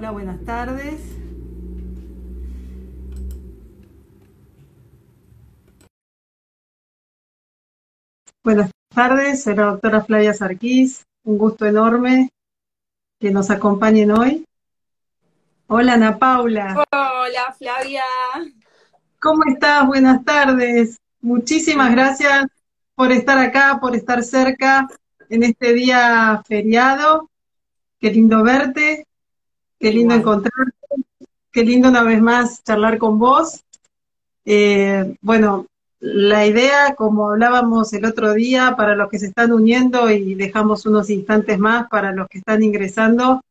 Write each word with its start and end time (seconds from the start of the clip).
Hola, 0.00 0.12
buenas 0.12 0.42
tardes. 0.46 0.98
Buenas 8.42 8.70
tardes, 8.94 9.42
soy 9.42 9.56
la 9.56 9.64
doctora 9.64 10.00
Flavia 10.00 10.32
Sarquís. 10.32 11.04
Un 11.24 11.36
gusto 11.36 11.66
enorme 11.66 12.30
que 13.20 13.30
nos 13.30 13.50
acompañen 13.50 14.12
hoy. 14.12 14.46
Hola, 15.66 15.92
Ana 15.92 16.18
Paula. 16.18 16.82
Hola, 16.92 17.54
Flavia. 17.58 18.02
¿Cómo 19.18 19.42
estás? 19.52 19.86
Buenas 19.86 20.24
tardes. 20.24 20.96
Muchísimas 21.20 21.90
gracias 21.90 22.46
por 22.94 23.12
estar 23.12 23.36
acá, 23.36 23.76
por 23.78 23.94
estar 23.94 24.22
cerca 24.22 24.88
en 25.28 25.42
este 25.42 25.74
día 25.74 26.42
feriado. 26.48 27.28
Qué 28.00 28.10
lindo 28.10 28.42
verte, 28.42 29.06
qué 29.80 29.90
lindo 29.90 30.14
encontrarte, 30.14 30.76
qué 31.50 31.64
lindo 31.64 31.88
una 31.88 32.02
vez 32.04 32.20
más 32.20 32.62
charlar 32.62 32.98
con 32.98 33.18
vos. 33.18 33.64
Eh, 34.44 35.16
bueno, 35.22 35.66
la 36.00 36.46
idea, 36.46 36.94
como 36.94 37.30
hablábamos 37.30 37.92
el 37.94 38.04
otro 38.04 38.34
día, 38.34 38.74
para 38.76 38.94
los 38.94 39.10
que 39.10 39.18
se 39.18 39.26
están 39.26 39.52
uniendo 39.52 40.10
y 40.10 40.34
dejamos 40.34 40.86
unos 40.86 41.10
instantes 41.10 41.58
más 41.58 41.88
para 41.88 42.12
los 42.12 42.28
que 42.28 42.38
están 42.38 42.62
ingresando, 42.62 43.42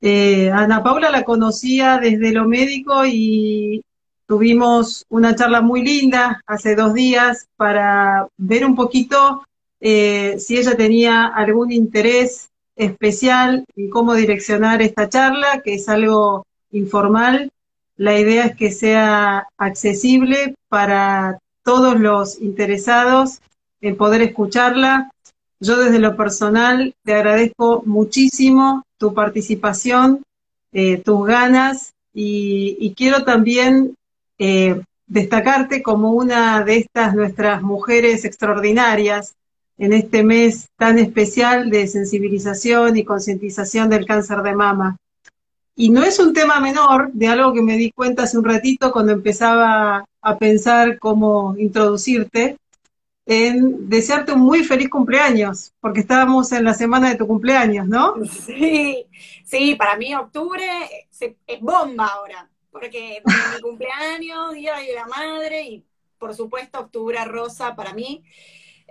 eh, 0.00 0.50
Ana 0.50 0.82
Paula 0.82 1.10
la 1.10 1.24
conocía 1.24 1.98
desde 1.98 2.32
lo 2.32 2.46
médico 2.46 3.06
y 3.06 3.82
tuvimos 4.26 5.06
una 5.08 5.34
charla 5.34 5.62
muy 5.62 5.82
linda 5.82 6.42
hace 6.46 6.74
dos 6.74 6.94
días 6.94 7.46
para 7.56 8.26
ver 8.36 8.66
un 8.66 8.74
poquito 8.74 9.44
eh, 9.80 10.36
si 10.38 10.56
ella 10.58 10.76
tenía 10.76 11.26
algún 11.26 11.72
interés 11.72 12.50
especial 12.76 13.64
en 13.76 13.90
cómo 13.90 14.14
direccionar 14.14 14.82
esta 14.82 15.08
charla, 15.08 15.60
que 15.62 15.74
es 15.74 15.88
algo 15.88 16.46
informal. 16.72 17.50
La 17.96 18.18
idea 18.18 18.46
es 18.46 18.56
que 18.56 18.72
sea 18.72 19.48
accesible 19.56 20.54
para 20.68 21.38
todos 21.62 21.98
los 21.98 22.40
interesados 22.40 23.40
en 23.80 23.96
poder 23.96 24.22
escucharla. 24.22 25.10
Yo 25.60 25.78
desde 25.78 25.98
lo 25.98 26.16
personal 26.16 26.94
te 27.04 27.14
agradezco 27.14 27.82
muchísimo 27.86 28.82
tu 28.98 29.14
participación, 29.14 30.22
eh, 30.72 30.98
tus 30.98 31.26
ganas 31.26 31.92
y, 32.12 32.94
quiero 32.96 33.24
también 33.24 33.96
eh, 34.38 34.82
destacarte 35.06 35.82
como 35.82 36.12
una 36.12 36.62
de 36.64 36.78
estas 36.78 37.14
nuestras 37.14 37.62
mujeres 37.62 38.24
extraordinarias 38.24 39.34
en 39.78 39.92
este 39.92 40.22
mes 40.22 40.68
tan 40.76 40.98
especial 40.98 41.70
de 41.70 41.86
sensibilización 41.86 42.96
y 42.96 43.04
concientización 43.04 43.90
del 43.90 44.06
cáncer 44.06 44.42
de 44.42 44.54
mama. 44.54 44.96
Y 45.76 45.90
no 45.90 46.04
es 46.04 46.18
un 46.20 46.32
tema 46.32 46.60
menor 46.60 47.10
de 47.12 47.26
algo 47.26 47.52
que 47.52 47.62
me 47.62 47.76
di 47.76 47.90
cuenta 47.90 48.22
hace 48.22 48.38
un 48.38 48.44
ratito 48.44 48.92
cuando 48.92 49.12
empezaba 49.12 50.04
a 50.22 50.38
pensar 50.38 50.98
cómo 50.98 51.56
introducirte, 51.58 52.56
en 53.26 53.88
desearte 53.88 54.32
un 54.32 54.40
muy 54.40 54.64
feliz 54.64 54.88
cumpleaños, 54.88 55.72
porque 55.80 56.00
estábamos 56.00 56.52
en 56.52 56.64
la 56.64 56.74
semana 56.74 57.08
de 57.08 57.16
tu 57.16 57.26
cumpleaños, 57.26 57.88
¿no? 57.88 58.14
Sí, 58.26 59.06
sí, 59.44 59.74
para 59.74 59.96
mí 59.96 60.14
octubre 60.14 60.64
es 61.46 61.60
bomba 61.60 62.06
ahora, 62.06 62.48
porque 62.70 63.22
mi 63.24 63.60
cumpleaños, 63.60 64.52
Día 64.52 64.76
de 64.76 64.94
la 64.94 65.06
Madre 65.06 65.62
y 65.62 65.84
por 66.18 66.34
supuesto 66.34 66.80
octubre 66.80 67.24
rosa 67.24 67.74
para 67.74 67.94
mí. 67.94 68.22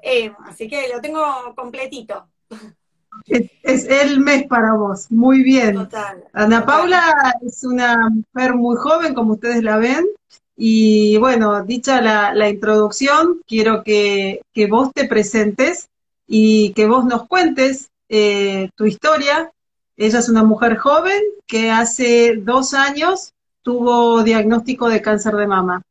Eh, 0.05 0.33
así 0.45 0.67
que 0.67 0.89
lo 0.93 0.99
tengo 0.99 1.23
completito. 1.55 2.27
Es, 3.25 3.85
el 3.85 4.19
mes 4.19 4.45
para 4.47 4.73
vos, 4.73 5.09
muy 5.09 5.43
bien. 5.43 5.87
Ana 6.33 6.65
Paula 6.65 7.35
es 7.45 7.63
una 7.63 8.09
mujer 8.09 8.53
muy 8.53 8.75
joven, 8.75 9.13
como 9.13 9.33
ustedes 9.33 9.63
la 9.63 9.77
ven, 9.77 10.05
y 10.57 11.17
bueno, 11.17 11.63
dicha 11.63 12.01
la, 12.01 12.49
introducción, 12.49 13.41
quiero 13.47 13.83
que, 13.83 14.41
vos 14.69 14.91
te 14.93 15.05
presentes 15.05 15.87
y 16.27 16.73
que 16.73 16.85
vos 16.85 17.05
nos 17.05 17.27
cuentes 17.27 17.89
eh, 18.09 18.69
tu 18.75 18.85
historia. 18.85 19.51
Ella 19.95 20.19
es 20.19 20.27
una 20.27 20.43
mujer 20.43 20.77
joven 20.77 21.21
que 21.47 21.71
hace 21.71 22.35
dos 22.37 22.73
años 22.73 23.31
tuvo 23.61 24.21
diagnóstico 24.23 24.89
de 24.89 25.01
cáncer 25.01 25.35
de 25.35 25.47
mama. 25.47 25.81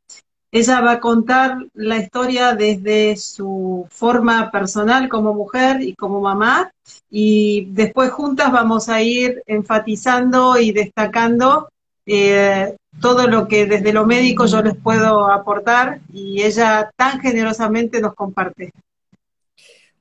Ella 0.55 0.83
va 0.83 0.93
a 0.93 1.01
contar 1.01 1.57
la 1.73 1.97
historia 1.97 2.55
desde 2.55 3.17
su 3.17 3.87
forma 3.91 4.51
personal 4.51 5.09
como 5.09 5.33
mujer 5.33 5.81
y 5.81 5.95
como 5.95 6.21
mamá 6.21 6.71
y 7.11 7.69
después 7.71 8.11
juntas 8.11 8.53
vamos 8.53 8.91
a 8.91 9.01
ir 9.01 9.43
enfatizando 9.47 10.59
y 10.59 10.73
destacando 10.73 11.71
eh, 12.05 12.77
todo 13.01 13.29
lo 13.29 13.49
que 13.49 13.65
desde 13.65 13.95
lo 13.95 14.05
médico 14.05 14.45
yo 14.45 14.61
les 14.61 14.77
puedo 14.77 15.27
aportar 15.33 16.01
y 16.13 16.43
ella 16.43 16.93
tan 16.97 17.19
generosamente 17.21 18.03
nos 18.03 18.15
comparte. 18.15 18.73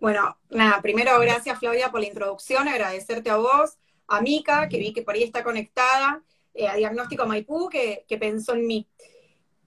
Bueno, 0.01 0.35
nada, 0.49 0.81
primero 0.81 1.17
gracias 1.21 1.59
Flavia 1.59 1.91
por 1.91 2.01
la 2.01 2.07
introducción, 2.07 2.67
agradecerte 2.67 3.29
a 3.29 3.37
vos, 3.37 3.77
a 4.09 4.19
Mica, 4.19 4.67
que 4.67 4.79
vi 4.79 4.91
que 4.91 5.01
por 5.01 5.15
ahí 5.15 5.23
está 5.23 5.45
conectada, 5.45 6.21
eh, 6.53 6.67
a 6.67 6.75
Diagnóstico 6.75 7.25
Maipú, 7.25 7.69
que, 7.69 8.03
que 8.05 8.17
pensó 8.17 8.53
en 8.53 8.67
mí. 8.67 8.87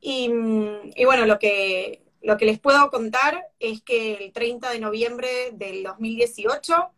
Y, 0.07 0.29
bueno, 1.07 1.25
lo 1.25 1.39
que, 1.39 2.03
lo 2.21 2.37
que 2.37 2.45
les 2.45 2.61
puedo 2.61 2.91
contar 2.91 3.49
es 3.59 3.81
que 3.81 4.13
el 4.17 4.33
30 4.35 4.71
de 4.71 4.79
noviembre 4.79 5.53
del 5.53 5.83
2018, 5.83 6.91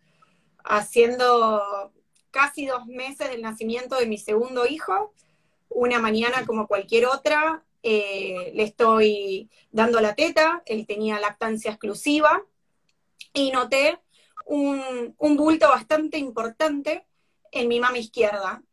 haciendo 0.65 1.93
casi 2.33 2.67
dos 2.67 2.87
meses 2.87 3.31
del 3.31 3.43
nacimiento 3.43 3.95
de 3.95 4.07
mi 4.07 4.19
segundo 4.19 4.67
hijo, 4.67 5.15
una 5.69 6.01
mañana 6.01 6.45
como 6.47 6.67
cualquier 6.67 7.07
otra, 7.07 7.63
eh, 7.85 8.51
le 8.57 8.65
estoy 8.65 9.51
dando 9.71 10.01
la 10.01 10.17
teta, 10.17 10.65
él 10.67 10.85
tenía 10.85 11.21
lactancia 11.21 11.71
exclusiva, 11.71 12.43
y 13.33 13.53
noté 13.53 14.01
un, 14.47 15.15
bulto 15.17 15.69
bastante 15.69 16.19
importante 16.19 17.07
en 17.53 17.69
mi 17.69 17.79
mama 17.79 17.99
izquierda, 17.99 18.65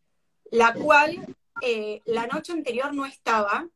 la 0.50 0.73
cual 0.73 1.35
eh, 1.61 2.01
la 2.05 2.25
noche 2.25 2.51
anterior 2.51 2.95
no 2.95 3.05
estaba, 3.05 3.69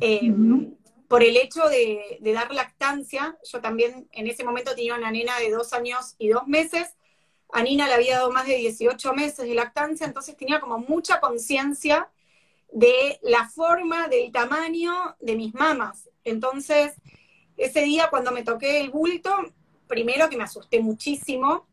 Em, 0.00 0.74
por 1.08 1.22
el 1.22 1.36
hecho 1.36 1.68
de, 1.68 2.18
dar 2.20 2.52
lactancia, 2.52 3.38
yo 3.44 3.60
también 3.60 4.08
en 4.12 4.26
ese 4.26 4.44
momento 4.44 4.74
tenía 4.74 4.94
una 4.96 5.10
nena 5.10 5.38
de 5.38 5.50
dos 5.50 5.72
años 5.72 6.14
y 6.18 6.28
dos 6.28 6.46
meses, 6.46 6.96
a 7.52 7.62
Nina 7.62 7.86
le 7.86 7.94
había 7.94 8.16
dado 8.16 8.32
más 8.32 8.46
de 8.46 8.56
18 8.56 9.12
meses 9.12 9.46
de 9.46 9.54
lactancia, 9.54 10.06
entonces 10.06 10.36
tenía 10.36 10.58
como 10.58 10.78
mucha 10.78 11.20
conciencia 11.20 12.10
de 12.72 13.20
la 13.22 13.48
forma, 13.48 14.08
del 14.08 14.32
tamaño 14.32 15.14
de 15.20 15.36
mis 15.36 15.54
mamas. 15.54 16.10
Entonces, 16.24 16.94
ese 17.56 17.82
día 17.82 18.08
cuando 18.10 18.32
me 18.32 18.42
toqué 18.42 18.80
el 18.80 18.90
bulto, 18.90 19.30
primero 19.86 20.28
que 20.28 20.36
me 20.36 20.44
asusté 20.44 20.80
muchísimo, 20.80 21.68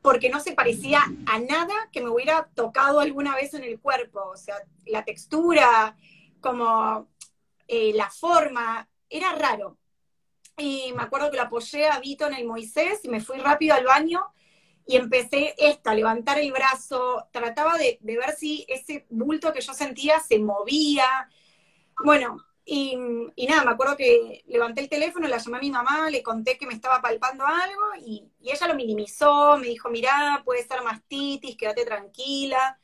porque 0.00 0.28
no 0.28 0.40
se 0.40 0.52
parecía 0.52 1.04
a 1.26 1.38
nada 1.38 1.88
que 1.92 2.00
me 2.00 2.08
hubiera 2.08 2.48
tocado 2.54 2.98
alguna 2.98 3.36
vez 3.36 3.54
en 3.54 3.62
el 3.62 3.78
cuerpo, 3.78 4.20
o 4.32 4.36
sea, 4.36 4.56
la 4.86 5.04
textura, 5.04 5.96
como 6.40 7.06
eh, 7.72 7.92
la 7.94 8.10
forma, 8.10 8.86
era 9.08 9.32
raro. 9.32 9.78
Y 10.58 10.92
me 10.94 11.04
acuerdo 11.04 11.30
que 11.30 11.38
lo 11.38 11.44
apoyé 11.44 11.88
a 11.88 12.00
Vito 12.00 12.26
en 12.26 12.34
el 12.34 12.44
Moisés 12.44 13.00
y 13.02 13.08
me 13.08 13.22
fui 13.22 13.38
rápido 13.38 13.74
al 13.74 13.86
baño 13.86 14.20
y 14.86 14.96
empecé 14.96 15.54
esto, 15.56 15.88
a 15.88 15.94
levantar 15.94 16.38
el 16.38 16.52
brazo, 16.52 17.28
trataba 17.32 17.78
de, 17.78 17.98
ver 18.02 18.32
si 18.36 18.66
ese 18.68 19.06
bulto 19.08 19.54
que 19.54 19.62
yo 19.62 19.72
sentía 19.72 20.20
se 20.20 20.38
movía. 20.38 21.06
Bueno, 22.04 22.36
y, 22.66 22.94
nada, 23.48 23.64
me 23.64 23.70
acuerdo 23.70 23.96
que 23.96 24.44
levanté 24.48 24.82
el 24.82 24.90
teléfono, 24.90 25.26
la 25.26 25.38
llamé 25.38 25.56
a 25.56 25.60
mi 25.60 25.70
mamá, 25.70 26.10
le 26.10 26.22
conté 26.22 26.58
que 26.58 26.66
me 26.66 26.74
estaba 26.74 27.00
palpando 27.00 27.46
algo 27.46 28.04
y, 28.04 28.30
y 28.38 28.50
ella 28.50 28.68
lo 28.68 28.74
minimizó, 28.74 29.56
me 29.56 29.68
dijo, 29.68 29.88
mirá, 29.88 30.42
puede 30.44 30.62
ser 30.62 30.82
mastitis, 30.82 31.56
quédate 31.56 31.86
tranquila. 31.86 32.78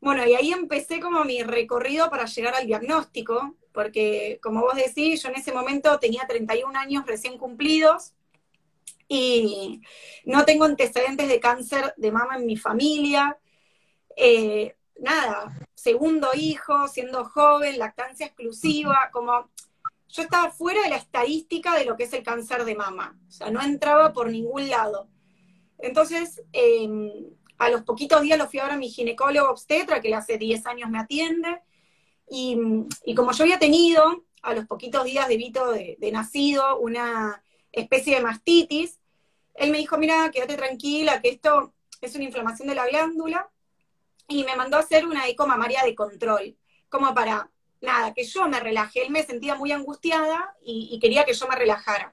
Bueno, 0.00 0.26
y 0.26 0.34
ahí 0.34 0.52
empecé 0.52 1.00
como 1.00 1.24
mi 1.24 1.42
recorrido 1.42 2.10
para 2.10 2.26
llegar 2.26 2.54
al 2.54 2.66
diagnóstico, 2.66 3.56
porque 3.72 4.38
como 4.42 4.62
vos 4.62 4.74
decís, 4.76 5.22
yo 5.22 5.28
en 5.28 5.36
ese 5.36 5.52
momento 5.52 5.98
tenía 5.98 6.26
31 6.26 6.78
años 6.78 7.06
recién 7.06 7.38
cumplidos 7.38 8.14
y 9.08 9.82
no 10.24 10.44
tengo 10.44 10.64
antecedentes 10.64 11.28
de 11.28 11.40
cáncer 11.40 11.94
de 11.96 12.12
mama 12.12 12.36
en 12.36 12.46
mi 12.46 12.56
familia. 12.56 13.38
Eh, 14.16 14.76
nada, 14.98 15.52
segundo 15.74 16.28
hijo, 16.34 16.88
siendo 16.88 17.24
joven, 17.24 17.78
lactancia 17.78 18.26
exclusiva, 18.26 19.10
como 19.12 19.50
yo 20.08 20.22
estaba 20.22 20.50
fuera 20.50 20.82
de 20.82 20.90
la 20.90 20.96
estadística 20.96 21.74
de 21.74 21.84
lo 21.84 21.96
que 21.96 22.04
es 22.04 22.12
el 22.12 22.22
cáncer 22.22 22.64
de 22.64 22.74
mama, 22.74 23.18
o 23.28 23.30
sea, 23.30 23.50
no 23.50 23.60
entraba 23.62 24.12
por 24.12 24.30
ningún 24.30 24.68
lado. 24.70 25.08
Entonces, 25.78 26.42
em, 26.52 27.10
a 27.58 27.70
los 27.70 27.82
poquitos 27.82 28.22
días 28.22 28.38
lo 28.38 28.48
fui 28.48 28.60
a 28.60 28.66
a 28.66 28.76
mi 28.76 28.90
ginecólogo 28.90 29.50
obstetra, 29.50 30.00
que 30.00 30.14
hace 30.14 30.38
10 30.38 30.66
años 30.66 30.90
me 30.90 30.98
atiende, 30.98 31.60
y, 32.28 33.14
como 33.14 33.32
yo 33.32 33.44
había 33.44 33.58
tenido 33.58 34.24
a 34.42 34.54
los 34.54 34.66
poquitos 34.66 35.04
días 35.04 35.28
de 35.28 35.36
Vito 35.36 35.70
de, 35.70 35.96
nacido 36.12 36.78
una 36.78 37.42
especie 37.72 38.16
de 38.16 38.22
mastitis, 38.22 38.98
él 39.54 39.70
me 39.70 39.78
dijo, 39.78 39.96
mira, 39.96 40.30
quédate 40.30 40.56
tranquila, 40.56 41.20
que 41.20 41.30
esto 41.30 41.72
es 42.00 42.14
una 42.14 42.24
inflamación 42.24 42.68
de 42.68 42.74
la 42.74 42.86
glándula, 42.86 43.48
y 44.28 44.44
me 44.44 44.56
mandó 44.56 44.76
a 44.76 44.80
hacer 44.80 45.06
una 45.06 45.28
eco 45.28 45.46
mamaria 45.46 45.82
de 45.84 45.94
control, 45.94 46.56
como 46.88 47.14
para, 47.14 47.50
nada, 47.80 48.12
que 48.12 48.24
yo 48.24 48.48
me 48.48 48.60
relajé. 48.60 49.02
Él 49.02 49.10
me 49.10 49.22
sentía 49.22 49.54
muy 49.54 49.72
angustiada 49.72 50.56
y, 50.60 50.98
quería 51.00 51.24
que 51.24 51.32
yo 51.32 51.46
me 51.46 51.56
relajara. 51.56 52.12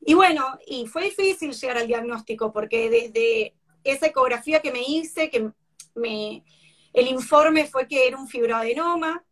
Y 0.00 0.14
bueno, 0.14 0.58
y 0.66 0.86
fue 0.86 1.04
difícil 1.04 1.52
llegar 1.52 1.78
al 1.78 1.86
diagnóstico, 1.86 2.52
porque 2.52 2.90
desde 2.90 3.54
esa 3.84 4.06
ecografía 4.06 4.60
que 4.60 4.72
me 4.72 4.82
hice, 4.82 5.30
que 5.30 5.50
me, 5.94 6.44
el 6.92 7.08
informe 7.08 7.66
fue 7.66 7.86
que 7.86 8.06
era 8.06 8.16
un 8.16 8.28
fibroadenoma, 8.28 9.24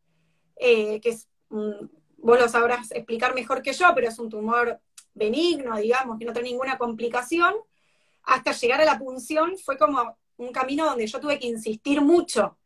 eh, 0.57 1.01
que 1.01 1.11
es, 1.11 1.29
vos 1.49 2.39
lo 2.39 2.49
sabrás 2.49 2.91
explicar 2.93 3.35
mejor 3.35 3.63
que 3.63 3.73
yo, 3.73 3.87
pero 3.95 4.09
es 4.09 4.19
un 4.19 4.29
tumor 4.29 4.81
benigno, 5.15 5.77
digamos, 5.77 6.19
que 6.19 6.25
no 6.25 6.33
tiene 6.33 6.51
ninguna 6.51 6.79
complicación, 6.79 7.55
hasta 8.23 8.53
llegar 8.53 8.81
a 8.81 8.85
la 8.85 8.99
punción 8.99 9.59
fue 9.59 9.77
como 9.77 10.17
un 10.37 10.53
camino 10.53 10.85
donde 10.85 11.07
yo 11.07 11.21
tuve 11.21 11.39
que 11.39 11.49
insistir 11.49 12.01
mucho, 12.01 12.59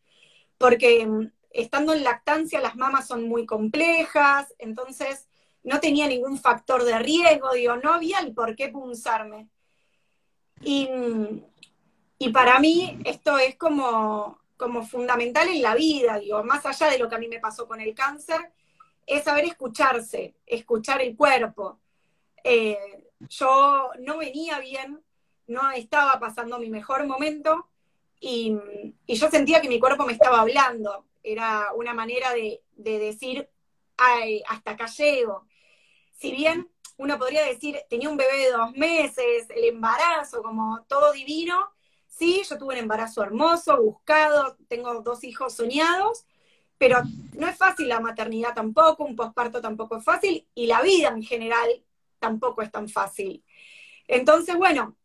porque 0.59 1.07
mm, 1.07 1.31
estando 1.51 1.93
en 1.93 2.05
lactancia 2.05 2.61
las 2.61 2.77
mamas 2.77 3.07
son 3.07 3.29
muy 3.29 3.47
complejas, 3.47 4.55
entonces 4.59 5.29
no 5.63 5.81
tenía 5.81 6.07
ningún 6.07 6.39
factor 6.39 6.85
de 6.85 6.99
riesgo, 6.99 7.53
digo, 7.53 7.77
no 7.77 7.93
había 7.93 8.21
el 8.21 8.33
por 8.33 8.55
qué 8.55 8.69
punzarme. 8.69 9.49
Y, 10.63 10.89
mm, 10.89 11.45
y 12.19 12.31
para 12.31 12.59
mí 12.61 12.99
esto 13.05 13.39
es 13.39 13.57
como, 13.57 14.39
como 14.57 14.87
fundamental 14.87 15.49
en 15.49 15.63
la 15.63 15.75
vida, 15.75 16.19
digo, 16.19 16.43
más 16.45 16.65
allá 16.65 16.89
de 16.91 16.99
lo 16.99 17.09
que 17.09 17.15
a 17.17 17.19
mí 17.19 17.29
me 17.29 17.41
pasó 17.41 17.69
con 17.69 17.81
el 17.81 17.95
cáncer, 17.95 18.53
es 19.07 19.25
saber 19.25 19.45
escucharse, 19.45 20.35
escuchar 20.47 21.01
el 21.03 21.17
cuerpo. 21.17 21.79
Eh, 22.43 23.07
yo 23.21 23.91
no 24.01 24.19
venía 24.19 24.59
bien, 24.59 25.03
no 25.47 25.71
estaba 25.71 26.19
pasando 26.19 26.59
mi 26.59 26.71
mejor 26.71 27.07
momento 27.07 27.69
y, 28.21 28.57
yo 29.07 29.31
sentía 29.31 29.61
que 29.61 29.69
mi 29.69 29.79
cuerpo 29.79 30.05
me 30.05 30.13
estaba 30.13 30.41
hablando. 30.41 31.05
Era 31.23 31.73
una 31.75 31.95
manera 31.95 32.33
de, 32.33 32.63
decir, 32.77 33.49
Ay, 33.97 34.43
hasta 34.49 34.73
acá 34.73 34.87
llego. 34.87 35.47
Si 36.13 36.31
bien 36.31 36.69
uno 36.99 37.19
podría 37.19 37.45
decir, 37.45 37.79
tenía 37.89 38.09
un 38.09 38.17
bebé 38.17 38.39
de 38.39 38.53
dos 38.53 38.73
meses, 38.73 39.49
el 39.51 39.65
embarazo, 39.65 40.43
como 40.43 40.83
todo 40.89 41.13
divino, 41.13 41.76
sí, 42.17 42.43
yo 42.49 42.59
tuve 42.59 42.75
un 42.75 42.81
embarazo 42.81 43.23
hermoso, 43.23 43.81
buscado, 43.83 44.57
tengo 44.69 45.03
dos 45.03 45.23
hijos 45.25 45.55
soñados, 45.55 46.25
pero 46.79 46.99
no 47.35 47.47
es 47.47 47.57
fácil 47.57 47.89
la 47.89 48.01
maternidad 48.01 48.55
tampoco, 48.55 49.05
un 49.05 49.17
posparto 49.17 49.61
tampoco 49.61 49.97
es 49.97 50.05
fácil, 50.05 50.47
y 50.55 50.67
la 50.67 50.83
vida 50.83 51.09
en 51.09 51.23
general 51.23 51.69
tampoco 52.19 52.63
es 52.63 52.71
tan 52.71 52.89
fácil. 52.89 53.45
Entonces, 54.09 54.57
bueno, 54.57 54.97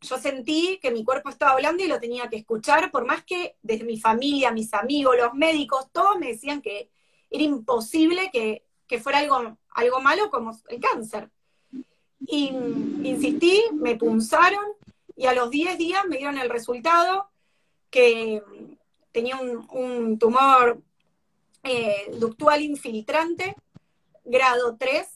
yo 0.00 0.18
sentí 0.18 0.78
que 0.80 0.90
mi 0.90 1.04
cuerpo 1.04 1.28
estaba 1.28 1.52
hablando 1.52 1.82
y 1.82 1.88
lo 1.88 2.00
tenía 2.00 2.28
que 2.28 2.36
escuchar, 2.36 2.90
por 2.90 3.04
más 3.04 3.24
que 3.24 3.56
desde 3.62 3.84
mi 3.84 3.98
familia, 3.98 4.52
mis 4.52 4.72
amigos, 4.74 5.16
los 5.16 5.34
médicos, 5.34 5.90
todos 5.92 6.18
me 6.18 6.28
decían 6.28 6.62
que 6.62 6.90
era 7.30 7.42
imposible 7.42 8.30
que, 8.32 8.62
fuera 9.00 9.18
algo, 9.18 9.58
algo 9.70 10.00
malo 10.00 10.30
como 10.30 10.56
el 10.68 10.78
cáncer. 10.78 11.30
Y 12.20 12.46
insistí, 13.02 13.60
me 13.72 13.96
punzaron 13.96 14.64
y 15.16 15.26
a 15.26 15.34
los 15.34 15.50
10 15.50 15.78
días 15.78 16.04
me 16.06 16.16
dieron 16.16 16.38
el 16.38 16.50
resultado 16.50 17.30
que 17.90 18.42
tenía 19.12 19.36
un, 19.38 20.18
tumor 20.18 20.82
eh, 21.62 22.10
ductual 22.14 22.62
infiltrante, 22.62 23.54
grado 24.24 24.76
3, 24.76 25.06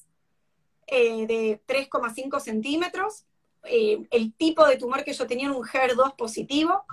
eh, 0.87 1.27
de 1.27 1.61
3,5 1.67 2.41
centímetros, 2.41 3.25
eh, 3.65 4.07
el 4.11 4.33
tipo 4.35 4.67
de 4.67 4.77
tumor 4.77 5.05
que 5.05 5.13
yo 5.13 5.27
tenía 5.27 5.49
era 5.49 5.57
un 5.57 5.65
HER2 5.65 6.17
positivo, 6.17 6.85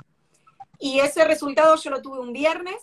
y 0.79 0.99
ese 0.99 1.23
resultado 1.25 1.75
yo 1.75 1.91
lo 1.91 2.01
tuve 2.01 2.19
un 2.19 2.33
viernes, 2.33 2.81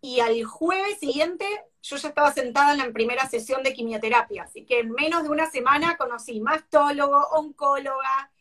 y 0.00 0.20
al 0.20 0.44
jueves 0.44 0.98
siguiente 0.98 1.46
yo 1.82 1.96
ya 1.96 2.08
estaba 2.08 2.32
sentada 2.32 2.72
en 2.72 2.78
la 2.78 2.92
primera 2.92 3.28
sesión 3.28 3.62
de 3.62 3.74
quimioterapia, 3.74 4.44
así 4.44 4.64
que 4.64 4.80
en 4.80 4.92
menos 4.92 5.24
de 5.24 5.30
una 5.30 5.50
semana 5.50 5.96
conocí 5.96 6.40
mastólogo, 6.40 7.18
oncóloga, 7.32 8.31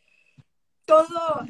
todo, 0.92 1.46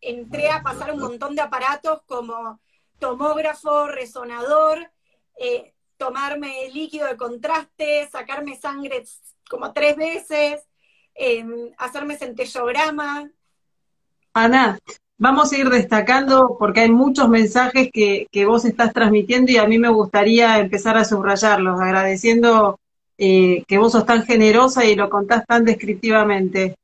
entré 0.00 0.50
a 0.50 0.62
pasar 0.62 0.92
un 0.92 1.00
montón 1.00 1.34
de 1.34 1.42
aparatos 1.42 2.02
como 2.06 2.60
tomógrafo, 2.98 3.86
resonador, 3.88 4.90
eh, 5.38 5.74
tomarme 5.96 6.70
líquido 6.72 7.06
de 7.06 7.16
contraste, 7.16 8.08
sacarme 8.10 8.56
sangre 8.56 9.04
como 9.48 9.72
tres 9.72 9.96
veces, 9.96 10.66
Em, 11.14 11.70
hacerme 11.78 12.16
centellograma. 12.16 13.30
Ana, 14.32 14.78
vamos 15.16 15.52
a 15.52 15.58
ir 15.58 15.70
destacando 15.70 16.56
porque 16.58 16.80
hay 16.80 16.90
muchos 16.90 17.28
mensajes 17.28 17.88
que, 17.92 18.26
vos 18.46 18.64
estás 18.64 18.92
transmitiendo 18.92 19.52
y 19.52 19.58
a 19.58 19.66
mí 19.66 19.78
me 19.78 19.90
gustaría 19.90 20.58
empezar 20.58 20.96
a 20.96 21.04
subrayarlos, 21.04 21.80
agradeciendo 21.80 22.80
eh, 23.16 23.62
que 23.68 23.78
vos 23.78 23.92
sos 23.92 24.04
tan 24.04 24.24
generosa 24.24 24.84
y 24.84 24.96
lo 24.96 25.08
contás 25.08 25.46
tan 25.46 25.64
descriptivamente. 25.64 26.74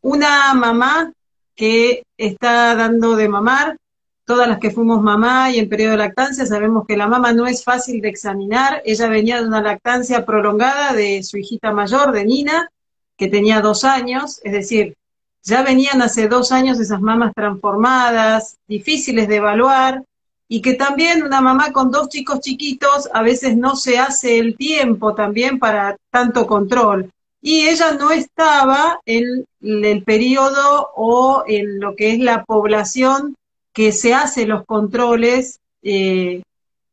Una 0.00 0.54
mamá 0.54 1.12
que 1.54 2.04
está 2.16 2.74
dando 2.76 3.16
de 3.16 3.28
mamar, 3.28 3.76
todas 4.24 4.46
las 4.46 4.58
que 4.58 4.70
fuimos 4.70 5.02
mamá 5.02 5.50
y 5.50 5.58
en 5.58 5.68
periodo 5.68 5.92
de 5.92 5.98
lactancia 5.98 6.46
sabemos 6.46 6.86
que 6.86 6.96
la 6.96 7.08
mamá 7.08 7.32
no 7.32 7.46
es 7.46 7.64
fácil 7.64 8.00
de 8.00 8.08
examinar. 8.08 8.82
Ella 8.84 9.08
venía 9.08 9.40
de 9.40 9.48
una 9.48 9.62
lactancia 9.62 10.24
prolongada 10.24 10.92
de 10.92 11.22
su 11.22 11.38
hijita 11.38 11.72
mayor, 11.72 12.12
de 12.12 12.24
Nina, 12.24 12.70
que 13.16 13.28
tenía 13.28 13.60
dos 13.60 13.84
años, 13.84 14.40
es 14.44 14.52
decir, 14.52 14.94
ya 15.42 15.62
venían 15.62 16.02
hace 16.02 16.28
dos 16.28 16.52
años 16.52 16.78
esas 16.78 17.00
mamas 17.00 17.32
transformadas, 17.34 18.58
difíciles 18.68 19.28
de 19.28 19.36
evaluar, 19.36 20.04
y 20.46 20.62
que 20.62 20.74
también 20.74 21.22
una 21.22 21.40
mamá 21.40 21.72
con 21.72 21.90
dos 21.90 22.08
chicos 22.08 22.40
chiquitos 22.40 23.08
a 23.12 23.22
veces 23.22 23.56
no 23.56 23.76
se 23.76 23.98
hace 23.98 24.38
el 24.38 24.56
tiempo 24.56 25.14
también 25.14 25.58
para 25.58 25.96
tanto 26.10 26.46
control. 26.46 27.10
Y 27.40 27.68
ella 27.68 27.92
no 27.92 28.10
estaba 28.10 29.00
en 29.06 29.44
el 29.60 30.02
periodo 30.02 30.90
o 30.96 31.44
en 31.46 31.80
lo 31.80 31.94
que 31.94 32.12
es 32.12 32.18
la 32.18 32.44
población 32.44 33.36
que 33.72 33.92
se 33.92 34.12
hace 34.12 34.46
los 34.46 34.64
controles 34.64 35.60
eh, 35.82 36.42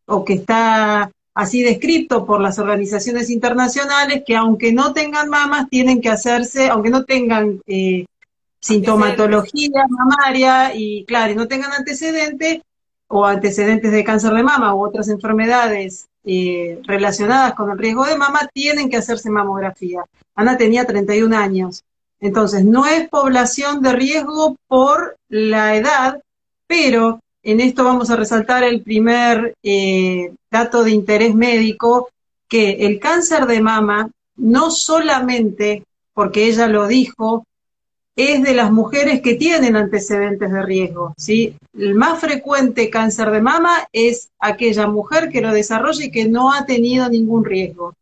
o 0.05 0.23
que 0.23 0.33
está 0.33 1.11
así 1.33 1.61
descrito 1.63 2.25
por 2.25 2.41
las 2.41 2.59
organizaciones 2.59 3.29
internacionales, 3.29 4.23
que 4.25 4.35
aunque 4.35 4.71
no 4.71 4.93
tengan 4.93 5.29
mamas, 5.29 5.69
tienen 5.69 5.99
que 5.99 6.09
hacerse, 6.09 6.69
aunque 6.69 6.89
no 6.89 7.03
tengan 7.03 7.61
eh, 7.67 8.05
sintomatología 8.59 9.85
mamaria 9.89 10.73
y, 10.75 11.05
claro, 11.05 11.33
y 11.33 11.35
no 11.35 11.47
tengan 11.47 11.73
antecedentes 11.73 12.61
o 13.07 13.25
antecedentes 13.25 13.91
de 13.91 14.03
cáncer 14.03 14.33
de 14.33 14.43
mama 14.43 14.73
u 14.73 14.85
otras 14.85 15.07
enfermedades 15.09 16.07
eh, 16.23 16.79
relacionadas 16.83 17.53
con 17.53 17.69
el 17.69 17.77
riesgo 17.77 18.05
de 18.05 18.17
mama, 18.17 18.49
tienen 18.53 18.89
que 18.89 18.97
hacerse 18.97 19.29
mamografía. 19.29 20.03
Ana 20.33 20.57
tenía 20.57 20.85
31 20.85 21.35
años. 21.37 21.83
Entonces, 22.19 22.65
no 22.65 22.85
es 22.85 23.07
población 23.09 23.81
de 23.81 23.93
riesgo 23.93 24.55
por 24.67 25.17
la 25.29 25.75
edad, 25.75 26.21
pero 26.65 27.19
en 27.43 27.59
esto 27.59 27.83
vamos 27.83 28.09
a 28.09 28.15
resaltar 28.15 28.63
el 28.63 28.81
primer 28.81 29.53
eh, 29.61 30.33
dato 30.49 30.83
de 30.83 30.91
interés 30.91 31.35
médico, 31.35 32.09
que 32.47 32.87
el 32.87 32.99
cáncer 32.99 33.45
de 33.45 33.61
mama 33.61 34.09
no 34.35 34.71
solamente, 34.71 35.83
porque 36.13 36.47
ella 36.47 36.67
lo 36.67 36.87
dijo, 36.87 37.45
es 38.15 38.43
de 38.43 38.53
las 38.53 38.71
mujeres 38.71 39.21
que 39.21 39.35
tienen 39.35 39.75
antecedentes 39.75 40.51
de 40.51 40.63
riesgo. 40.63 41.13
¿sí? 41.17 41.55
El 41.77 41.95
más 41.95 42.19
frecuente 42.19 42.89
cáncer 42.89 43.31
de 43.31 43.41
mama 43.41 43.87
es 43.91 44.29
aquella 44.39 44.87
mujer 44.87 45.29
que 45.29 45.41
lo 45.41 45.51
desarrolla 45.51 46.05
y 46.05 46.11
que 46.11 46.25
no 46.25 46.53
ha 46.53 46.65
tenido 46.65 47.09
ningún 47.09 47.43
riesgo. 47.43 47.93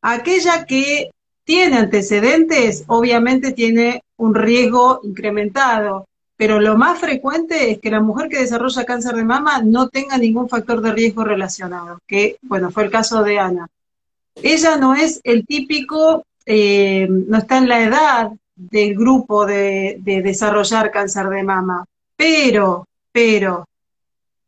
Aquella 0.00 0.64
que 0.66 1.10
tiene 1.44 1.76
antecedentes, 1.78 2.84
obviamente 2.86 3.52
tiene 3.52 4.02
un 4.16 4.34
riesgo 4.34 5.00
incrementado 5.04 6.06
pero 6.42 6.58
lo 6.58 6.76
más 6.76 6.98
frecuente 6.98 7.70
es 7.70 7.78
que 7.78 7.88
la 7.88 8.00
mujer 8.00 8.28
que 8.28 8.40
desarrolla 8.40 8.84
cáncer 8.84 9.14
de 9.14 9.22
mama 9.22 9.62
no 9.62 9.88
tenga 9.88 10.18
ningún 10.18 10.48
factor 10.48 10.80
de 10.80 10.90
riesgo 10.90 11.22
relacionado, 11.22 12.00
que, 12.04 12.36
bueno, 12.42 12.72
fue 12.72 12.82
el 12.82 12.90
caso 12.90 13.22
de 13.22 13.38
Ana. 13.38 13.68
Ella 14.34 14.76
no 14.76 14.92
es 14.92 15.20
el 15.22 15.46
típico, 15.46 16.24
eh, 16.44 17.06
no 17.08 17.38
está 17.38 17.58
en 17.58 17.68
la 17.68 17.82
edad 17.84 18.32
del 18.54 18.94
grupo 18.94 19.46
de, 19.46 20.00
desarrollar 20.04 20.90
cáncer 20.90 21.28
de 21.28 21.42
mama, 21.42 21.84
pero, 22.16 22.86
pero, 23.10 23.66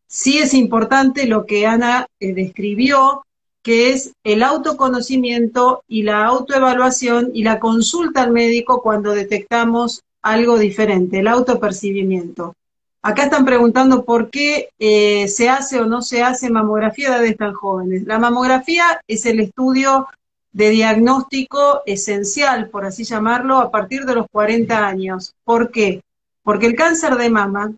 sí 0.06 0.38
es 0.38 0.54
importante 0.54 1.26
lo 1.26 1.46
que 1.46 1.66
Ana 1.66 2.06
eh, 2.20 2.34
describió, 2.34 3.25
que 3.62 3.92
es 3.92 4.12
el 4.25 4.42
autoconocimiento 4.42 5.82
y 5.88 6.02
la 6.02 6.26
autoevaluación 6.26 7.30
y 7.32 7.44
la 7.44 7.58
consulta 7.58 8.23
al 8.23 8.30
médico 8.30 8.82
cuando 8.82 9.12
detectamos 9.12 10.02
algo 10.23 10.58
diferente, 10.58 11.20
el 11.20 11.28
autopercibimiento. 11.28 12.54
Acá 13.02 13.25
están 13.25 13.44
preguntando 13.44 14.04
por 14.06 14.30
qué 14.30 14.70
eh, 14.78 15.28
se 15.28 15.50
hace 15.50 15.78
o 15.78 15.84
no 15.84 16.00
se 16.00 16.23
hace 16.23 16.49
mamografía 16.49 17.11
de 17.11 17.16
edades 17.16 17.37
tan 17.37 17.52
jóvenes. 17.52 18.04
La 18.04 18.18
mamografía 18.18 19.02
es 19.06 19.26
el 19.26 19.40
estudio 19.40 20.08
de 20.54 20.70
diagnóstico 20.70 21.82
esencial, 21.84 22.68
por 22.68 22.87
así 22.87 23.02
llamarlo, 23.02 23.58
a 23.58 23.73
partir 23.73 24.04
de 24.04 24.14
los 24.14 24.26
40 24.30 24.87
años. 24.87 25.34
¿Por 25.42 25.73
qué? 25.73 26.00
Porque 26.44 26.66
el 26.66 26.76
cáncer 26.76 27.16
de 27.16 27.28
mama 27.28 27.73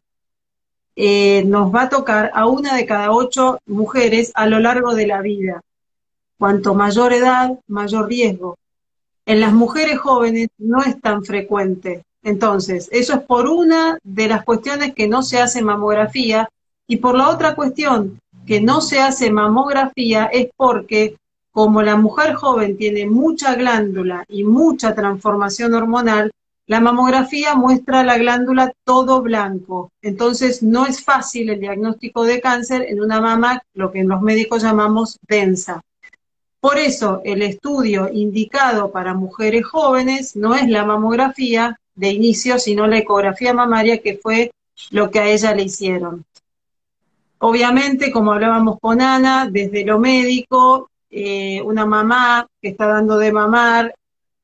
eh, 0.94 1.42
nos 1.46 1.74
va 1.74 1.84
a 1.84 1.88
tocar 1.88 2.30
a 2.34 2.46
una 2.46 2.76
de 2.76 2.84
cada 2.84 3.12
ocho 3.12 3.58
mujeres 3.66 4.30
a 4.34 4.46
lo 4.46 4.60
largo 4.60 4.94
de 4.94 5.06
la 5.06 5.22
vida. 5.22 5.62
Cuanto 6.38 6.74
mayor 6.74 7.14
edad, 7.14 7.58
mayor 7.66 8.08
riesgo. 8.08 8.58
En 9.24 9.40
las 9.40 9.54
mujeres 9.54 9.98
jóvenes 9.98 10.48
no 10.58 10.82
es 10.82 11.00
tan 11.00 11.24
frecuente. 11.24 12.04
Entonces, 12.22 12.90
eso 12.92 13.14
es 13.14 13.20
por 13.20 13.48
una 13.48 13.98
de 14.02 14.28
las 14.28 14.44
cuestiones 14.44 14.94
que 14.94 15.08
no 15.08 15.22
se 15.22 15.40
hace 15.40 15.62
mamografía 15.62 16.46
y 16.86 16.98
por 16.98 17.16
la 17.16 17.30
otra 17.30 17.54
cuestión 17.54 18.20
que 18.46 18.60
no 18.60 18.82
se 18.82 19.00
hace 19.00 19.30
mamografía 19.30 20.26
es 20.26 20.48
porque 20.56 21.16
como 21.56 21.80
la 21.80 21.96
mujer 21.96 22.34
joven 22.34 22.76
tiene 22.76 23.06
mucha 23.06 23.54
glándula 23.54 24.26
y 24.28 24.44
mucha 24.44 24.94
transformación 24.94 25.72
hormonal, 25.72 26.30
la 26.66 26.80
mamografía 26.80 27.54
muestra 27.54 28.04
la 28.04 28.18
glándula 28.18 28.74
todo 28.84 29.22
blanco. 29.22 29.90
Entonces 30.02 30.62
no 30.62 30.84
es 30.84 31.02
fácil 31.02 31.48
el 31.48 31.60
diagnóstico 31.60 32.24
de 32.24 32.42
cáncer 32.42 32.84
en 32.90 33.00
una 33.00 33.22
mama, 33.22 33.62
lo 33.72 33.90
que 33.90 34.04
los 34.04 34.20
médicos 34.20 34.64
llamamos 34.64 35.18
densa. 35.26 35.80
Por 36.60 36.76
eso 36.76 37.22
el 37.24 37.40
estudio 37.40 38.10
indicado 38.12 38.90
para 38.92 39.14
mujeres 39.14 39.64
jóvenes 39.64 40.36
no 40.36 40.54
es 40.54 40.68
la 40.68 40.84
mamografía 40.84 41.80
de 41.94 42.10
inicio, 42.10 42.58
sino 42.58 42.86
la 42.86 42.98
ecografía 42.98 43.54
mamaria, 43.54 44.02
que 44.02 44.18
fue 44.22 44.50
lo 44.90 45.10
que 45.10 45.20
a 45.20 45.28
ella 45.30 45.54
le 45.54 45.62
hicieron. 45.62 46.22
Obviamente, 47.38 48.12
como 48.12 48.34
hablábamos 48.34 48.78
con 48.78 49.00
Ana, 49.00 49.48
desde 49.50 49.86
lo 49.86 49.98
médico, 49.98 50.90
eh, 51.10 51.62
una 51.62 51.86
mamá 51.86 52.46
que 52.60 52.68
está 52.68 52.86
dando 52.86 53.18
de 53.18 53.32
mamar 53.32 53.94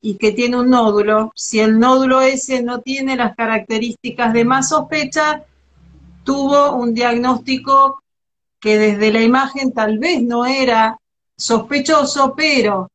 y 0.01 0.15
que 0.15 0.31
tiene 0.31 0.57
un 0.57 0.69
nódulo, 0.69 1.31
si 1.35 1.59
el 1.59 1.79
nódulo 1.79 2.21
ese 2.21 2.61
no 2.61 2.81
tiene 2.81 3.15
las 3.15 3.35
características 3.35 4.33
de 4.33 4.43
más 4.43 4.69
sospecha, 4.69 5.43
tuvo 6.23 6.73
un 6.73 6.93
diagnóstico 6.93 8.01
que 8.59 8.77
desde 8.77 9.11
la 9.11 9.21
imagen 9.21 9.71
tal 9.71 9.99
vez 9.99 10.21
no 10.21 10.45
era 10.45 10.97
sospechoso, 11.37 12.33
pero 12.35 12.89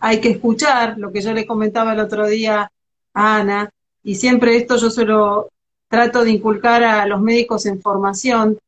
hay 0.00 0.20
que 0.20 0.30
escuchar 0.30 0.98
lo 0.98 1.12
que 1.12 1.20
yo 1.20 1.32
le 1.32 1.46
comentaba 1.46 1.92
el 1.92 2.00
otro 2.00 2.26
día 2.26 2.70
a 3.14 3.36
Ana, 3.36 3.70
y 4.02 4.16
siempre 4.16 4.56
esto 4.56 4.76
yo 4.76 4.90
solo 4.90 5.48
trato 5.88 6.24
de 6.24 6.30
inculcar 6.30 6.82
a 6.82 7.06
los 7.06 7.20
médicos 7.20 7.66
en 7.66 7.80
formación, 7.80 8.58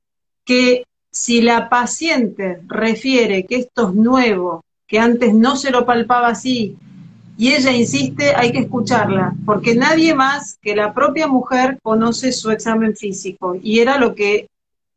que 0.45 0.85
si 1.14 1.40
la 1.40 1.68
paciente 1.68 2.59
refiere 2.66 3.47
que 3.47 3.54
esto 3.54 3.88
es 3.88 3.94
nuevo, 3.94 4.64
que 4.88 4.99
antes 4.99 5.33
no 5.33 5.54
se 5.54 5.71
lo 5.71 5.87
palpaba 5.87 6.26
así, 6.28 6.76
y 7.38 7.52
ella 7.52 7.71
insiste, 7.71 8.35
hay 8.35 8.50
que 8.50 8.59
escucharla, 8.59 9.33
porque 9.47 9.76
nadie 9.76 10.12
más 10.12 10.59
que 10.61 10.75
la 10.75 10.92
propia 10.92 11.28
mujer 11.28 11.78
conoce 11.83 12.33
su 12.33 12.50
examen 12.50 12.97
físico. 12.97 13.56
Y 13.62 13.78
era 13.78 13.99
lo 13.99 14.16
que 14.16 14.49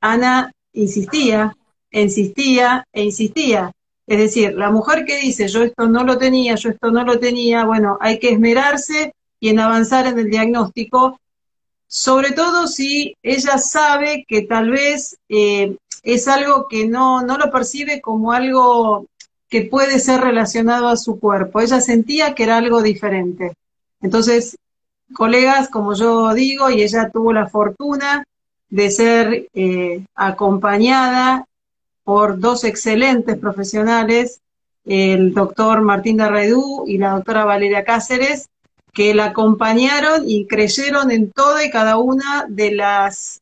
Ana 0.01 0.51
insistía, 0.73 1.55
insistía 1.91 2.83
e 2.91 3.03
insistía. 3.03 3.71
Es 4.07 4.17
decir, 4.17 4.55
la 4.55 4.71
mujer 4.71 5.05
que 5.05 5.19
dice, 5.19 5.47
yo 5.47 5.61
esto 5.61 5.87
no 5.87 6.03
lo 6.03 6.17
tenía, 6.17 6.55
yo 6.55 6.69
esto 6.69 6.89
no 6.89 7.03
lo 7.03 7.19
tenía, 7.19 7.63
bueno, 7.65 7.97
hay 8.01 8.17
que 8.17 8.31
esmerarse 8.31 9.13
y 9.39 9.49
en 9.49 9.59
avanzar 9.59 10.07
en 10.07 10.17
el 10.17 10.31
diagnóstico, 10.31 11.19
sobre 11.87 12.31
todo 12.31 12.67
si 12.67 13.15
ella 13.21 13.59
sabe 13.59 14.25
que 14.27 14.41
tal 14.41 14.71
vez 14.71 15.17
eh, 15.29 15.75
es 16.13 16.29
algo 16.29 16.69
que 16.69 16.87
no, 16.87 17.21
no 17.21 17.37
lo 17.37 17.51
percibe 17.51 17.99
como 17.99 18.31
algo 18.31 19.07
que 19.49 19.63
puede 19.63 19.99
ser 19.99 20.21
relacionado 20.21 20.87
a 20.87 20.95
su 20.95 21.19
cuerpo. 21.19 21.59
Ella 21.59 21.81
sentía 21.81 22.33
que 22.33 22.43
era 22.43 22.55
algo 22.55 22.81
diferente. 22.81 23.53
Entonces, 24.01 24.57
colegas, 25.13 25.67
como 25.67 25.93
yo 25.95 26.33
digo, 26.33 26.69
y 26.69 26.81
ella 26.81 27.09
tuvo 27.11 27.33
la 27.33 27.47
fortuna 27.47 28.23
de 28.69 28.89
ser 28.89 29.47
eh, 29.53 30.05
acompañada 30.15 31.45
por 32.05 32.39
dos 32.39 32.63
excelentes 32.63 33.37
profesionales, 33.37 34.39
el 34.85 35.33
doctor 35.33 35.81
Martín 35.81 36.15
Darredú 36.15 36.85
y 36.87 36.99
la 36.99 37.11
doctora 37.11 37.43
Valeria 37.43 37.83
Cáceres, 37.83 38.47
que 38.93 39.13
la 39.13 39.25
acompañaron 39.25 40.23
y 40.25 40.47
creyeron 40.47 41.11
en 41.11 41.31
toda 41.31 41.65
y 41.65 41.69
cada 41.69 41.97
una 41.97 42.45
de 42.47 42.71
las 42.71 43.41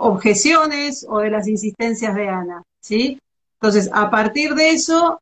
objeciones 0.00 1.06
o 1.08 1.18
de 1.20 1.30
las 1.30 1.46
insistencias 1.46 2.14
de 2.14 2.28
Ana, 2.28 2.62
¿sí? 2.80 3.18
Entonces, 3.54 3.90
a 3.92 4.10
partir 4.10 4.54
de 4.54 4.70
eso, 4.70 5.20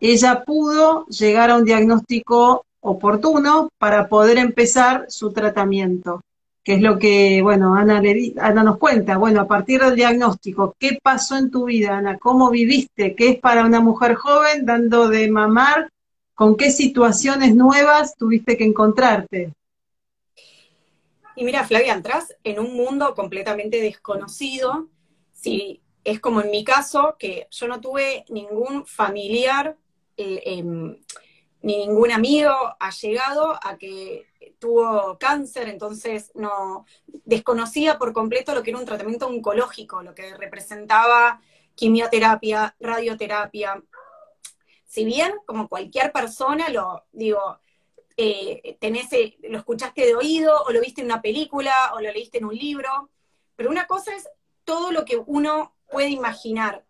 ella 0.00 0.44
pudo 0.44 1.06
llegar 1.06 1.50
a 1.50 1.56
un 1.56 1.64
diagnóstico 1.64 2.64
oportuno 2.80 3.70
para 3.78 4.08
poder 4.08 4.38
empezar 4.38 5.06
su 5.08 5.32
tratamiento, 5.32 6.22
que 6.62 6.74
es 6.74 6.82
lo 6.82 6.98
que, 6.98 7.40
bueno, 7.42 7.74
Ana, 7.74 8.00
le, 8.00 8.34
Ana 8.40 8.62
nos 8.62 8.78
cuenta, 8.78 9.16
bueno, 9.16 9.40
a 9.40 9.46
partir 9.46 9.80
del 9.80 9.94
diagnóstico, 9.94 10.74
¿qué 10.78 10.98
pasó 11.02 11.36
en 11.36 11.50
tu 11.50 11.66
vida, 11.66 11.98
Ana? 11.98 12.18
¿Cómo 12.18 12.50
viviste? 12.50 13.14
¿Qué 13.14 13.30
es 13.30 13.38
para 13.38 13.64
una 13.64 13.80
mujer 13.80 14.16
joven 14.16 14.66
dando 14.66 15.08
de 15.08 15.30
mamar? 15.30 15.88
¿Con 16.34 16.56
qué 16.56 16.70
situaciones 16.70 17.54
nuevas 17.54 18.16
tuviste 18.16 18.56
que 18.56 18.64
encontrarte? 18.64 19.52
Y 21.36 21.44
mira, 21.44 21.64
Flavia, 21.64 21.92
entras 21.92 22.34
en 22.42 22.58
un 22.58 22.74
mundo 22.74 23.14
completamente 23.14 23.80
desconocido. 23.80 24.88
Si 25.32 25.82
es 26.02 26.18
como 26.18 26.40
en 26.40 26.50
mi 26.50 26.64
caso, 26.64 27.16
que 27.18 27.46
yo 27.50 27.68
no 27.68 27.80
tuve 27.80 28.24
ningún 28.28 28.86
familiar 28.86 29.76
eh, 30.16 30.42
em, 30.46 30.96
ni 31.62 31.78
ningún 31.78 32.12
amigo 32.12 32.52
ha 32.78 32.90
llegado 32.90 33.58
a 33.62 33.76
que 33.76 34.26
tuvo 34.58 35.18
cáncer, 35.18 35.68
entonces 35.68 36.30
no 36.34 36.86
desconocía 37.24 37.98
por 37.98 38.12
completo 38.12 38.54
lo 38.54 38.62
que 38.62 38.70
era 38.70 38.78
un 38.78 38.86
tratamiento 38.86 39.26
oncológico, 39.26 40.02
lo 40.02 40.14
que 40.14 40.36
representaba 40.36 41.40
quimioterapia, 41.74 42.76
radioterapia. 42.80 43.82
Si 44.86 45.04
bien, 45.04 45.34
como 45.44 45.68
cualquier 45.68 46.12
persona, 46.12 46.68
lo 46.70 47.04
digo, 47.12 47.58
eh, 48.16 48.78
eh, 48.80 49.36
lo 49.48 49.58
escuchaste 49.58 50.06
de 50.06 50.14
oído, 50.14 50.62
o 50.64 50.72
lo 50.72 50.80
viste 50.80 51.00
en 51.02 51.06
una 51.06 51.20
película, 51.20 51.92
o 51.94 52.00
lo 52.00 52.10
leíste 52.10 52.38
en 52.38 52.46
un 52.46 52.56
libro, 52.56 53.10
pero 53.56 53.70
una 53.70 53.86
cosa 53.86 54.14
es 54.14 54.28
todo 54.64 54.90
lo 54.90 55.04
que 55.04 55.16
uno 55.26 55.74
puede 55.90 56.08
imaginar 56.08 56.84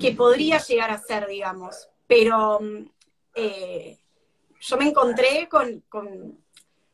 que 0.00 0.12
podría 0.12 0.58
llegar 0.58 0.90
a 0.90 0.98
ser, 0.98 1.26
digamos. 1.26 1.88
Pero 2.06 2.60
mm, 2.60 2.90
eh, 3.34 3.98
yo 4.60 4.76
me 4.76 4.88
encontré 4.88 5.48
con, 5.48 5.82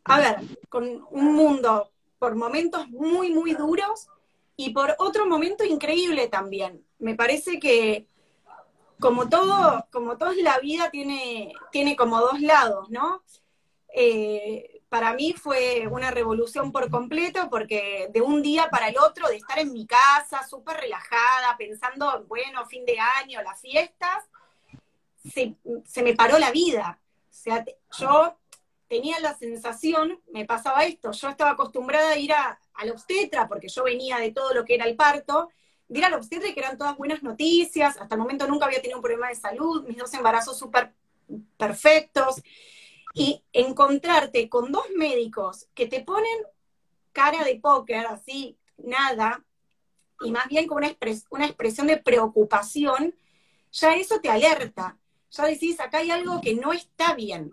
a 0.05 0.19
ver, 0.19 0.37
con 0.69 1.07
un 1.11 1.35
mundo 1.35 1.91
por 2.19 2.35
momentos 2.35 2.89
muy, 2.89 3.31
muy 3.31 3.55
duros 3.55 4.09
y 4.57 4.71
por 4.71 4.95
otro 4.99 5.27
momento 5.27 5.65
increíble 5.65 6.29
también. 6.29 6.85
Me 6.99 7.15
parece 7.15 7.59
que 7.59 8.07
como 9.01 9.29
todo, 9.29 9.87
como 9.93 10.17
todo 10.17 10.33
la 10.43 10.59
vida 10.59 10.91
tiene, 10.91 11.53
tiene 11.71 11.97
como 11.97 12.21
dos 12.21 12.41
lados, 12.41 12.91
¿no? 12.91 13.23
Eh, 13.95 14.83
para 14.89 15.13
mí 15.15 15.35
fue 15.35 15.87
una 15.91 16.11
revolución 16.11 16.73
por 16.73 16.91
completo 16.91 17.49
porque 17.51 18.09
de 18.13 18.21
un 18.21 18.43
día 18.43 18.69
para 18.71 18.89
el 18.89 18.99
otro, 18.99 19.29
de 19.29 19.37
estar 19.37 19.59
en 19.59 19.73
mi 19.73 19.87
casa 19.87 20.47
súper 20.47 20.79
relajada, 20.79 21.57
pensando, 21.59 22.25
bueno, 22.27 22.65
fin 22.67 22.85
de 22.87 22.99
año, 22.99 23.43
las 23.43 23.61
fiestas, 23.61 24.25
se, 25.25 26.03
me 26.03 26.15
paró 26.15 26.39
la 26.39 26.51
vida. 26.51 27.01
O 27.31 27.33
sea, 27.33 27.65
yo 27.99 28.37
tenía 28.89 29.21
la 29.21 29.37
sensación, 29.37 30.21
me 30.33 30.47
pasaba 30.47 30.85
esto, 30.85 31.13
yo 31.13 31.29
estaba 31.29 31.51
acostumbrada 31.53 32.13
a 32.13 32.19
ir 32.19 32.33
a, 32.33 32.59
la 32.83 32.93
obstetra, 32.93 33.49
porque 33.49 33.69
yo 33.69 33.83
venía 33.83 34.19
de 34.19 34.31
todo 34.31 34.55
lo 34.55 34.65
que 34.65 34.77
era 34.77 34.87
el 34.87 34.97
parto, 34.97 35.51
de 35.89 35.99
ir 35.99 36.05
a 36.05 36.11
la 36.11 36.17
obstetra 36.17 36.53
que 36.53 36.61
eran 36.61 36.79
todas 36.79 36.97
buenas 36.97 37.23
noticias, 37.23 37.97
hasta 37.97 38.15
el 38.15 38.21
momento 38.21 38.47
nunca 38.47 38.67
había 38.67 38.81
tenido 38.81 38.99
un 38.99 39.03
problema 39.03 39.29
de 39.29 39.35
salud, 39.35 39.85
mis 39.87 39.97
dos 39.97 40.13
embarazos 40.15 40.59
súper 40.59 40.93
perfectos, 41.57 42.43
y 43.15 43.43
encontrarte 43.53 44.49
con 44.49 44.71
dos 44.71 44.85
médicos 44.97 45.67
que 45.75 45.87
te 45.87 46.03
ponen 46.03 46.39
cara 47.13 47.43
de 47.43 47.57
póker, 47.57 48.07
así, 48.07 48.59
nada, 48.77 49.45
y 50.21 50.31
más 50.31 50.47
bien 50.49 50.67
con 50.67 50.79
una, 50.79 50.95
una 51.31 51.47
expresión 51.47 51.87
de 51.87 51.97
preocupación, 51.97 53.15
ya 53.73 53.97
eso 53.97 54.21
te 54.21 54.31
alerta. 54.31 54.99
Ya 55.31 55.45
decís, 55.45 55.81
acá 55.81 55.99
hay 55.99 56.11
algo 56.11 56.41
que 56.41 56.55
no 56.55 56.73
está 56.73 57.15
bien. 57.15 57.53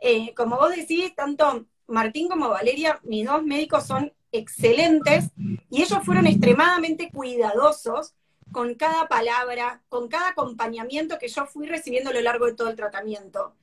Eh, 0.00 0.34
como 0.34 0.56
vos 0.56 0.74
decís, 0.74 1.14
tanto 1.14 1.66
Martín 1.86 2.28
como 2.28 2.48
Valeria, 2.48 3.00
mis 3.02 3.26
dos 3.26 3.42
médicos 3.42 3.86
son 3.86 4.12
excelentes 4.38 5.30
y 5.70 5.82
ellos 5.82 6.04
fueron 6.04 6.26
extremadamente 6.26 7.10
cuidadosos 7.10 8.14
con 8.52 8.74
cada 8.74 9.08
palabra, 9.08 9.82
con 9.88 10.08
cada 10.08 10.28
acompañamiento 10.28 11.18
que 11.18 11.28
yo 11.28 11.46
fui 11.46 11.66
recibiendo 11.66 12.10
a 12.10 12.12
lo 12.12 12.20
largo 12.20 12.46
de 12.46 12.54
todo 12.54 12.68
el 12.68 12.76
tratamiento. 12.76 13.54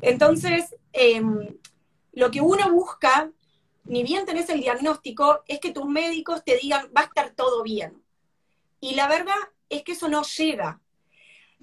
Entonces, 0.00 0.76
em, 0.92 1.58
lo 2.12 2.30
que 2.30 2.40
uno 2.40 2.70
busca, 2.72 3.30
ni 3.84 4.02
bien 4.02 4.24
tenés 4.24 4.48
el 4.48 4.60
diagnóstico, 4.60 5.42
es 5.46 5.60
que 5.60 5.72
tus 5.72 5.86
médicos 5.86 6.44
te 6.44 6.56
digan, 6.56 6.88
va 6.96 7.02
a 7.02 7.04
estar 7.04 7.30
todo 7.30 7.62
bien. 7.62 8.02
Y 8.80 8.94
la 8.94 9.08
verdad 9.08 9.36
es 9.68 9.82
que 9.82 9.92
eso 9.92 10.08
no 10.08 10.22
llega 10.22 10.80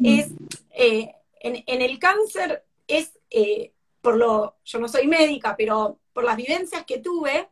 es, 0.04 0.32
eh, 0.72 1.14
en, 1.42 1.82
el 1.82 2.00
cáncer 2.00 2.64
es, 2.88 3.20
eh, 3.30 3.74
por 4.02 4.18
lo, 4.18 4.56
yo 4.64 4.80
no 4.80 4.88
soy 4.88 5.08
médica, 5.08 5.56
pero 5.58 6.00
por 6.14 6.24
las 6.24 6.38
vivencias 6.38 6.86
que 6.86 7.00
tuve, 7.00 7.50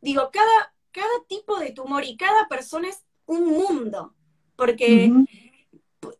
digo, 0.00 0.30
cada, 0.32 0.74
cada 0.90 1.24
tipo 1.28 1.58
de 1.58 1.72
tumor 1.72 2.04
y 2.04 2.16
cada 2.16 2.48
persona 2.48 2.88
es 2.88 3.04
un 3.26 3.46
mundo, 3.46 4.14
porque 4.56 5.10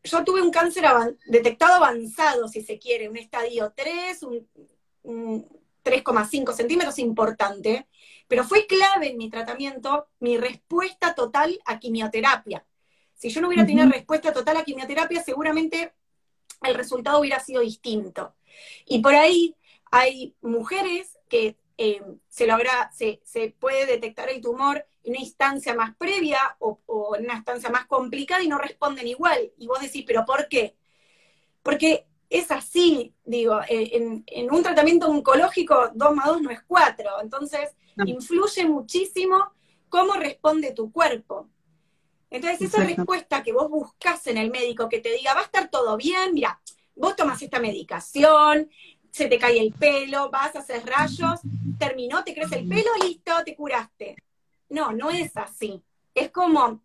yo 0.03 0.25
tuve 0.25 0.43
un 0.43 0.51
cáncer 0.51 0.85
detectado 1.27 1.77
avanzado, 1.77 2.49
si 2.49 2.63
se 2.63 2.79
quiere, 2.79 3.09
un 3.09 3.17
estadio 3.17 3.73
3, 3.75 4.23
un, 4.23 4.49
3,5 5.85 6.53
centímetros 6.53 6.99
importante, 6.99 7.87
pero 8.27 8.45
fue 8.45 8.67
clave 8.67 9.11
en 9.11 9.19
mi 9.19 9.31
tratamiento 9.31 10.09
mi 10.19 10.37
respuesta 10.37 11.15
total 11.15 11.61
a 11.65 11.79
quimioterapia. 11.79 12.67
Si 13.15 13.31
yo 13.31 13.41
no 13.41 13.47
hubiera 13.47 13.65
tenido 13.65 13.89
respuesta 13.89 14.33
total 14.33 14.57
a 14.57 14.65
quimioterapia, 14.65 15.23
seguramente 15.23 15.95
el 16.63 16.75
resultado 16.75 17.21
hubiera 17.21 17.41
sido 17.41 17.63
distinto. 17.63 18.35
Y 18.85 18.99
por 18.99 19.15
ahí 19.15 19.55
hay 19.91 20.35
mujeres 20.41 21.19
que 21.29 21.57
eh, 21.79 22.03
se, 22.29 22.47
logra, 22.47 22.91
se, 22.95 23.21
puede 23.59 23.87
detectar 23.87 24.31
el 24.31 24.41
tumor 24.41 24.87
en 25.05 25.13
una 25.13 25.21
instancia 25.21 25.75
más 25.75 25.95
previa 25.97 26.57
o, 26.59 27.15
en 27.17 27.25
una 27.25 27.35
instancia 27.35 27.71
más 27.71 27.87
complicada 27.87 28.43
y 28.43 28.49
no 28.49 28.59
responden 28.59 29.07
igual. 29.07 29.53
Y 29.59 29.67
vos 29.67 29.81
decís, 29.81 30.05
¿pero 30.07 30.25
por 30.25 30.49
qué? 30.49 30.77
Porque 31.63 32.07
es 32.31 32.51
así, 32.51 33.15
digo, 33.25 33.61
eh, 33.69 34.23
en, 34.27 34.51
un 34.51 34.63
tratamiento 34.63 35.09
oncológico 35.09 35.91
2 35.95 36.15
más 36.15 36.27
2 36.27 36.43
no 36.43 36.51
es 36.51 36.63
4, 36.67 37.23
entonces 37.23 37.75
influye 38.05 38.67
muchísimo 38.67 39.53
cómo 39.89 40.15
responde 40.15 40.73
tu 40.73 40.91
cuerpo. 40.91 41.49
Entonces 42.31 42.63
esa 42.63 42.83
respuesta 42.83 43.43
que 43.43 43.53
vos 43.53 43.71
buscas 43.71 44.27
en 44.27 44.39
el 44.39 44.51
médico, 44.51 44.89
que 44.89 45.01
te 45.01 45.13
diga, 45.13 45.35
va 45.35 45.41
a 45.41 45.45
estar 45.45 45.71
todo 45.71 45.97
bien, 45.97 46.35
mira, 46.35 46.61
vos 46.97 47.15
tomas 47.15 47.41
esta 47.41 47.61
medicación, 47.61 48.71
se 49.17 49.29
te 49.29 49.39
cae 49.39 49.59
el 49.59 49.73
pelo, 49.73 50.29
vas 50.31 50.55
a 50.55 50.59
hacer 50.59 50.85
rayos, 50.85 51.41
terminó, 51.79 52.23
te 52.23 52.35
crece 52.35 52.59
el 52.59 52.69
pelo, 52.69 52.91
listo, 53.03 53.33
te 53.47 53.57
curaste. 53.57 54.15
No, 54.69 54.93
no 54.93 55.11
es 55.11 55.35
así. 55.39 55.83
Es 56.15 56.31
como 56.31 56.83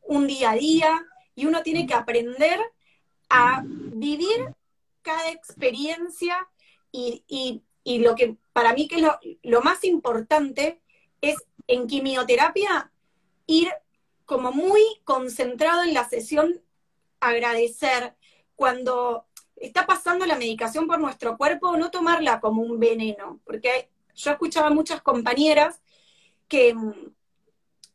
un 0.00 0.26
día 0.26 0.52
a 0.52 0.54
día 0.54 1.06
y 1.34 1.44
uno 1.44 1.62
tiene 1.62 1.86
que 1.86 1.92
aprender 1.92 2.58
a 3.28 3.62
vivir 3.66 4.54
cada 5.02 5.30
experiencia 5.30 6.48
y, 6.90 7.62
lo 7.84 8.14
que 8.14 8.38
para 8.54 8.72
mí 8.72 8.88
que 8.88 8.96
es 8.96 9.02
lo, 9.02 9.18
lo 9.42 9.60
más 9.60 9.84
importante 9.84 10.80
es 11.20 11.36
en 11.66 11.86
quimioterapia 11.86 12.90
ir 13.46 13.68
como 14.24 14.50
muy 14.50 14.80
concentrado 15.04 15.82
en 15.82 15.92
la 15.92 16.08
sesión, 16.08 16.58
agradecer 17.20 18.16
cuando 18.54 19.26
está 19.56 19.86
pasando 19.86 20.26
la 20.26 20.36
medicación 20.36 20.86
por 20.86 21.00
nuestro 21.00 21.36
cuerpo, 21.36 21.76
no 21.76 21.90
tomarla 21.90 22.40
como 22.40 22.62
un 22.62 22.78
veneno, 22.78 23.40
porque 23.44 23.90
yo 24.14 24.30
escuchaba 24.30 24.70
muchas 24.70 25.02
compañeras 25.02 25.80
que, 26.48 26.74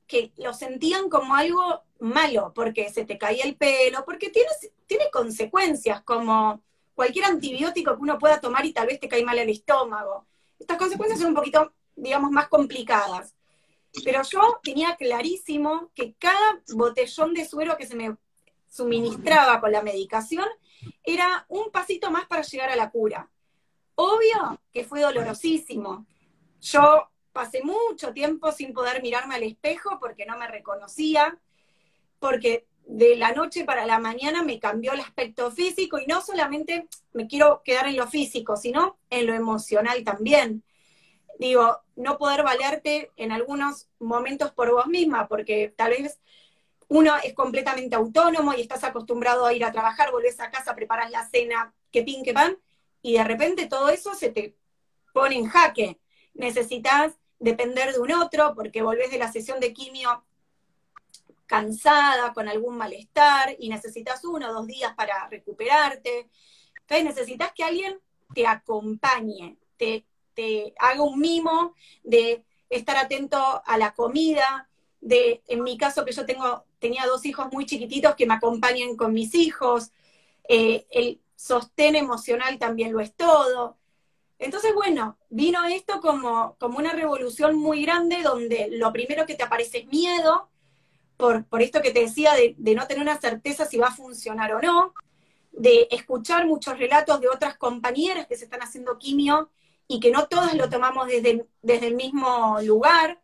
que 0.07 0.31
lo 0.37 0.53
sentían 0.53 1.09
como 1.09 1.35
algo 1.35 1.83
malo, 1.99 2.51
porque 2.53 2.89
se 2.89 3.05
te 3.05 3.17
caía 3.17 3.43
el 3.43 3.55
pelo, 3.55 4.03
porque 4.05 4.29
tiene, 4.29 4.49
tiene 4.87 5.09
consecuencias, 5.11 6.01
como 6.01 6.61
cualquier 6.95 7.25
antibiótico 7.25 7.95
que 7.95 8.01
uno 8.01 8.19
pueda 8.19 8.41
tomar 8.41 8.65
y 8.65 8.73
tal 8.73 8.87
vez 8.87 8.99
te 8.99 9.07
cae 9.07 9.23
mal 9.23 9.37
el 9.37 9.49
estómago. 9.49 10.25
Estas 10.59 10.77
consecuencias 10.77 11.19
son 11.19 11.29
un 11.29 11.35
poquito, 11.35 11.73
digamos, 11.95 12.31
más 12.31 12.47
complicadas. 12.47 13.35
Pero 14.03 14.21
yo 14.23 14.59
tenía 14.63 14.95
clarísimo 14.95 15.91
que 15.93 16.13
cada 16.17 16.61
botellón 16.73 17.33
de 17.33 17.45
suero 17.45 17.77
que 17.77 17.87
se 17.87 17.95
me 17.95 18.15
suministraba 18.69 19.59
con 19.59 19.71
la 19.71 19.81
medicación 19.81 20.45
era 21.03 21.45
un 21.49 21.71
pasito 21.71 22.11
más 22.11 22.25
para 22.27 22.41
llegar 22.41 22.69
a 22.69 22.75
la 22.75 22.89
cura. 22.89 23.29
Obvio 23.95 24.59
que 24.73 24.83
fue 24.83 25.01
dolorosísimo. 25.01 26.05
Yo 26.61 27.09
pasé 27.31 27.63
mucho 27.63 28.13
tiempo 28.13 28.51
sin 28.51 28.73
poder 28.73 29.01
mirarme 29.01 29.35
al 29.35 29.43
espejo 29.43 29.99
porque 29.99 30.25
no 30.25 30.37
me 30.37 30.47
reconocía, 30.47 31.39
porque 32.19 32.67
de 32.85 33.15
la 33.15 33.31
noche 33.31 33.63
para 33.63 33.85
la 33.85 33.99
mañana 33.99 34.43
me 34.43 34.59
cambió 34.59 34.93
el 34.93 34.99
aspecto 34.99 35.51
físico 35.51 35.99
y 35.99 36.05
no 36.07 36.21
solamente 36.21 36.87
me 37.13 37.27
quiero 37.27 37.61
quedar 37.63 37.87
en 37.87 37.97
lo 37.97 38.07
físico, 38.07 38.57
sino 38.57 38.97
en 39.09 39.27
lo 39.27 39.33
emocional 39.33 40.03
también. 40.03 40.63
Digo, 41.39 41.81
no 41.95 42.17
poder 42.17 42.43
valerte 42.43 43.11
en 43.15 43.31
algunos 43.31 43.89
momentos 43.99 44.51
por 44.51 44.71
vos 44.71 44.87
misma, 44.87 45.27
porque 45.27 45.73
tal 45.75 45.91
vez 45.91 46.19
uno 46.91 47.13
es 47.23 47.33
completamente 47.33 47.95
autónomo 47.95 48.53
y 48.53 48.59
estás 48.59 48.83
acostumbrado 48.83 49.45
a 49.45 49.53
ir 49.53 49.63
a 49.63 49.71
trabajar, 49.71 50.11
volvés 50.11 50.41
a 50.41 50.51
casa, 50.51 50.75
preparas 50.75 51.09
la 51.09 51.25
cena, 51.25 51.73
que 51.89 52.03
pin, 52.03 52.21
que 52.21 52.33
pan, 52.33 52.57
y 53.01 53.13
de 53.13 53.23
repente 53.23 53.67
todo 53.67 53.87
eso 53.87 54.13
se 54.13 54.29
te 54.29 54.57
pone 55.13 55.37
en 55.37 55.47
jaque. 55.47 56.01
Necesitas 56.33 57.13
depender 57.39 57.93
de 57.93 57.99
un 57.99 58.11
otro 58.11 58.53
porque 58.55 58.81
volvés 58.81 59.09
de 59.09 59.19
la 59.19 59.31
sesión 59.31 59.61
de 59.61 59.71
quimio 59.71 60.25
cansada, 61.45 62.33
con 62.33 62.49
algún 62.49 62.75
malestar, 62.75 63.55
y 63.57 63.69
necesitas 63.69 64.25
uno 64.25 64.49
o 64.49 64.53
dos 64.53 64.67
días 64.67 64.93
para 64.93 65.29
recuperarte. 65.29 66.29
Entonces 66.81 67.05
necesitas 67.05 67.53
que 67.53 67.63
alguien 67.63 68.01
te 68.35 68.45
acompañe, 68.45 69.57
te, 69.77 70.05
te 70.33 70.73
haga 70.77 71.03
un 71.03 71.21
mimo 71.21 71.73
de 72.03 72.43
estar 72.69 72.97
atento 72.97 73.61
a 73.65 73.77
la 73.77 73.93
comida, 73.93 74.67
de, 74.99 75.41
en 75.47 75.63
mi 75.63 75.77
caso 75.77 76.03
que 76.03 76.11
yo 76.11 76.25
tengo 76.25 76.65
tenía 76.81 77.05
dos 77.05 77.25
hijos 77.25 77.47
muy 77.53 77.65
chiquititos 77.65 78.15
que 78.15 78.25
me 78.25 78.33
acompañan 78.33 78.97
con 78.97 79.13
mis 79.13 79.33
hijos, 79.35 79.91
eh, 80.49 80.85
el 80.89 81.21
sostén 81.35 81.95
emocional 81.95 82.57
también 82.59 82.91
lo 82.91 82.99
es 82.99 83.15
todo. 83.15 83.77
Entonces, 84.39 84.73
bueno, 84.73 85.17
vino 85.29 85.63
esto 85.65 86.01
como, 86.01 86.55
como 86.59 86.79
una 86.79 86.91
revolución 86.93 87.55
muy 87.55 87.83
grande 87.83 88.23
donde 88.23 88.67
lo 88.71 88.91
primero 88.91 89.25
que 89.27 89.35
te 89.35 89.43
aparece 89.43 89.79
es 89.79 89.87
miedo, 89.87 90.49
por, 91.15 91.45
por 91.45 91.61
esto 91.61 91.81
que 91.83 91.91
te 91.91 92.01
decía 92.01 92.33
de, 92.33 92.55
no 92.75 92.87
tener 92.87 93.03
una 93.03 93.21
certeza 93.21 93.65
si 93.65 93.77
va 93.77 93.87
a 93.89 93.95
funcionar 93.95 94.53
o 94.55 94.61
no, 94.61 94.95
de 95.51 95.87
escuchar 95.91 96.47
muchos 96.47 96.79
relatos 96.79 97.21
de 97.21 97.29
otras 97.29 97.55
compañeras 97.57 98.25
que 98.25 98.35
se 98.35 98.45
están 98.45 98.63
haciendo 98.63 98.97
quimio 98.97 99.51
y 99.87 99.99
que 99.99 100.09
no 100.09 100.27
todas 100.27 100.55
lo 100.55 100.69
tomamos 100.69 101.07
desde, 101.07 101.45
desde 101.61 101.87
el 101.87 101.95
mismo 101.95 102.57
lugar. 102.63 103.21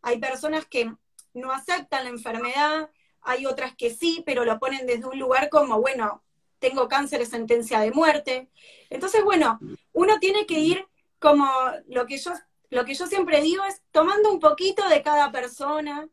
Hay 0.00 0.18
personas 0.18 0.64
que 0.64 0.90
no 1.34 1.52
aceptan 1.52 2.04
la 2.04 2.10
enfermedad, 2.10 2.90
hay 3.24 3.46
otras 3.46 3.74
que 3.74 3.90
sí, 3.90 4.22
pero 4.24 4.44
lo 4.44 4.58
ponen 4.58 4.86
desde 4.86 5.06
un 5.06 5.18
lugar 5.18 5.48
como, 5.48 5.80
bueno, 5.80 6.22
tengo 6.58 6.88
cáncer, 6.88 7.20
es 7.20 7.30
sentencia 7.30 7.80
de 7.80 7.90
muerte. 7.90 8.48
Entonces, 8.90 9.24
bueno, 9.24 9.58
uno 9.92 10.18
tiene 10.18 10.46
que 10.46 10.60
ir 10.60 10.86
como 11.18 11.46
lo 11.88 12.06
que 12.06 12.18
yo, 12.18 12.32
lo 12.70 12.84
que 12.84 12.94
yo 12.94 13.06
siempre 13.06 13.40
digo 13.40 13.64
es 13.64 13.82
tomando 13.90 14.30
un 14.30 14.40
poquito 14.40 14.88
de 14.88 15.02
cada 15.02 15.32
persona, 15.32 16.08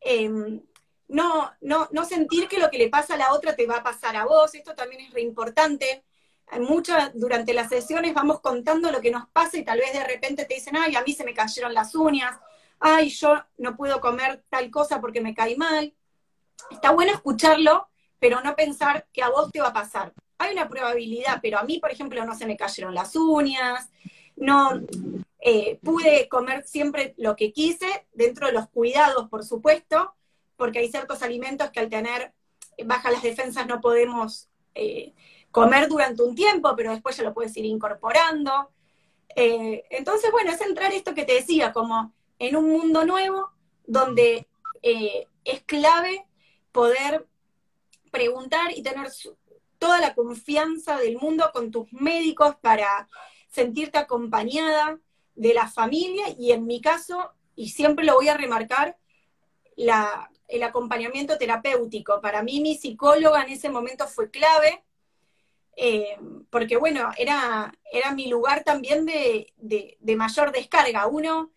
em, 0.00 0.62
no, 1.08 1.52
no, 1.60 1.88
no 1.92 2.04
sentir 2.04 2.48
que 2.48 2.58
lo 2.58 2.70
que 2.70 2.78
le 2.78 2.88
pasa 2.88 3.14
a 3.14 3.18
la 3.18 3.32
otra 3.32 3.54
te 3.54 3.66
va 3.66 3.76
a 3.76 3.82
pasar 3.82 4.16
a 4.16 4.24
vos, 4.24 4.54
esto 4.54 4.74
también 4.74 5.02
es 5.02 5.12
re 5.12 5.22
importante. 5.22 6.04
Muchas, 6.60 7.12
durante 7.14 7.54
las 7.54 7.68
sesiones 7.68 8.14
vamos 8.14 8.40
contando 8.40 8.90
lo 8.92 9.00
que 9.00 9.10
nos 9.10 9.28
pasa 9.30 9.56
y 9.58 9.64
tal 9.64 9.78
vez 9.78 9.92
de 9.92 10.04
repente 10.04 10.44
te 10.44 10.54
dicen, 10.54 10.76
ay, 10.76 10.94
a 10.94 11.02
mí 11.02 11.12
se 11.12 11.24
me 11.24 11.34
cayeron 11.34 11.74
las 11.74 11.94
uñas, 11.94 12.38
ay, 12.80 13.10
yo 13.10 13.44
no 13.58 13.76
puedo 13.76 14.00
comer 14.00 14.44
tal 14.50 14.70
cosa 14.70 15.00
porque 15.00 15.20
me 15.20 15.34
cae 15.34 15.56
mal 15.56 15.94
está 16.70 16.90
bueno 16.90 17.12
escucharlo, 17.12 17.88
pero 18.18 18.40
no 18.40 18.56
pensar 18.56 19.06
que 19.12 19.22
a 19.22 19.30
vos 19.30 19.50
te 19.52 19.60
va 19.60 19.68
a 19.68 19.72
pasar. 19.72 20.12
Hay 20.38 20.52
una 20.52 20.68
probabilidad, 20.68 21.40
pero 21.42 21.58
a 21.58 21.62
mí, 21.62 21.78
por 21.78 21.90
ejemplo, 21.90 22.24
no 22.24 22.34
se 22.34 22.46
me 22.46 22.56
cayeron 22.56 22.94
las 22.94 23.14
uñas, 23.16 23.90
no 24.36 24.80
eh, 25.40 25.78
pude 25.82 26.28
comer 26.28 26.64
siempre 26.66 27.14
lo 27.18 27.36
que 27.36 27.52
quise, 27.52 28.06
dentro 28.12 28.46
de 28.46 28.52
los 28.52 28.68
cuidados, 28.68 29.28
por 29.28 29.44
supuesto, 29.44 30.14
porque 30.56 30.78
hay 30.78 30.90
ciertos 30.90 31.22
alimentos 31.22 31.70
que 31.70 31.80
al 31.80 31.88
tener 31.88 32.32
bajas 32.84 33.12
las 33.12 33.22
defensas 33.22 33.66
no 33.66 33.80
podemos 33.80 34.48
eh, 34.74 35.12
comer 35.50 35.88
durante 35.88 36.22
un 36.22 36.34
tiempo, 36.34 36.74
pero 36.76 36.92
después 36.92 37.16
ya 37.16 37.24
lo 37.24 37.34
puedes 37.34 37.56
ir 37.56 37.66
incorporando. 37.66 38.70
Eh, 39.36 39.84
entonces, 39.90 40.30
bueno, 40.32 40.50
es 40.50 40.60
entrar 40.60 40.92
esto 40.92 41.14
que 41.14 41.24
te 41.24 41.34
decía, 41.34 41.72
como 41.72 42.12
en 42.38 42.56
un 42.56 42.70
mundo 42.70 43.04
nuevo, 43.04 43.50
donde 43.86 44.46
es 44.82 45.62
clave 45.64 46.26
poder 46.74 47.24
preguntar 48.10 48.72
y 48.76 48.82
tener 48.82 49.08
toda 49.78 50.00
la 50.00 50.14
confianza 50.14 50.98
del 50.98 51.18
mundo 51.18 51.50
con 51.54 51.70
tus 51.70 51.90
médicos 51.92 52.56
para 52.56 53.08
sentirte 53.48 53.96
acompañada 53.96 54.98
de 55.36 55.54
la 55.54 55.68
familia 55.68 56.26
y 56.36 56.50
en 56.50 56.66
mi 56.66 56.80
caso, 56.80 57.32
y 57.54 57.68
siempre 57.68 58.04
lo 58.04 58.14
voy 58.14 58.28
a 58.28 58.36
remarcar, 58.36 58.98
el 59.76 60.62
acompañamiento 60.62 61.38
terapéutico. 61.38 62.20
Para 62.20 62.42
mí 62.42 62.60
mi 62.60 62.76
psicóloga 62.76 63.44
en 63.44 63.52
ese 63.52 63.70
momento 63.70 64.08
fue 64.08 64.30
clave, 64.30 64.84
eh, 65.76 66.18
porque 66.50 66.76
bueno, 66.76 67.10
era, 67.16 67.72
era 67.90 68.12
mi 68.12 68.26
lugar 68.26 68.64
también 68.64 69.06
de, 69.06 69.52
mayor 70.16 70.50
descarga. 70.50 71.06
Uno, 71.06 71.52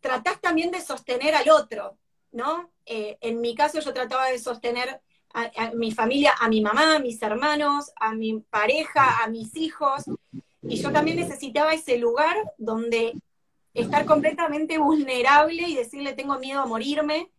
tratás 0.00 0.40
también 0.40 0.70
de 0.70 0.80
sostener 0.80 1.34
al 1.34 1.50
otro, 1.50 1.98
¿no? 2.30 2.70
Eh, 2.90 3.18
en 3.20 3.42
mi 3.42 3.54
caso 3.54 3.80
yo 3.80 3.92
trataba 3.92 4.28
de 4.28 4.38
sostener 4.38 5.02
a, 5.34 5.72
mi 5.74 5.92
familia, 5.92 6.32
a 6.40 6.48
mi 6.48 6.62
mamá, 6.62 6.96
a 6.96 6.98
mis 6.98 7.20
hermanos, 7.20 7.92
a 7.96 8.14
mi 8.14 8.40
pareja, 8.40 9.22
a 9.22 9.28
mis 9.28 9.54
hijos, 9.56 10.04
y 10.62 10.80
yo 10.80 10.90
también 10.90 11.18
necesitaba 11.18 11.74
ese 11.74 11.98
lugar 11.98 12.34
donde 12.56 13.12
estar 13.74 14.06
completamente 14.06 14.78
vulnerable 14.78 15.68
y 15.68 15.74
decirle 15.74 16.14
tengo 16.14 16.38
miedo 16.38 16.62
a 16.62 16.66
morirme, 16.66 17.30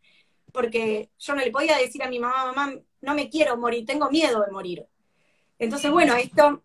porque 0.54 1.10
yo 1.18 1.34
no 1.34 1.42
le 1.42 1.52
podía 1.52 1.78
decir 1.78 2.04
a 2.04 2.10
mi 2.10 2.20
mamá, 2.20 2.54
mamá, 2.54 2.76
no 3.02 3.16
me 3.16 3.30
quiero 3.30 3.58
morir, 3.58 3.88
tengo 3.88 4.10
miedo 4.12 4.44
de 4.46 4.52
morir. 4.52 4.86
Entonces, 5.58 5.92
bueno, 5.92 6.16
esto 6.16 6.64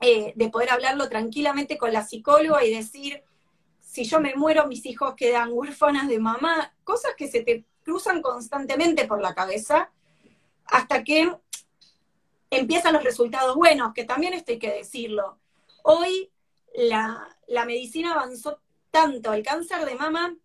eh, 0.00 0.32
de 0.36 0.50
poder 0.50 0.70
hablarlo 0.70 1.08
tranquilamente 1.08 1.76
con 1.76 1.92
la 1.92 2.04
psicóloga 2.04 2.64
y 2.64 2.72
decir, 2.72 3.24
si 3.80 4.04
yo 4.04 4.20
me 4.20 4.34
muero, 4.36 4.68
mis 4.68 4.86
hijos 4.86 5.14
quedan 5.16 5.50
huérfanas 5.52 6.08
de 6.08 6.20
mamá, 6.20 6.74
cosas 6.84 7.12
que 7.16 7.28
se 7.28 7.42
te 7.42 7.64
cruzan 7.84 8.22
constantemente 8.22 9.06
por 9.06 9.20
la 9.20 9.34
cabeza, 9.34 9.90
hasta 10.66 11.04
que 11.04 11.32
empiezan 12.50 12.94
los 12.94 13.04
resultados 13.04 13.54
buenos, 13.56 13.92
que 13.94 14.04
también 14.04 14.32
esto 14.32 14.52
hay 14.52 14.58
que 14.58 14.72
decirlo. 14.72 15.38
Hoy 15.82 16.30
la, 16.74 17.28
la 17.46 17.64
medicina 17.64 18.12
avanzó 18.12 18.60
tanto, 18.90 19.32
el 19.32 19.42
cáncer 19.42 19.84
de 19.84 19.96
mama, 19.96 20.36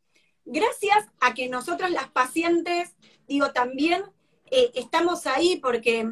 gracias 0.46 1.08
a 1.20 1.34
que 1.34 1.50
nosotras 1.50 1.92
las 1.92 2.10
pacientes, 2.10 2.96
digo, 3.28 3.52
también 3.52 4.04
eh, 4.52 4.72
estamos 4.74 5.28
ahí 5.28 5.58
porque 5.58 6.12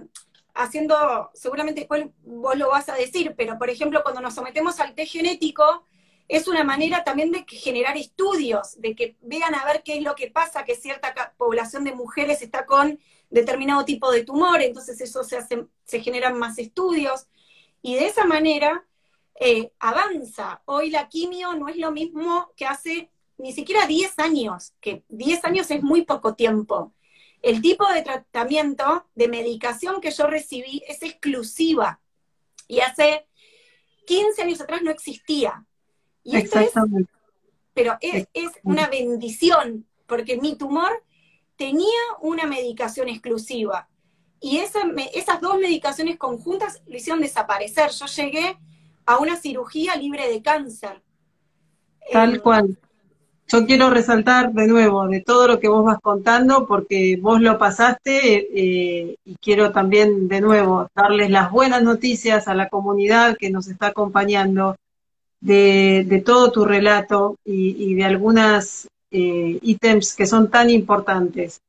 haciendo, 0.53 1.31
seguramente 1.33 1.81
después 1.81 2.07
vos 2.23 2.55
lo 2.55 2.69
vas 2.69 2.89
a 2.89 2.95
decir, 2.95 3.33
pero 3.37 3.57
por 3.57 3.69
ejemplo, 3.69 4.01
cuando 4.03 4.21
nos 4.21 4.35
sometemos 4.35 4.79
al 4.79 4.95
test 4.95 5.13
genético, 5.13 5.83
es 6.27 6.47
una 6.47 6.63
manera 6.63 7.03
también 7.03 7.31
de 7.31 7.45
generar 7.47 7.95
estudios, 7.97 8.79
de 8.79 8.95
que 8.95 9.17
vean 9.21 9.55
a 9.55 9.65
ver 9.65 9.81
qué 9.83 9.97
es 9.97 10.03
lo 10.03 10.15
que 10.15 10.29
pasa, 10.29 10.65
que 10.65 10.75
cierta 10.75 11.33
población 11.37 11.83
de 11.83 11.93
mujeres 11.93 12.41
está 12.41 12.65
con 12.65 12.99
determinado 13.29 13.85
tipo 13.85 14.11
de 14.11 14.23
tumor, 14.23 14.61
entonces 14.61 14.99
eso 15.01 15.23
se, 15.23 15.37
hace, 15.37 15.67
se 15.85 15.99
generan 16.01 16.37
más 16.37 16.57
estudios, 16.57 17.27
y 17.81 17.95
de 17.95 18.07
esa 18.07 18.25
manera 18.25 18.85
eh, 19.39 19.71
avanza. 19.79 20.61
Hoy 20.65 20.89
la 20.89 21.07
quimio 21.07 21.53
no 21.53 21.69
es 21.69 21.77
lo 21.77 21.91
mismo 21.91 22.51
que 22.55 22.65
hace 22.65 23.11
ni 23.37 23.53
siquiera 23.53 23.85
10 23.85 24.17
años, 24.19 24.73
que 24.81 25.03
10 25.09 25.45
años 25.45 25.69
es 25.71 25.83
muy 25.83 26.03
poco 26.03 26.35
tiempo. 26.35 26.93
El 27.41 27.61
tipo 27.61 27.87
de 27.93 28.01
tratamiento, 28.01 29.07
de 29.13 29.27
medicación 29.27 30.01
que 30.01 30.09
yo 30.09 30.25
recibí 30.25 30.83
es 30.87 31.03
exclusiva. 31.03 32.01
Y 32.67 32.79
hace 32.79 33.27
15 34.07 34.41
años 34.41 34.59
atrás 34.59 34.81
no 34.81 34.89
existía. 34.89 35.66
Y 36.27 36.35
esto 36.35 36.59
es, 36.59 36.73
pero 37.73 37.97
es, 38.01 38.27
una 38.63 38.87
bendición, 38.87 39.85
porque 40.07 40.35
mi 40.35 40.57
tumor 40.57 40.91
tenía 41.55 41.87
una 42.21 42.45
medicación 42.45 43.07
exclusiva. 43.07 43.87
Y 44.41 44.57
esas 44.57 45.41
dos 45.41 45.57
medicaciones 45.57 46.17
conjuntas 46.17 46.81
lo 46.85 46.97
hicieron 46.97 47.21
desaparecer. 47.21 47.91
Yo 47.91 48.07
llegué 48.07 48.57
a 49.05 49.19
una 49.19 49.37
cirugía 49.37 49.95
libre 49.95 50.27
de 50.27 50.41
cáncer. 50.41 51.01
Tal 52.11 52.35
eh, 52.35 52.39
cual 52.39 52.77
yo 53.47 53.65
quiero 53.65 53.89
resaltar 53.89 54.51
de 54.51 54.67
nuevo 54.67 55.07
de 55.07 55.21
todo 55.21 55.47
lo 55.47 55.59
que 55.61 55.69
vos 55.69 55.85
vas 55.85 55.99
contando, 56.01 56.67
porque 56.67 57.17
vos 57.21 57.39
lo 57.39 57.57
pasaste 57.57 58.49
eh, 58.53 59.15
y 59.23 59.35
quiero 59.37 59.71
también 59.71 60.27
de 60.27 60.41
nuevo 60.41 60.89
darles 60.93 61.29
las 61.29 61.51
buenas 61.51 61.83
noticias 61.83 62.49
a 62.49 62.53
la 62.53 62.67
comunidad 62.67 63.37
que 63.37 63.49
nos 63.49 63.69
está 63.69 63.87
acompañando 63.87 64.75
de, 65.39 66.23
todo 66.25 66.51
tu 66.51 66.65
relato 66.65 67.37
y, 67.45 67.93
de 67.95 68.03
algunas 68.03 68.87
eh, 69.11 69.59
ítems 69.61 70.15
que 70.15 70.25
son 70.25 70.49
tan 70.49 70.69
importantes. 70.69 71.61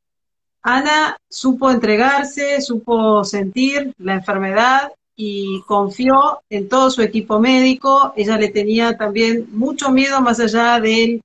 Ana 0.63 1.17
supo 1.29 1.71
entregarse, 1.71 2.61
supo 2.61 3.25
sentir 3.25 3.93
la 3.99 4.15
enfermedad 4.15 4.93
y 5.17 5.63
confió 5.67 6.41
en 6.51 6.69
todo 6.69 6.91
su 6.91 7.03
equipo 7.03 7.41
médico. 7.41 8.13
Ella 8.17 8.37
le 8.39 8.49
tenía 8.49 8.97
también 8.97 9.49
mucho 9.53 9.91
miedo 9.91 10.21
más 10.21 10.41
allá 10.41 10.81
del 10.81 11.23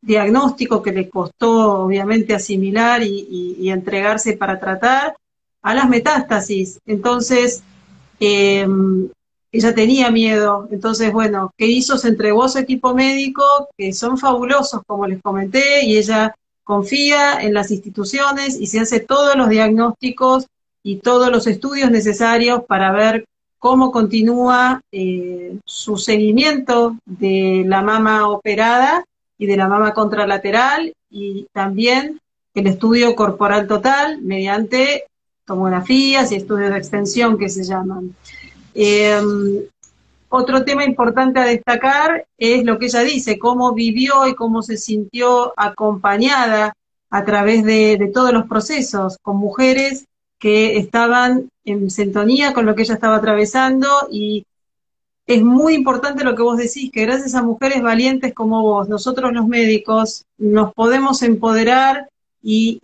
diagnóstico 0.00 0.82
que 0.82 0.92
le 0.92 1.08
costó 1.08 1.84
obviamente 1.84 2.34
asimilar 2.34 3.02
y, 3.02 3.70
entregarse 3.70 4.36
para 4.36 4.58
tratar, 4.58 5.16
a 5.62 5.74
las 5.74 5.88
metástasis. 5.88 6.80
Entonces, 6.84 7.62
em, 8.18 9.08
ella 9.52 9.74
tenía 9.74 10.10
miedo. 10.10 10.66
Entonces, 10.72 11.12
bueno, 11.12 11.52
¿qué 11.56 11.66
hizo? 11.66 11.98
Se 11.98 12.08
entregó 12.08 12.44
a 12.44 12.48
su 12.48 12.58
equipo 12.58 12.94
médico, 12.94 13.42
que 13.76 13.92
son 13.92 14.18
fabulosos, 14.18 14.82
como 14.86 15.06
les 15.06 15.20
comenté, 15.20 15.84
y 15.84 15.98
ella 15.98 16.34
confía 16.64 17.42
en 17.42 17.54
las 17.54 17.70
instituciones 17.70 18.58
y 18.58 18.66
se 18.66 18.80
hace 18.80 19.00
todos 19.00 19.36
los 19.36 19.48
diagnósticos 19.48 20.46
y 20.82 20.96
todos 20.96 21.30
los 21.30 21.46
estudios 21.46 21.90
necesarios 21.90 22.64
para 22.64 22.92
ver 22.92 23.24
cómo 23.58 23.92
continúa 23.92 24.80
eh, 24.90 25.56
su 25.64 25.96
seguimiento 25.96 26.96
de 27.04 27.64
la 27.66 27.82
mama 27.82 28.28
operada 28.28 29.04
y 29.38 29.46
de 29.46 29.56
la 29.56 29.68
mama 29.68 29.92
contralateral 29.92 30.92
y 31.10 31.46
también 31.52 32.20
el 32.54 32.66
estudio 32.66 33.14
corporal 33.14 33.66
total 33.66 34.20
mediante 34.22 35.04
tomografías 35.44 36.32
y 36.32 36.36
estudios 36.36 36.70
de 36.70 36.78
extensión 36.78 37.38
que 37.38 37.48
se 37.48 37.64
llaman. 37.64 38.14
Em, 38.74 39.62
otro 40.28 40.64
tema 40.64 40.84
importante 40.84 41.40
a 41.40 41.44
destacar 41.44 42.26
es 42.38 42.64
lo 42.64 42.78
que 42.78 42.86
ella 42.86 43.00
dice, 43.00 43.38
cómo 43.38 43.74
vivió 43.74 44.26
y 44.26 44.34
cómo 44.34 44.62
se 44.62 44.76
sintió 44.76 45.52
acompañada 45.56 46.74
a 47.10 47.24
través 47.24 47.64
de, 47.64 47.98
de 47.98 48.08
todos 48.08 48.32
los 48.32 48.46
procesos, 48.46 49.18
con 49.20 49.36
mujeres 49.36 50.06
que 50.38 50.78
estaban 50.78 51.50
en 51.64 51.90
sintonía 51.90 52.52
con 52.52 52.66
lo 52.66 52.74
que 52.74 52.82
ella 52.82 52.94
estaba 52.94 53.16
atravesando 53.16 54.08
y 54.10 54.44
es 55.26 55.42
muy 55.42 55.74
importante 55.74 56.24
lo 56.24 56.34
que 56.34 56.42
vos 56.42 56.58
decís, 56.58 56.90
que 56.90 57.02
gracias 57.06 57.34
a 57.34 57.42
mujeres 57.42 57.82
valientes 57.82 58.34
como 58.34 58.62
vos, 58.62 58.88
nosotros 58.88 59.32
los 59.32 59.46
médicos 59.46 60.24
nos 60.38 60.74
podemos 60.74 61.22
empoderar 61.22 62.08
y, 62.42 62.80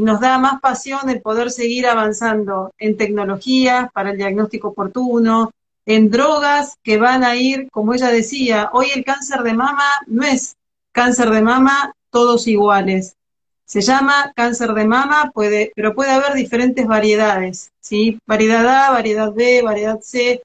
nos 0.00 0.20
da 0.20 0.38
más 0.38 0.60
pasión 0.60 1.08
el 1.10 1.20
poder 1.20 1.50
seguir 1.50 1.86
avanzando 1.86 2.72
en 2.78 2.96
tecnología 2.96 3.90
para 3.92 4.10
el 4.10 4.16
diagnóstico 4.16 4.68
oportuno, 4.68 5.52
en 5.84 6.10
drogas 6.10 6.76
que 6.82 6.96
van 6.96 7.24
a 7.24 7.36
ir, 7.36 7.68
como 7.70 7.94
ella 7.94 8.08
decía, 8.08 8.70
hoy 8.72 8.86
el 8.94 9.04
cáncer 9.04 9.42
de 9.42 9.54
mama 9.54 9.84
no 10.06 10.24
es 10.24 10.56
cáncer 10.92 11.30
de 11.30 11.42
mama 11.42 11.94
todos 12.10 12.46
iguales. 12.46 13.16
Se 13.64 13.80
llama 13.80 14.32
cáncer 14.34 14.74
de 14.74 14.84
mama, 14.84 15.32
pero 15.74 15.94
puede 15.94 16.10
haber 16.10 16.34
diferentes 16.34 16.86
variedades, 16.86 17.70
¿sí? 17.80 18.18
Variedad 18.26 18.66
A, 18.66 18.90
variedad 18.90 19.32
B, 19.32 19.62
variedad 19.62 19.98
C, 20.02 20.42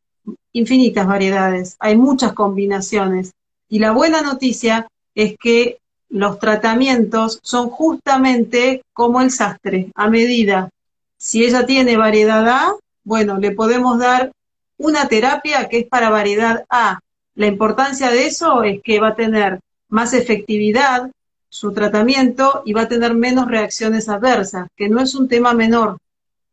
infinitas 0.53 1.06
variedades, 1.06 1.75
hay 1.80 1.95
muchas 1.97 2.34
combinaciones. 2.34 3.32
Y 3.69 3.80
la 3.80 3.91
buena 3.91 4.21
noticia 4.21 4.88
es 5.13 5.36
que 5.38 5.80
los 6.10 6.39
tratamientos 6.39 7.39
son 7.43 7.70
justamente 7.70 8.82
como 8.93 9.22
el 9.22 9.32
sastre, 9.32 9.91
a 9.96 10.10
medida. 10.10 10.70
Si 11.17 11.43
ella 11.43 11.65
tiene 11.65 11.98
variedad 11.98 12.48
A, 12.48 12.76
bueno, 13.04 13.38
le 13.38 13.52
podemos 13.52 14.00
dar 14.00 14.32
una 14.78 15.08
terapia 15.08 15.67
que 15.67 15.80
es 15.80 15.88
para 15.88 16.10
variedad 16.10 16.65
A. 16.70 17.00
La 17.36 17.48
importancia 17.48 18.10
de 18.10 18.26
eso 18.26 18.63
es 18.63 18.82
que 18.84 19.00
va 19.00 19.10
a 19.10 19.15
tener 19.15 19.60
más 19.89 20.13
efectividad 20.13 21.10
su 21.50 21.72
tratamiento 21.72 22.62
y 22.65 22.74
va 22.74 22.82
a 22.82 22.88
tener 22.88 23.13
menos 23.13 23.48
reacciones 23.48 24.10
adversas, 24.10 24.67
que 24.76 24.89
no 24.89 25.02
es 25.02 25.15
un 25.15 25.28
tema 25.28 25.54
menor 25.54 25.98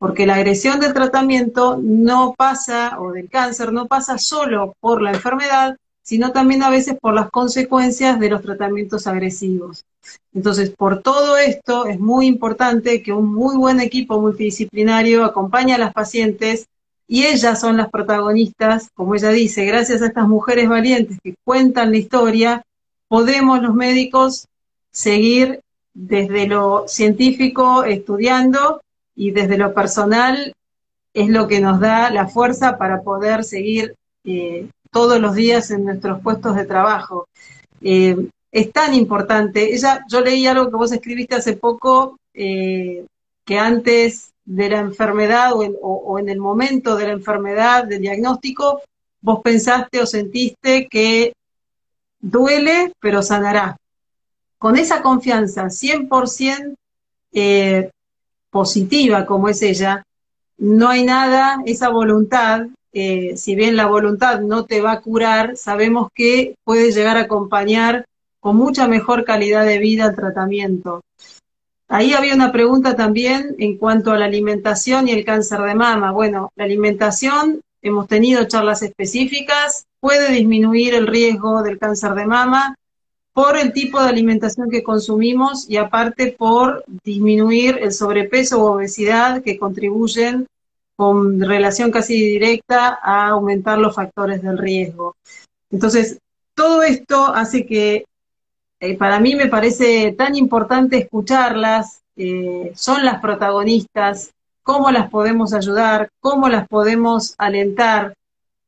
porque 0.04 0.26
la 0.26 0.34
agresión 0.34 0.80
del 0.80 0.92
tratamiento 0.92 1.78
no 1.82 2.34
pasa, 2.36 3.00
o 3.00 3.12
del 3.12 3.30
cáncer, 3.30 3.72
no 3.72 3.86
pasa 3.86 4.18
solo 4.18 4.76
por 4.78 5.00
la 5.00 5.12
enfermedad, 5.12 5.78
sino 6.04 6.32
también 6.32 6.62
a 6.62 6.70
veces 6.70 6.96
por 7.00 7.14
las 7.14 7.30
consecuencias 7.30 8.20
de 8.20 8.28
los 8.28 8.42
tratamientos 8.42 9.06
agresivos. 9.06 9.84
Entonces, 10.34 10.70
por 10.70 11.00
todo 11.00 11.38
esto 11.38 11.86
es 11.86 11.98
muy 11.98 12.26
importante 12.26 13.02
que 13.02 13.12
un 13.12 13.32
muy 13.34 13.56
buen 13.56 13.80
equipo 13.80 14.20
multidisciplinario 14.20 15.24
acompañe 15.24 15.72
a 15.72 15.78
las 15.78 15.94
pacientes 15.94 16.66
y 17.08 17.24
ellas 17.24 17.58
son 17.58 17.78
las 17.78 17.88
protagonistas, 17.88 18.90
como 18.94 19.14
ella 19.14 19.30
dice, 19.30 19.64
gracias 19.64 20.02
a 20.02 20.06
estas 20.06 20.28
mujeres 20.28 20.68
valientes 20.68 21.18
que 21.24 21.36
cuentan 21.42 21.90
la 21.90 21.96
historia, 21.96 22.66
podemos 23.08 23.62
los 23.62 23.74
médicos 23.74 24.46
seguir 24.90 25.60
desde 25.94 26.46
lo 26.46 26.84
científico 26.86 27.84
estudiando 27.84 28.82
y 29.16 29.30
desde 29.30 29.56
lo 29.56 29.72
personal 29.72 30.54
es 31.14 31.28
lo 31.30 31.48
que 31.48 31.60
nos 31.60 31.80
da 31.80 32.10
la 32.10 32.26
fuerza 32.26 32.76
para 32.76 33.02
poder 33.02 33.44
seguir 33.44 33.94
eh, 34.24 34.68
todos 34.94 35.20
los 35.20 35.34
días 35.34 35.72
en 35.72 35.84
nuestros 35.84 36.22
puestos 36.22 36.54
de 36.54 36.66
trabajo. 36.66 37.26
Eh, 37.82 38.16
es 38.52 38.72
tan 38.72 38.94
importante. 38.94 39.74
Ella, 39.74 40.04
yo 40.08 40.20
leí 40.20 40.46
algo 40.46 40.70
que 40.70 40.76
vos 40.76 40.92
escribiste 40.92 41.34
hace 41.34 41.56
poco, 41.56 42.16
eh, 42.32 43.04
que 43.44 43.58
antes 43.58 44.30
de 44.44 44.68
la 44.68 44.78
enfermedad 44.78 45.50
o 45.52 46.18
en, 46.20 46.28
el 46.28 46.38
momento 46.38 46.94
de 46.94 47.08
la 47.08 47.12
enfermedad, 47.12 47.88
del 47.88 48.02
diagnóstico, 48.02 48.82
vos 49.20 49.40
pensaste 49.42 50.00
o 50.00 50.06
sentiste 50.06 50.86
que 50.88 51.32
duele, 52.20 52.92
pero 53.00 53.20
sanará. 53.20 53.76
Con 54.58 54.76
esa 54.76 55.02
confianza 55.02 55.64
100% 55.64 56.76
eh, 57.32 57.90
positiva 58.48 59.26
como 59.26 59.48
es 59.48 59.60
ella, 59.60 60.04
no 60.58 60.88
hay 60.88 61.02
nada, 61.02 61.60
esa 61.66 61.88
voluntad, 61.88 62.68
eh, 62.94 63.36
si 63.36 63.56
bien 63.56 63.76
la 63.76 63.86
voluntad 63.86 64.40
no 64.40 64.64
te 64.64 64.80
va 64.80 64.92
a 64.92 65.00
curar, 65.00 65.56
sabemos 65.56 66.10
que 66.14 66.54
puede 66.64 66.92
llegar 66.92 67.16
a 67.16 67.22
acompañar 67.22 68.06
con 68.38 68.56
mucha 68.56 68.86
mejor 68.86 69.24
calidad 69.24 69.64
de 69.64 69.78
vida 69.78 70.04
al 70.04 70.14
tratamiento. 70.14 71.02
Ahí 71.88 72.12
había 72.12 72.34
una 72.34 72.52
pregunta 72.52 72.94
también 72.94 73.56
en 73.58 73.76
cuanto 73.78 74.12
a 74.12 74.18
la 74.18 74.26
alimentación 74.26 75.08
y 75.08 75.12
el 75.12 75.24
cáncer 75.24 75.60
de 75.60 75.74
mama. 75.74 76.12
Bueno, 76.12 76.52
la 76.54 76.64
alimentación, 76.64 77.60
hemos 77.82 78.06
tenido 78.06 78.44
charlas 78.44 78.82
específicas, 78.82 79.86
puede 80.00 80.30
disminuir 80.32 80.94
el 80.94 81.06
riesgo 81.06 81.62
del 81.62 81.78
cáncer 81.78 82.14
de 82.14 82.26
mama 82.26 82.76
por 83.32 83.56
el 83.56 83.72
tipo 83.72 84.00
de 84.00 84.08
alimentación 84.08 84.70
que 84.70 84.84
consumimos 84.84 85.68
y 85.68 85.76
aparte 85.76 86.34
por 86.38 86.84
disminuir 87.02 87.78
el 87.82 87.92
sobrepeso 87.92 88.62
o 88.62 88.74
obesidad 88.74 89.42
que 89.42 89.58
contribuyen 89.58 90.46
con 90.96 91.40
relación 91.40 91.90
casi 91.90 92.14
directa 92.14 92.98
a 93.02 93.28
aumentar 93.28 93.78
los 93.78 93.94
factores 93.94 94.42
del 94.42 94.58
riesgo. 94.58 95.16
Entonces, 95.70 96.18
todo 96.54 96.82
esto 96.82 97.26
hace 97.26 97.66
que 97.66 98.04
eh, 98.80 98.96
para 98.96 99.18
mí 99.18 99.34
me 99.34 99.48
parece 99.48 100.12
tan 100.12 100.36
importante 100.36 100.98
escucharlas, 100.98 102.02
eh, 102.16 102.72
son 102.76 103.04
las 103.04 103.20
protagonistas, 103.20 104.30
cómo 104.62 104.90
las 104.90 105.10
podemos 105.10 105.52
ayudar, 105.52 106.08
cómo 106.20 106.48
las 106.48 106.68
podemos 106.68 107.34
alentar. 107.38 108.14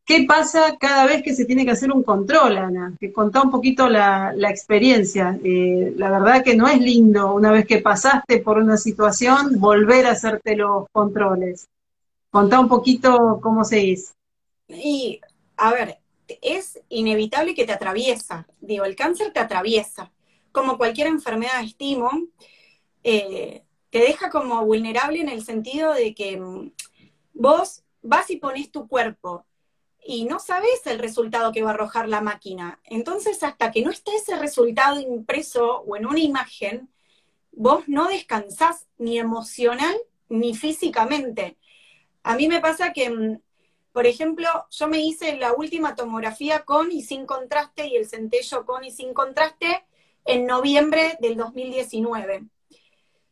¿Qué 0.04 0.24
pasa 0.26 0.76
cada 0.78 1.06
vez 1.06 1.22
que 1.22 1.34
se 1.34 1.44
tiene 1.44 1.64
que 1.64 1.72
hacer 1.72 1.90
un 1.90 2.04
control, 2.04 2.58
Ana? 2.58 2.94
Que 3.00 3.12
contá 3.12 3.42
un 3.42 3.50
poquito 3.50 3.88
la, 3.88 4.32
experiencia. 4.48 5.36
Eh, 5.42 5.94
la 5.96 6.10
verdad 6.10 6.44
que 6.44 6.56
no 6.56 6.68
es 6.68 6.80
lindo 6.80 7.34
una 7.34 7.50
vez 7.50 7.66
que 7.66 7.78
pasaste 7.78 8.38
por 8.38 8.58
una 8.58 8.76
situación 8.76 9.58
volver 9.58 10.06
a 10.06 10.12
hacerte 10.12 10.54
los 10.54 10.86
controles. 10.92 11.66
Contá 12.30 12.60
un 12.60 12.68
poquito 12.68 13.40
cómo 13.42 13.64
se 13.64 13.84
hizo. 13.84 14.12
Y, 14.68 15.20
a 15.56 15.72
ver, 15.72 16.00
es 16.42 16.80
inevitable 16.88 17.54
que 17.54 17.64
te 17.64 17.72
atraviesa. 17.72 18.46
Digo, 18.60 18.84
el 18.84 18.96
cáncer 18.96 19.32
te 19.32 19.40
atraviesa. 19.40 20.12
Como 20.52 20.76
cualquier 20.76 21.06
enfermedad 21.06 21.62
estimo, 21.62 22.10
eh, 23.02 23.62
te 23.90 23.98
deja 23.98 24.30
como 24.30 24.64
vulnerable 24.64 25.20
en 25.20 25.28
el 25.28 25.44
sentido 25.44 25.94
de 25.94 26.14
que 26.14 26.38
mm, 26.38 26.72
vos 27.34 27.82
vas 28.02 28.30
y 28.30 28.36
pones 28.36 28.70
tu 28.70 28.88
cuerpo 28.88 29.46
y 30.06 30.24
no 30.24 30.38
sabes 30.38 30.86
el 30.86 30.98
resultado 30.98 31.52
que 31.52 31.62
va 31.62 31.70
a 31.70 31.74
arrojar 31.74 32.08
la 32.08 32.20
máquina. 32.20 32.80
Entonces, 32.84 33.42
hasta 33.42 33.72
que 33.72 33.82
no 33.82 33.90
esté 33.90 34.14
ese 34.14 34.36
resultado 34.36 35.00
impreso 35.00 35.80
o 35.80 35.96
en 35.96 36.06
una 36.06 36.20
imagen, 36.20 36.88
vos 37.50 37.84
no 37.88 38.08
descansás 38.08 38.86
ni 38.98 39.18
emocional 39.18 39.96
ni 40.28 40.54
físicamente. 40.54 41.56
A 42.26 42.34
mí 42.34 42.48
me 42.48 42.60
pasa 42.60 42.92
que 42.92 43.08
mm, 43.08 43.38
por 43.96 44.04
ejemplo, 44.04 44.46
yo 44.70 44.88
me 44.88 44.98
hice 44.98 45.38
la 45.38 45.54
última 45.54 45.94
tomografía 45.94 46.66
con 46.66 46.92
y 46.92 47.02
sin 47.02 47.24
contraste 47.24 47.86
y 47.86 47.96
el 47.96 48.06
centello 48.06 48.66
con 48.66 48.84
y 48.84 48.90
sin 48.90 49.14
contraste 49.14 49.86
en 50.26 50.44
noviembre 50.44 51.16
del 51.18 51.38
2019. 51.38 52.44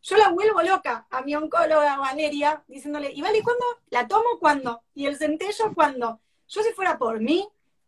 Yo 0.00 0.16
la 0.16 0.30
vuelvo 0.30 0.62
loca 0.62 1.06
a 1.10 1.20
mi 1.20 1.36
oncóloga 1.36 1.98
Valeria 1.98 2.64
diciéndole, 2.66 3.12
¿y 3.12 3.20
vale 3.20 3.42
cuándo? 3.42 3.62
¿La 3.90 4.08
tomo 4.08 4.38
cuándo? 4.40 4.80
¿Y 4.94 5.04
el 5.04 5.18
centello 5.18 5.74
cuándo? 5.74 6.20
Yo 6.48 6.62
si 6.62 6.72
fuera 6.72 6.96
por 6.96 7.20
mí, 7.20 7.46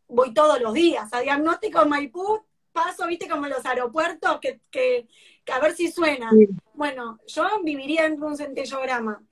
voy 0.08 0.34
todos 0.34 0.60
los 0.60 0.74
días 0.74 1.08
a 1.14 1.20
diagnóstico 1.20 1.86
Maipú, 1.86 2.44
paso, 2.72 3.06
viste, 3.06 3.26
como 3.26 3.46
en 3.46 3.52
los 3.52 3.64
aeropuertos, 3.64 4.38
que, 4.38 5.08
a 5.50 5.60
ver 5.60 5.72
si 5.72 5.90
suena. 5.90 6.30
Bueno, 6.74 7.20
yo 7.26 7.46
viviría 7.62 8.04
en 8.04 8.22
un 8.22 8.36
centellograma. 8.36 9.22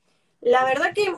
La 0.41 0.65
verdad 0.65 0.95
que 0.95 1.15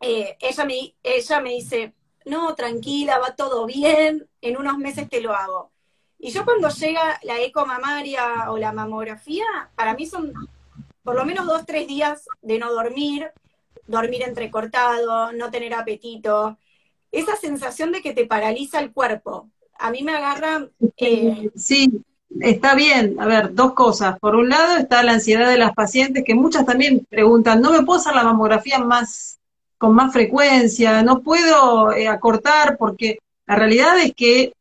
eh, 0.00 0.36
ella, 0.40 0.64
me, 0.64 0.94
ella 1.02 1.40
me 1.40 1.50
dice, 1.50 1.94
no, 2.24 2.54
tranquila, 2.54 3.18
va 3.18 3.34
todo 3.34 3.66
bien, 3.66 4.26
en 4.40 4.56
unos 4.56 4.78
meses 4.78 5.08
te 5.08 5.20
lo 5.20 5.34
hago. 5.34 5.70
Y 6.18 6.30
yo 6.30 6.44
cuando 6.44 6.68
llega 6.68 7.20
la 7.22 7.40
eco 7.40 7.66
mamaria 7.66 8.50
o 8.50 8.56
la 8.56 8.72
mamografía, 8.72 9.44
para 9.74 9.94
mí 9.94 10.06
son 10.06 10.32
por 11.02 11.14
lo 11.14 11.24
menos 11.26 11.46
dos, 11.46 11.66
tres 11.66 11.86
días 11.86 12.24
de 12.40 12.58
no 12.58 12.72
dormir, 12.72 13.30
dormir 13.86 14.22
entrecortado, 14.22 15.32
no 15.32 15.50
tener 15.50 15.74
apetito, 15.74 16.58
esa 17.12 17.36
sensación 17.36 17.92
de 17.92 18.00
que 18.00 18.14
te 18.14 18.26
paraliza 18.26 18.80
el 18.80 18.90
cuerpo. 18.90 19.50
A 19.78 19.90
mí 19.90 20.02
me 20.02 20.16
agarra... 20.16 20.66
Eh, 20.96 21.50
sí, 21.54 22.02
está 22.40 22.74
bien. 22.74 23.20
A 23.20 23.26
ver, 23.26 23.54
dos 23.54 23.74
cosas. 23.74 24.18
Por 24.18 24.34
un 24.34 24.48
lado 24.48 24.78
está 24.78 25.02
la 25.02 25.12
ansiedad 25.12 25.48
de 25.48 25.58
las 25.58 25.74
pacientes, 25.74 26.24
que 26.24 26.34
muchas 26.34 26.64
también 26.64 27.06
preguntan, 27.08 27.60
¿no 27.60 27.70
me 27.70 27.82
puedo 27.82 28.00
hacer 28.00 28.14
la 28.14 28.24
mamografía 28.24 28.78
más 28.78 29.38
con 29.84 29.94
más 29.94 30.14
frecuencia, 30.14 31.02
no 31.02 31.20
puedo 31.20 31.92
eh, 31.92 32.08
acortar 32.08 32.78
porque 32.78 33.18
la 33.46 33.56
realidad 33.56 33.98
es 33.98 34.14
que 34.14 34.54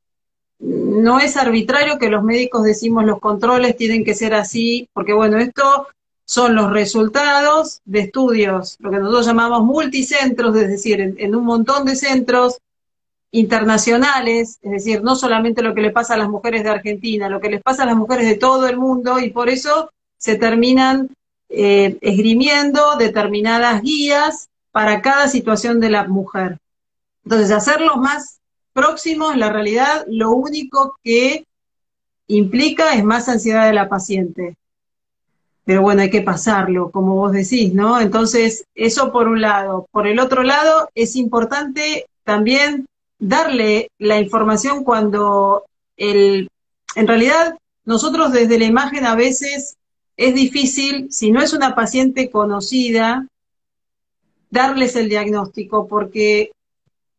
no 0.59 1.21
es 1.21 1.37
arbitrario 1.37 1.97
que 1.97 2.09
los 2.09 2.25
médicos 2.25 2.65
decimos 2.65 3.05
los 3.05 3.21
controles 3.21 3.77
tienen 3.77 4.03
que 4.03 4.15
ser 4.15 4.33
así, 4.33 4.89
porque 4.91 5.13
bueno, 5.13 5.37
esto 5.37 5.87
son 6.25 6.55
los 6.55 6.73
resultados 6.73 7.79
de 7.85 8.01
estudios, 8.01 8.75
lo 8.81 8.91
que 8.91 8.97
nosotros 8.97 9.25
llamamos 9.25 9.63
multicentros, 9.63 10.53
es 10.57 10.67
decir, 10.67 10.99
en, 10.99 11.35
un 11.35 11.45
montón 11.45 11.85
de 11.85 11.95
centros 11.95 12.57
internacionales, 13.31 14.59
es 14.61 14.71
decir, 14.71 15.03
no 15.03 15.15
solamente 15.15 15.61
lo 15.61 15.73
que 15.73 15.83
le 15.83 15.91
pasa 15.91 16.15
a 16.15 16.17
las 16.17 16.27
mujeres 16.27 16.65
de 16.65 16.69
Argentina, 16.69 17.29
lo 17.29 17.39
que 17.39 17.49
les 17.49 17.61
pasa 17.61 17.83
a 17.83 17.85
las 17.85 17.95
mujeres 17.95 18.27
de 18.27 18.35
todo 18.35 18.67
el 18.67 18.77
mundo, 18.77 19.19
y 19.19 19.29
por 19.29 19.47
eso 19.47 19.89
se 20.17 20.35
terminan 20.35 21.07
eh, 21.47 21.97
esgrimiendo 22.01 22.97
determinadas 22.97 23.81
guías 23.81 24.49
para 24.73 25.01
cada 25.03 25.27
situación 25.27 25.79
de 25.79 25.91
la 25.91 26.07
mujer. 26.07 26.57
Entonces, 27.23 27.51
hacerlos 27.51 27.97
más 27.97 28.39
próximos, 28.73 29.37
la 29.37 29.51
realidad, 29.51 30.03
lo 30.07 30.31
único 30.31 30.97
que 31.03 31.45
implica 32.27 32.95
es 32.95 33.03
más 33.03 33.29
ansiedad 33.29 33.67
de 33.67 33.73
la 33.73 33.87
paciente. 33.87 34.55
Pero 35.63 35.83
bueno, 35.83 36.01
hay 36.01 36.09
que 36.09 36.23
pasarlo, 36.23 36.89
como 36.89 37.15
vos 37.15 37.31
decís, 37.31 37.71
¿no? 37.73 38.01
Entonces, 38.01 38.65
eso 38.73 39.11
por 39.11 39.27
un 39.27 39.41
lado. 39.41 39.85
Por 39.91 40.07
el 40.07 40.19
otro 40.19 40.41
lado, 40.41 40.89
es 40.95 41.15
importante 41.15 42.07
también 42.23 42.87
darle 43.19 43.91
la 43.99 44.19
información 44.19 44.83
cuando 44.83 45.65
el, 45.97 46.49
en 46.95 47.07
realidad 47.07 47.57
nosotros 47.85 48.33
desde 48.33 48.57
la 48.57 48.65
imagen 48.65 49.05
a 49.05 49.15
veces 49.15 49.77
es 50.17 50.33
difícil, 50.33 51.11
si 51.11 51.31
no 51.31 51.43
es 51.43 51.53
una 51.53 51.75
paciente 51.75 52.31
conocida, 52.31 53.27
darles 54.53 54.95
el 54.95 55.09
diagnóstico, 55.09 55.87
porque 55.87 56.51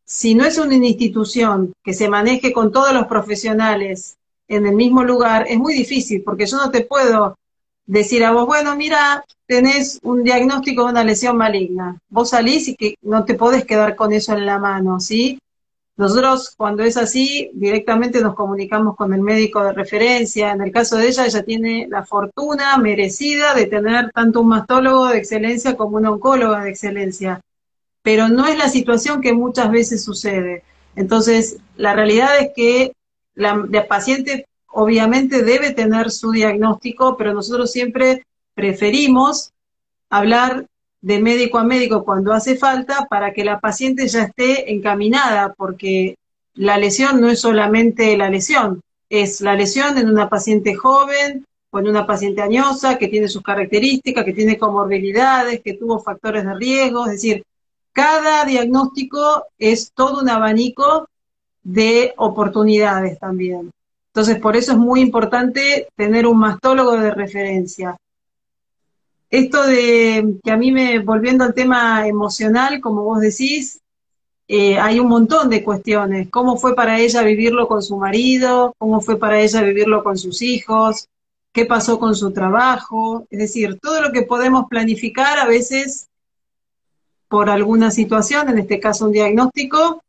si 0.05 0.37
no 0.37 0.45
es 0.45 0.57
una 0.57 0.77
institución 0.77 1.73
que 1.83 1.93
se 1.93 2.09
maneje 2.09 2.53
con 2.53 2.71
todos 2.71 2.93
los 2.95 3.07
profesionales 3.09 4.17
en 4.47 4.67
el 4.67 4.77
mismo 4.77 5.03
lugar, 5.03 5.47
es 5.49 5.59
muy 5.59 5.75
difícil, 5.75 6.23
porque 6.23 6.47
yo 6.47 6.59
no 6.59 6.71
te 6.71 6.83
puedo 6.83 7.37
decir 7.87 8.25
a 8.25 8.31
vos, 8.31 8.47
bueno, 8.47 8.77
mira, 8.77 9.25
tenés 9.47 9.99
un 10.05 10.23
diagnóstico 10.23 10.85
de 10.85 10.93
una 10.93 11.03
lesión 11.03 11.37
maligna. 11.37 11.99
Vos 12.09 12.31
salís 12.31 12.69
y 12.69 12.77
que 12.77 12.95
no 13.03 13.25
te 13.25 13.35
podés 13.35 13.65
quedar 13.65 13.97
con 13.97 14.13
eso 14.13 14.33
en 14.35 14.47
la 14.47 14.59
mano, 14.59 15.01
¿sí? 15.01 15.39
Nosotros, 15.97 16.55
cuando 16.57 16.83
es 16.83 16.97
así, 16.97 17.51
directamente 17.55 18.21
nos 18.21 18.35
comunicamos 18.35 18.97
con 18.97 19.15
el 19.15 19.21
médico 19.21 19.63
de 19.63 19.73
referencia. 19.73 20.51
En 20.51 20.61
el 20.61 20.73
caso 20.73 20.97
de 20.97 21.07
ella, 21.07 21.25
ella 21.25 21.45
tiene 21.45 21.87
la 21.89 22.05
fortuna 22.05 22.77
merecida 22.79 23.55
de 23.55 23.67
tener 23.67 24.11
tanto 24.11 24.41
un 24.41 24.49
mastólogo 24.49 25.07
de 25.07 25.19
excelencia 25.19 25.77
como 25.77 25.97
una 25.97 26.11
oncóloga 26.11 26.65
de 26.65 26.71
excelencia. 26.71 27.41
Pero 28.03 28.29
no 28.29 28.47
es 28.47 28.59
la 28.59 28.69
situación 28.69 29.21
que 29.21 29.35
muchas 29.35 29.71
veces 29.71 30.03
sucede. 30.03 30.65
Entonces, 30.97 31.59
la 31.77 31.95
realidad 31.95 32.41
es 32.41 32.51
que 32.57 32.93
la, 33.35 33.65
la 33.71 33.87
paciente 33.87 34.47
obviamente 34.67 35.45
debe 35.45 35.71
tener 35.73 36.11
su 36.11 36.33
diagnóstico, 36.33 37.17
pero 37.17 37.33
nosotros 37.33 37.71
siempre 37.71 38.27
preferimos 38.55 39.53
hablar 40.11 40.67
de 41.05 41.21
médico 41.21 41.59
a 41.59 41.65
médico 41.65 42.03
cuando 42.03 42.33
hace 42.33 42.57
falta 42.57 43.07
para 43.11 43.35
que 43.35 43.45
la 43.45 43.61
paciente 43.61 44.09
ya 44.09 44.23
esté 44.23 44.73
encaminada, 44.73 45.53
porque 45.53 46.17
la 46.55 46.79
lesión 46.79 47.21
no 47.21 47.29
es 47.29 47.41
solamente 47.41 48.17
la 48.17 48.31
lesión, 48.31 48.81
es 49.11 49.43
la 49.43 49.55
lesión 49.55 49.99
en 49.99 50.09
una 50.09 50.31
paciente 50.31 50.75
joven 50.75 51.45
o 51.69 51.79
en 51.79 51.89
una 51.89 52.07
paciente 52.07 52.41
añosa 52.41 52.97
que 52.97 53.09
tiene 53.09 53.29
sus 53.29 53.43
características, 53.43 54.25
que 54.25 54.33
tiene 54.33 54.57
comorbilidades, 54.57 55.61
que 55.61 55.75
tuvo 55.75 55.99
factores 55.99 56.47
de 56.47 56.55
riesgo, 56.55 57.05
es 57.05 57.13
decir, 57.13 57.45
cada 57.93 58.47
diagnóstico 58.47 59.49
es 59.59 59.93
todo 59.93 60.23
un 60.23 60.31
abanico 60.31 61.07
de 61.63 62.15
oportunidades 62.17 63.19
también. 63.19 63.71
Entonces, 64.07 64.39
por 64.39 64.57
eso 64.57 64.73
es 64.73 64.79
muy 64.79 65.03
importante 65.03 65.89
tener 65.97 66.27
un 66.27 66.39
mastólogo 66.39 66.93
de 66.93 67.11
referencia 67.11 67.95
esto 69.39 69.67
de 69.67 70.39
que 70.45 70.51
a 70.51 70.57
mí 70.57 70.71
me, 70.71 71.01
volviendo 71.01 71.43
al 71.45 71.55
tema 71.55 72.07
emocional, 72.07 72.81
como 72.81 73.03
vos 73.03 73.21
decís, 73.21 73.81
eh, 74.47 74.79
hay 74.79 75.01
un 75.01 75.09
montón 75.09 75.51
de 75.51 75.65
cuestiones. 75.65 76.29
¿Cómo 76.31 76.57
fue 76.57 76.77
para 76.77 77.01
ella 77.01 77.23
vivirlo 77.23 77.67
con 77.67 77.83
su 77.83 77.97
marido? 77.97 78.75
¿Cómo 78.79 79.01
fue 79.01 79.19
para 79.19 79.41
ella 79.41 79.63
vivirlo 79.63 80.05
con 80.05 80.17
sus 80.19 80.41
hijos? 80.41 81.09
¿Qué 81.53 81.67
pasó 81.67 81.99
con 81.99 82.15
su 82.15 82.33
trabajo? 82.33 83.27
Es 83.31 83.41
decir, 83.41 83.79
todo 83.81 84.01
lo 84.01 84.13
que 84.13 84.23
podemos 84.23 84.67
planificar 84.69 85.39
a 85.39 85.47
veces 85.47 86.09
por 87.29 87.51
alguna 87.51 87.91
situación, 87.91 88.49
en 88.51 88.59
este 88.59 88.79
caso 88.79 89.07
un 89.07 89.13
diagnóstico, 89.13 90.01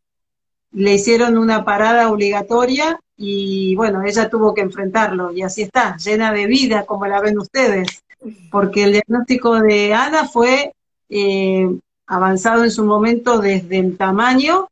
le 0.72 0.94
hicieron 0.94 1.38
una 1.38 1.66
parada 1.66 2.12
obligatoria 2.12 3.00
y 3.18 3.76
bueno, 3.76 4.04
ella 4.04 4.30
tuvo 4.30 4.54
que 4.54 4.62
enfrentarlo 4.62 5.32
y 5.32 5.42
así 5.42 5.64
está, 5.64 5.96
llena 5.98 6.32
de 6.34 6.46
vida 6.46 6.86
como 6.86 7.08
la 7.08 7.22
ven 7.22 7.40
ustedes, 7.40 8.04
porque 8.52 8.84
el 8.84 8.94
diagnóstico 8.94 9.60
de 9.62 9.94
Ana 9.94 10.28
fue 10.28 10.74
eh, 11.10 11.68
avanzado 12.08 12.64
en 12.64 12.72
su 12.72 12.86
momento 12.86 13.40
desde 13.40 13.80
el 13.80 13.98
tamaño, 13.98 14.68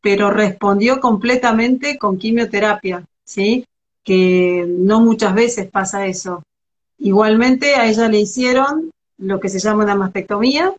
pero 0.00 0.30
respondió 0.30 1.00
completamente 1.00 1.98
con 1.98 2.18
quimioterapia, 2.18 3.04
¿sí? 3.24 3.66
Que 4.02 4.66
no 4.68 5.00
muchas 5.00 5.34
veces 5.34 5.70
pasa 5.70 6.06
eso. 6.06 6.42
Igualmente 6.98 7.74
a 7.74 7.86
ella 7.86 8.08
le 8.08 8.20
hicieron 8.20 8.90
lo 9.18 9.40
que 9.40 9.48
se 9.48 9.58
llama 9.58 9.84
una 9.84 9.94
mastectomía, 9.94 10.74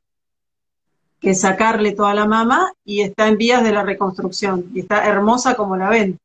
que 1.20 1.32
es 1.32 1.42
sacarle 1.42 1.94
toda 1.94 2.14
la 2.14 2.26
mama 2.26 2.72
y 2.84 3.02
está 3.02 3.28
en 3.28 3.38
vías 3.38 3.64
de 3.64 3.72
la 3.72 3.84
reconstrucción 3.84 4.66
y 4.74 4.82
está 4.82 5.08
hermosa 5.08 5.56
como 5.56 5.76
la 5.76 5.90
ven. 5.90 6.20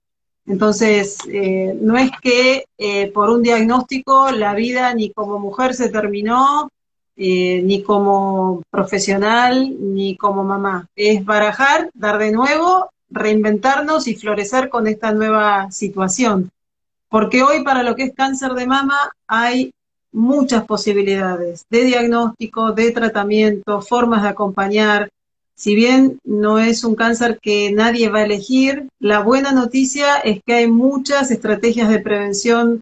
Entonces, 0.50 1.18
eh, 1.28 1.78
no 1.80 1.96
es 1.96 2.10
que 2.20 2.64
eh, 2.76 3.12
por 3.12 3.30
un 3.30 3.40
diagnóstico 3.40 4.32
la 4.32 4.52
vida 4.52 4.92
ni 4.94 5.12
como 5.12 5.38
mujer 5.38 5.74
se 5.74 5.90
terminó, 5.90 6.68
eh, 7.16 7.62
ni 7.62 7.84
como 7.84 8.60
profesional, 8.68 9.76
ni 9.78 10.16
como 10.16 10.42
mamá. 10.42 10.88
Es 10.96 11.24
barajar, 11.24 11.90
dar 11.94 12.18
de 12.18 12.32
nuevo, 12.32 12.90
reinventarnos 13.10 14.08
y 14.08 14.16
florecer 14.16 14.70
con 14.70 14.88
esta 14.88 15.12
nueva 15.12 15.70
situación. 15.70 16.50
Porque 17.08 17.44
hoy 17.44 17.62
para 17.62 17.84
lo 17.84 17.94
que 17.94 18.04
es 18.04 18.14
cáncer 18.14 18.54
de 18.54 18.66
mama 18.66 19.12
hay 19.28 19.72
muchas 20.10 20.64
posibilidades 20.64 21.64
de 21.70 21.84
diagnóstico, 21.84 22.72
de 22.72 22.90
tratamiento, 22.90 23.82
formas 23.82 24.24
de 24.24 24.30
acompañar. 24.30 25.10
Si 25.60 25.74
bien 25.74 26.18
no 26.24 26.58
es 26.58 26.84
un 26.84 26.94
cáncer 26.94 27.38
que 27.38 27.70
nadie 27.70 28.08
va 28.08 28.20
a 28.20 28.24
elegir, 28.24 28.88
la 28.98 29.20
buena 29.20 29.52
noticia 29.52 30.16
es 30.16 30.40
que 30.42 30.54
hay 30.54 30.68
muchas 30.68 31.30
estrategias 31.30 31.90
de 31.90 31.98
prevención 31.98 32.80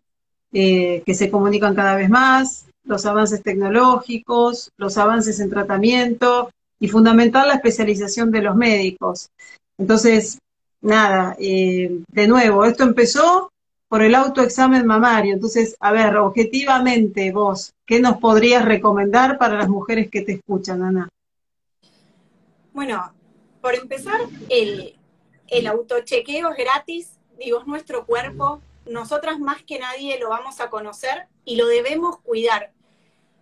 eh, 0.52 1.02
que 1.04 1.14
se 1.14 1.28
comunican 1.28 1.74
cada 1.74 1.96
vez 1.96 2.08
más, 2.08 2.66
los 2.84 3.04
avances 3.04 3.42
tecnológicos, 3.42 4.70
los 4.76 4.96
avances 4.96 5.40
en 5.40 5.50
tratamiento 5.50 6.50
y 6.78 6.86
fundamental 6.86 7.48
la 7.48 7.54
especialización 7.54 8.30
de 8.30 8.42
los 8.42 8.54
médicos. 8.54 9.30
Entonces, 9.76 10.38
nada, 10.80 11.34
eh, 11.40 11.98
de 12.06 12.28
nuevo, 12.28 12.64
esto 12.64 12.84
empezó 12.84 13.50
por 13.88 14.02
el 14.02 14.14
autoexamen 14.14 14.86
mamario. 14.86 15.34
Entonces, 15.34 15.74
a 15.80 15.90
ver, 15.90 16.16
objetivamente 16.16 17.32
vos, 17.32 17.72
¿qué 17.84 17.98
nos 17.98 18.18
podrías 18.18 18.64
recomendar 18.64 19.36
para 19.36 19.58
las 19.58 19.68
mujeres 19.68 20.08
que 20.08 20.22
te 20.22 20.34
escuchan, 20.34 20.84
Ana? 20.84 21.08
Bueno, 22.78 23.12
por 23.60 23.74
empezar, 23.74 24.20
el, 24.48 24.96
el 25.48 25.66
autochequeo 25.66 26.52
es 26.52 26.56
gratis, 26.56 27.18
digo, 27.36 27.58
es 27.58 27.66
nuestro 27.66 28.06
cuerpo, 28.06 28.62
nosotras 28.86 29.40
más 29.40 29.64
que 29.64 29.80
nadie 29.80 30.16
lo 30.20 30.28
vamos 30.28 30.60
a 30.60 30.70
conocer 30.70 31.26
y 31.44 31.56
lo 31.56 31.66
debemos 31.66 32.20
cuidar. 32.20 32.70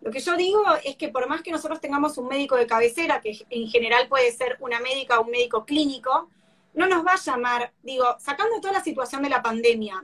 Lo 0.00 0.10
que 0.10 0.20
yo 0.20 0.38
digo 0.38 0.62
es 0.82 0.96
que 0.96 1.10
por 1.10 1.28
más 1.28 1.42
que 1.42 1.50
nosotros 1.50 1.82
tengamos 1.82 2.16
un 2.16 2.28
médico 2.28 2.56
de 2.56 2.66
cabecera, 2.66 3.20
que 3.20 3.38
en 3.50 3.68
general 3.68 4.08
puede 4.08 4.32
ser 4.32 4.56
una 4.60 4.80
médica 4.80 5.20
o 5.20 5.24
un 5.24 5.30
médico 5.30 5.66
clínico, 5.66 6.30
no 6.72 6.86
nos 6.86 7.04
va 7.04 7.12
a 7.12 7.20
llamar, 7.22 7.74
digo, 7.82 8.06
sacando 8.18 8.58
toda 8.62 8.72
la 8.72 8.82
situación 8.82 9.22
de 9.22 9.28
la 9.28 9.42
pandemia, 9.42 10.02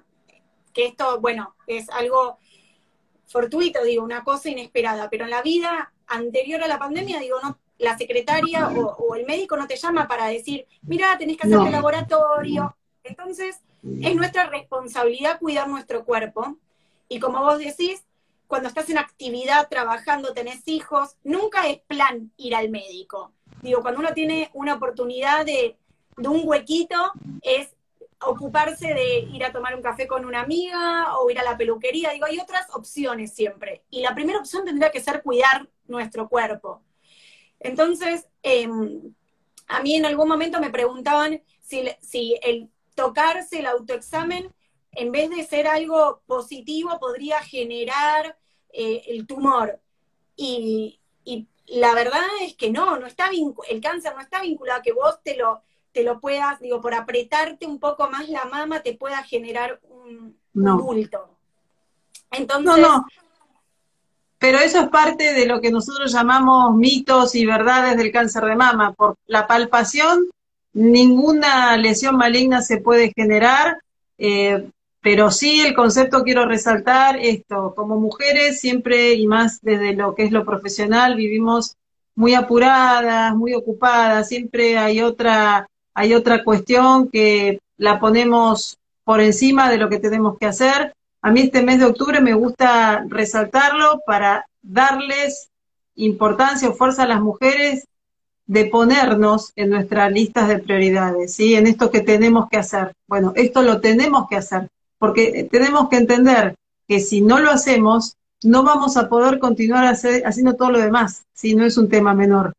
que 0.74 0.84
esto, 0.84 1.22
bueno, 1.22 1.56
es 1.66 1.88
algo 1.88 2.36
fortuito, 3.28 3.82
digo, 3.82 4.04
una 4.04 4.24
cosa 4.24 4.50
inesperada, 4.50 5.08
pero 5.08 5.24
en 5.24 5.30
la 5.30 5.40
vida 5.40 5.90
anterior 6.06 6.62
a 6.62 6.68
la 6.68 6.78
pandemia, 6.78 7.18
digo, 7.18 7.38
no, 7.42 7.61
la 7.82 7.98
secretaria 7.98 8.68
o, 8.68 9.14
el 9.16 9.26
médico 9.26 9.56
no 9.56 9.66
te 9.66 9.76
llama 9.76 10.06
para 10.06 10.26
decir, 10.26 10.66
mira, 10.82 11.18
tenés 11.18 11.36
que 11.36 11.46
hacer 11.46 11.66
el 11.66 11.72
laboratorio. 11.72 12.76
Entonces, 13.02 13.60
es 13.82 14.14
nuestra 14.14 14.44
responsabilidad 14.48 15.40
cuidar 15.40 15.68
nuestro 15.68 16.04
cuerpo. 16.04 16.56
Y 17.08 17.18
como 17.18 17.40
vos 17.40 17.58
decís, 17.58 18.04
cuando 18.46 18.68
estás 18.68 18.88
en 18.90 18.98
actividad, 18.98 19.68
trabajando, 19.68 20.32
tenés 20.32 20.66
hijos, 20.66 21.16
nunca 21.24 21.66
es 21.68 21.80
plan 21.80 22.30
ir 22.36 22.54
al 22.54 22.70
médico. 22.70 23.32
Digo, 23.62 23.82
cuando 23.82 24.00
uno 24.00 24.12
tiene 24.14 24.50
una 24.54 24.74
oportunidad 24.74 25.44
de, 25.44 25.76
de 26.16 26.28
un 26.28 26.42
huequito, 26.44 26.96
es 27.42 27.74
ocuparse 28.24 28.94
de 28.94 29.18
ir 29.32 29.44
a 29.44 29.50
tomar 29.50 29.74
un 29.74 29.82
café 29.82 30.06
con 30.06 30.24
una 30.24 30.40
amiga 30.40 31.18
o 31.18 31.28
ir 31.30 31.38
a 31.40 31.42
la 31.42 31.56
peluquería. 31.56 32.10
Digo, 32.12 32.26
hay 32.26 32.38
otras 32.38 32.68
opciones 32.74 33.32
siempre. 33.32 33.82
Y 33.90 34.02
la 34.02 34.14
primera 34.14 34.38
opción 34.38 34.64
tendría 34.64 34.92
que 34.92 35.00
ser 35.00 35.22
cuidar 35.22 35.68
nuestro 35.88 36.28
cuerpo. 36.28 36.80
Entonces, 37.62 38.26
em, 38.42 39.14
a 39.68 39.82
mí 39.82 39.96
en 39.96 40.06
algún 40.06 40.28
momento 40.28 40.60
me 40.60 40.70
preguntaban 40.70 41.42
si, 41.60 41.88
si 42.00 42.38
el 42.42 42.70
tocarse 42.94 43.60
el 43.60 43.66
autoexamen, 43.66 44.52
en 44.92 45.12
vez 45.12 45.30
de 45.30 45.44
ser 45.44 45.66
algo 45.66 46.22
positivo, 46.26 46.98
podría 47.00 47.40
generar 47.40 48.36
eh, 48.72 49.02
el 49.08 49.26
tumor. 49.26 49.80
Y, 50.36 51.00
y, 51.24 51.46
la 51.66 51.94
verdad 51.94 52.24
es 52.42 52.54
que 52.54 52.70
no, 52.70 52.98
no 52.98 53.06
está 53.06 53.30
el 53.70 53.80
cáncer 53.80 54.14
no 54.14 54.20
está 54.20 54.42
vinculado 54.42 54.80
a 54.80 54.82
que 54.82 54.92
vos 54.92 55.22
te 55.22 55.36
lo 55.36 55.62
te 55.92 56.02
lo 56.02 56.20
puedas, 56.20 56.58
digo, 56.60 56.80
por 56.80 56.94
apretarte 56.94 57.66
un 57.66 57.78
poco 57.78 58.08
más 58.10 58.28
la 58.28 58.46
mama, 58.46 58.82
te 58.82 58.94
pueda 58.94 59.22
generar 59.22 59.80
un, 59.84 60.38
bulto. 60.54 61.36
Entonces. 62.30 62.64
No, 62.64 62.76
no. 62.76 63.06
Pero 64.42 64.58
eso 64.58 64.80
es 64.80 64.88
parte 64.88 65.34
de 65.34 65.46
lo 65.46 65.60
que 65.60 65.70
nosotros 65.70 66.12
llamamos 66.12 66.74
mitos 66.74 67.36
y 67.36 67.46
verdades 67.46 67.96
del 67.96 68.10
cáncer 68.10 68.42
de 68.42 68.56
mama. 68.56 68.92
Por 68.92 69.14
la 69.28 69.46
palpación, 69.46 70.18
ninguna 70.72 71.76
lesión 71.76 72.16
maligna 72.16 72.60
se 72.60 72.78
puede 72.78 73.12
generar, 73.14 73.78
eh, 74.18 74.68
pero 75.00 75.30
sí 75.30 75.60
el 75.60 75.76
concepto 75.76 76.24
quiero 76.24 76.44
resaltar 76.44 77.20
esto. 77.20 77.72
Como 77.76 78.00
mujeres, 78.00 78.58
siempre 78.58 79.14
y 79.14 79.28
más 79.28 79.60
desde 79.62 79.94
lo 79.94 80.16
que 80.16 80.24
es 80.24 80.32
lo 80.32 80.44
profesional, 80.44 81.14
vivimos 81.14 81.76
muy 82.16 82.34
apuradas, 82.34 83.36
muy 83.36 83.54
ocupadas, 83.54 84.28
siempre 84.28 84.76
hay 84.76 85.02
otra 85.02 85.68
hay 85.94 86.14
otra 86.14 86.42
cuestión 86.42 87.10
que 87.10 87.60
la 87.76 88.00
ponemos 88.00 88.76
por 89.04 89.20
encima 89.20 89.70
de 89.70 89.78
lo 89.78 89.88
que 89.88 90.00
tenemos 90.00 90.36
que 90.36 90.46
hacer. 90.46 90.94
A 91.22 91.30
mí 91.30 91.42
este 91.42 91.62
mes 91.62 91.78
de 91.78 91.86
octubre 91.86 92.20
me 92.20 92.34
gusta 92.34 93.04
resaltarlo 93.08 94.02
para 94.04 94.46
darles 94.60 95.50
importancia 95.94 96.68
o 96.68 96.74
fuerza 96.74 97.04
a 97.04 97.08
las 97.08 97.20
mujeres 97.20 97.86
de 98.46 98.64
ponernos 98.64 99.52
en 99.54 99.70
nuestras 99.70 100.10
listas 100.10 100.48
de 100.48 100.58
prioridades, 100.58 101.34
¿sí? 101.34 101.54
En 101.54 101.68
esto 101.68 101.92
que 101.92 102.00
tenemos 102.00 102.48
que 102.50 102.58
hacer. 102.58 102.92
Bueno, 103.06 103.32
esto 103.36 103.62
lo 103.62 103.80
tenemos 103.80 104.28
que 104.28 104.36
hacer, 104.36 104.68
porque 104.98 105.48
tenemos 105.50 105.88
que 105.88 105.96
entender 105.96 106.56
que 106.88 106.98
si 106.98 107.20
no 107.20 107.38
lo 107.38 107.52
hacemos, 107.52 108.16
no 108.42 108.64
vamos 108.64 108.96
a 108.96 109.08
poder 109.08 109.38
continuar 109.38 109.86
haciendo 109.86 110.54
todo 110.56 110.72
lo 110.72 110.80
demás, 110.80 111.22
si 111.32 111.54
no 111.54 111.64
es 111.64 111.78
un 111.78 111.88
tema 111.88 112.14
menor, 112.14 112.52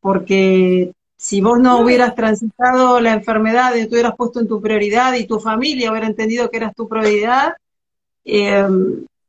porque 0.00 0.92
si 1.16 1.40
vos 1.40 1.58
no 1.58 1.80
hubieras 1.80 2.14
transitado 2.14 3.00
la 3.00 3.12
enfermedad 3.12 3.74
y 3.74 3.86
tú 3.86 3.94
hubieras 3.94 4.14
puesto 4.16 4.38
en 4.38 4.46
tu 4.46 4.60
prioridad 4.60 5.14
y 5.14 5.26
tu 5.26 5.40
familia 5.40 5.90
hubiera 5.90 6.06
entendido 6.06 6.48
que 6.48 6.58
eras 6.58 6.76
tu 6.76 6.88
prioridad, 6.88 7.54
eh, 8.24 8.66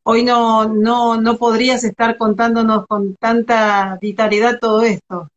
hoy 0.04 0.24
no, 0.24 0.68
no, 0.68 1.20
no 1.20 1.38
podrías 1.38 1.84
estar 1.84 2.18
contándonos 2.18 2.86
con 2.88 3.16
tanta 3.16 3.98
vitalidad 4.02 4.60
todo 4.60 4.84
esto. 4.84 5.30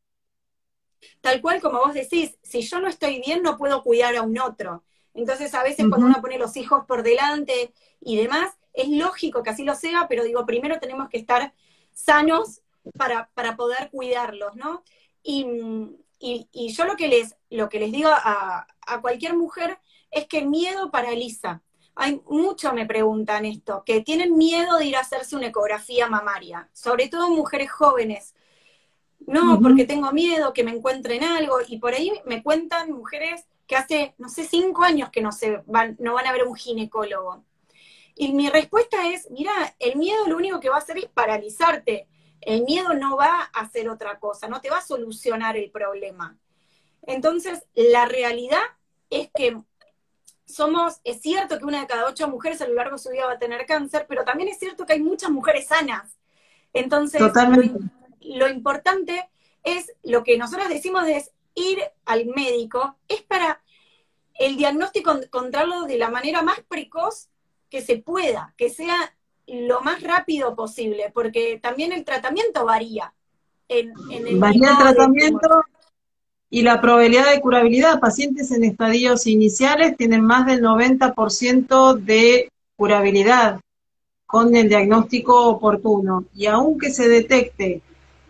Tal 1.20 1.40
cual 1.40 1.60
como 1.60 1.78
vos 1.78 1.94
decís, 1.94 2.36
si 2.42 2.62
yo 2.62 2.80
no 2.80 2.88
estoy 2.88 3.20
bien 3.20 3.42
no 3.42 3.56
puedo 3.56 3.82
cuidar 3.82 4.16
a 4.16 4.22
un 4.22 4.38
otro. 4.38 4.84
Entonces 5.14 5.54
a 5.54 5.62
veces 5.62 5.86
cuando 5.88 6.06
uno 6.06 6.20
pone 6.20 6.38
los 6.38 6.56
hijos 6.56 6.84
por 6.86 7.02
delante 7.02 7.72
y 8.00 8.16
demás, 8.16 8.52
es 8.72 8.88
lógico 8.88 9.42
que 9.42 9.50
así 9.50 9.64
lo 9.64 9.74
sea, 9.74 10.06
pero 10.08 10.22
digo, 10.22 10.46
primero 10.46 10.78
tenemos 10.78 11.08
que 11.08 11.18
estar 11.18 11.52
sanos 11.92 12.62
para, 12.96 13.28
para 13.34 13.56
poder 13.56 13.90
cuidarlos, 13.90 14.54
¿no? 14.54 14.84
Y, 15.22 15.44
y, 16.20 16.72
yo 16.72 16.84
lo 16.84 16.96
que 16.96 17.08
les, 17.08 17.36
lo 17.50 17.68
que 17.68 17.78
les 17.78 17.92
digo 17.92 18.10
a, 18.12 18.66
cualquier 19.02 19.36
mujer 19.36 19.78
es 20.10 20.26
que 20.26 20.38
el 20.38 20.48
miedo 20.48 20.90
paraliza. 20.90 21.62
Hay 22.00 22.22
mucho 22.28 22.72
me 22.72 22.86
preguntan 22.86 23.44
esto, 23.44 23.82
que 23.84 24.02
tienen 24.02 24.36
miedo 24.36 24.78
de 24.78 24.86
ir 24.86 24.96
a 24.96 25.00
hacerse 25.00 25.34
una 25.34 25.48
ecografía 25.48 26.08
mamaria, 26.08 26.70
sobre 26.72 27.08
todo 27.08 27.28
mujeres 27.28 27.72
jóvenes. 27.72 28.36
No, 29.26 29.60
porque 29.60 29.84
tengo 29.84 30.12
miedo 30.12 30.52
que 30.52 30.62
me 30.62 30.70
encuentren 30.70 31.24
algo, 31.24 31.56
y 31.66 31.78
por 31.78 31.94
ahí 31.94 32.12
me 32.24 32.42
cuentan 32.44 32.92
mujeres 32.92 33.46
que 33.66 33.74
hace, 33.74 34.14
no 34.16 34.28
sé, 34.28 34.44
cinco 34.44 34.84
años 34.84 35.10
que 35.10 35.20
no, 35.20 35.32
se 35.32 35.60
van, 35.66 35.96
no 35.98 36.14
van 36.14 36.28
a 36.28 36.32
ver 36.32 36.46
un 36.46 36.54
ginecólogo. 36.54 37.44
Y 38.14 38.32
mi 38.32 38.48
respuesta 38.48 39.08
es, 39.10 39.28
mira, 39.32 39.52
el 39.80 39.96
miedo 39.96 40.26
lo 40.28 40.36
único 40.36 40.60
que 40.60 40.68
va 40.68 40.76
a 40.76 40.80
hacer 40.80 40.98
es 40.98 41.06
paralizarte. 41.06 42.06
El 42.40 42.62
miedo 42.62 42.94
no 42.94 43.16
va 43.16 43.50
a 43.52 43.60
hacer 43.60 43.88
otra 43.88 44.20
cosa, 44.20 44.46
no 44.46 44.60
te 44.60 44.70
va 44.70 44.78
a 44.78 44.86
solucionar 44.86 45.56
el 45.56 45.72
problema. 45.72 46.38
Entonces, 47.02 47.66
la 47.74 48.06
realidad 48.06 48.62
es 49.10 49.30
que 49.34 49.60
somos, 50.48 51.00
es 51.04 51.20
cierto 51.20 51.58
que 51.58 51.64
una 51.64 51.80
de 51.80 51.86
cada 51.86 52.06
ocho 52.06 52.26
mujeres 52.28 52.60
a 52.62 52.66
lo 52.66 52.74
largo 52.74 52.96
de 52.96 53.02
su 53.02 53.10
vida 53.10 53.26
va 53.26 53.32
a 53.34 53.38
tener 53.38 53.66
cáncer, 53.66 54.06
pero 54.08 54.24
también 54.24 54.48
es 54.48 54.58
cierto 54.58 54.86
que 54.86 54.94
hay 54.94 55.00
muchas 55.00 55.30
mujeres 55.30 55.68
sanas. 55.68 56.16
Entonces, 56.72 57.20
lo, 58.20 58.48
importante 58.48 59.28
es, 59.62 59.92
lo 60.02 60.24
que 60.24 60.38
nosotros 60.38 60.68
decimos 60.68 61.06
es 61.06 61.32
ir 61.54 61.80
al 62.06 62.26
médico, 62.26 62.96
es 63.08 63.22
para 63.22 63.62
el 64.38 64.56
diagnóstico 64.56 65.12
encontrarlo 65.12 65.82
de 65.82 65.98
la 65.98 66.10
manera 66.10 66.42
más 66.42 66.60
precoz 66.60 67.28
que 67.68 67.82
se 67.82 67.98
pueda, 67.98 68.54
que 68.56 68.70
sea 68.70 69.14
lo 69.46 69.80
más 69.82 70.02
rápido 70.02 70.54
posible, 70.54 71.10
porque 71.12 71.58
también 71.62 71.92
el 71.92 72.04
tratamiento 72.04 72.64
varía. 72.64 73.12
En, 73.68 73.92
el 74.10 74.38
varía 74.38 74.70
el 74.70 74.78
tratamiento 74.78 75.62
y 76.50 76.62
la 76.62 76.80
probabilidad 76.80 77.30
de 77.30 77.40
curabilidad. 77.40 78.00
Pacientes 78.00 78.50
en 78.52 78.64
estadios 78.64 79.26
iniciales 79.26 79.96
tienen 79.96 80.22
más 80.22 80.46
del 80.46 80.62
90% 80.62 81.94
de 81.94 82.50
curabilidad 82.76 83.60
con 84.26 84.54
el 84.54 84.68
diagnóstico 84.68 85.46
oportuno. 85.46 86.24
Y 86.34 86.46
aunque 86.46 86.90
se 86.90 87.08
detecte 87.08 87.82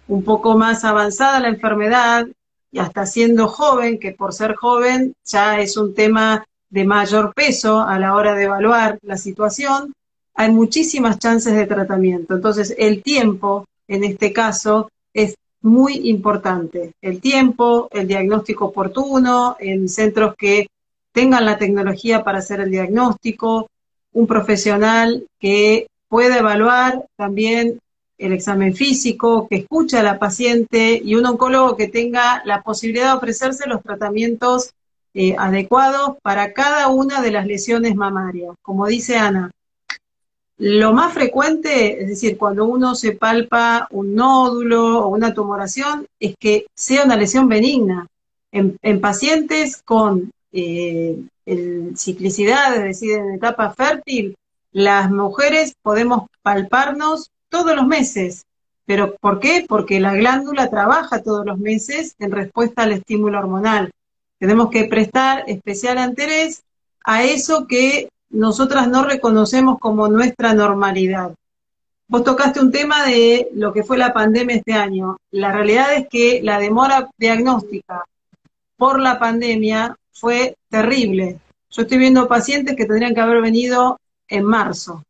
un 0.06 0.22
poco 0.24 0.56
más 0.56 0.84
avanzada 0.84 1.40
la 1.40 1.48
enfermedad, 1.48 2.26
y 2.70 2.78
hasta 2.78 3.06
siendo 3.06 3.48
joven, 3.48 3.98
que 3.98 4.12
por 4.12 4.32
ser 4.32 4.54
joven 4.54 5.14
ya 5.24 5.60
es 5.60 5.76
un 5.76 5.94
tema 5.94 6.44
de 6.70 6.84
mayor 6.84 7.32
peso 7.34 7.80
a 7.80 7.98
la 7.98 8.14
hora 8.14 8.34
de 8.34 8.44
evaluar 8.44 8.98
la 9.02 9.16
situación, 9.16 9.94
hay 10.34 10.50
muchísimas 10.52 11.18
chances 11.18 11.54
de 11.54 11.66
tratamiento. 11.66 12.34
Entonces, 12.34 12.74
el 12.78 13.02
tiempo, 13.02 13.66
en 13.88 14.04
este 14.04 14.32
caso, 14.32 14.90
es 15.14 15.34
muy 15.62 16.08
importante. 16.08 16.92
El 17.00 17.20
tiempo, 17.20 17.88
el 17.90 18.06
diagnóstico 18.06 18.66
oportuno, 18.66 19.56
en 19.58 19.88
centros 19.88 20.34
que 20.36 20.68
tengan 21.12 21.44
la 21.44 21.58
tecnología 21.58 22.22
para 22.22 22.38
hacer 22.38 22.60
el 22.60 22.70
diagnóstico, 22.70 23.68
un 24.12 24.26
profesional 24.26 25.26
que 25.38 25.88
pueda 26.08 26.38
evaluar 26.38 27.06
también 27.16 27.80
el 28.18 28.32
examen 28.32 28.74
físico, 28.74 29.46
que 29.48 29.56
escuche 29.56 29.96
a 29.98 30.02
la 30.02 30.18
paciente 30.18 31.00
y 31.02 31.14
un 31.14 31.26
oncólogo 31.26 31.76
que 31.76 31.88
tenga 31.88 32.42
la 32.44 32.62
posibilidad 32.62 33.12
de 33.12 33.16
ofrecerse 33.18 33.68
los 33.68 33.82
tratamientos 33.82 34.72
eh, 35.14 35.36
adecuados 35.38 36.16
para 36.22 36.52
cada 36.52 36.88
una 36.88 37.22
de 37.22 37.30
las 37.30 37.46
lesiones 37.46 37.94
mamarias. 37.94 38.54
Como 38.62 38.86
dice 38.86 39.16
Ana, 39.16 39.50
lo 40.58 40.92
más 40.92 41.14
frecuente, 41.14 42.02
es 42.02 42.08
decir, 42.08 42.36
cuando 42.36 42.66
uno 42.66 42.96
se 42.96 43.12
palpa 43.12 43.86
un 43.90 44.14
nódulo 44.14 45.04
o 45.04 45.08
una 45.08 45.32
tumoración, 45.32 46.06
es 46.18 46.34
que 46.38 46.66
sea 46.74 47.04
una 47.04 47.16
lesión 47.16 47.48
benigna. 47.48 48.08
En, 48.50 49.00
pacientes 49.00 49.76
con 49.76 50.32
eh, 50.52 51.22
ciclicidad, 51.94 52.74
es 52.76 52.82
decir, 52.82 53.12
en 53.12 53.34
etapa 53.34 53.70
fértil, 53.70 54.36
las 54.72 55.10
mujeres 55.10 55.74
podemos 55.80 56.28
palparnos 56.42 57.30
todos 57.48 57.76
los 57.76 57.86
meses. 57.86 58.44
¿Pero 58.84 59.16
por 59.16 59.38
qué? 59.38 59.64
Porque 59.68 60.00
la 60.00 60.14
glándula 60.14 60.70
trabaja 60.70 61.22
todos 61.22 61.46
los 61.46 61.58
meses 61.58 62.16
en 62.18 62.32
respuesta 62.32 62.82
al 62.82 62.92
estímulo 62.92 63.38
hormonal. 63.38 63.90
Tenemos 64.38 64.70
que 64.70 64.84
prestar 64.84 65.44
especial 65.46 65.98
interés 65.98 66.62
a 67.04 67.22
eso 67.22 67.66
que 67.66 68.08
nosotras 68.30 68.88
no 68.88 69.04
reconocemos 69.04 69.78
como 69.78 70.08
nuestra 70.08 70.54
normalidad. 70.54 71.34
Vos 72.08 72.24
tocaste 72.24 72.60
un 72.60 72.72
tema 72.72 73.04
de 73.04 73.48
lo 73.54 73.72
que 73.72 73.84
fue 73.84 73.98
la 73.98 74.12
pandemia 74.12 74.56
este 74.56 74.72
año. 74.72 75.18
La 75.30 75.52
realidad 75.52 75.94
es 75.94 76.08
que 76.08 76.40
la 76.42 76.58
demora 76.58 77.10
diagnóstica 77.18 78.04
por 78.76 79.00
la 79.00 79.18
pandemia 79.18 79.96
fue 80.12 80.56
terrible. 80.70 81.38
Yo 81.70 81.82
estoy 81.82 81.98
viendo 81.98 82.28
pacientes 82.28 82.76
que 82.76 82.86
tendrían 82.86 83.14
que 83.14 83.20
haber 83.20 83.42
venido 83.42 83.98
en 84.28 84.44
marzo. 84.44 85.02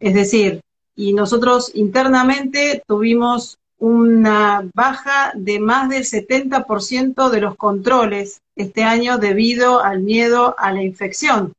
Es 0.00 0.14
decir, 0.14 0.60
y 0.96 1.12
nosotros 1.12 1.72
internamente 1.74 2.82
tuvimos 2.86 3.58
una 3.78 4.64
baja 4.74 5.32
de 5.34 5.58
más 5.58 5.88
del 5.88 6.04
70% 6.04 7.30
de 7.30 7.40
los 7.40 7.56
controles 7.56 8.40
este 8.54 8.84
año 8.84 9.18
debido 9.18 9.80
al 9.82 10.00
miedo 10.00 10.54
a 10.58 10.72
la 10.72 10.82
infección. 10.82 11.52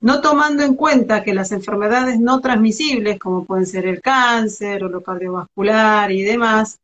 No 0.00 0.20
tomando 0.20 0.62
en 0.62 0.74
cuenta 0.74 1.24
que 1.24 1.34
las 1.34 1.50
enfermedades 1.50 2.20
no 2.20 2.40
transmisibles, 2.40 3.18
como 3.18 3.44
pueden 3.44 3.66
ser 3.66 3.86
el 3.86 4.00
cáncer 4.00 4.84
o 4.84 4.88
lo 4.88 5.02
cardiovascular 5.02 6.12
y 6.12 6.22
demás, 6.22 6.78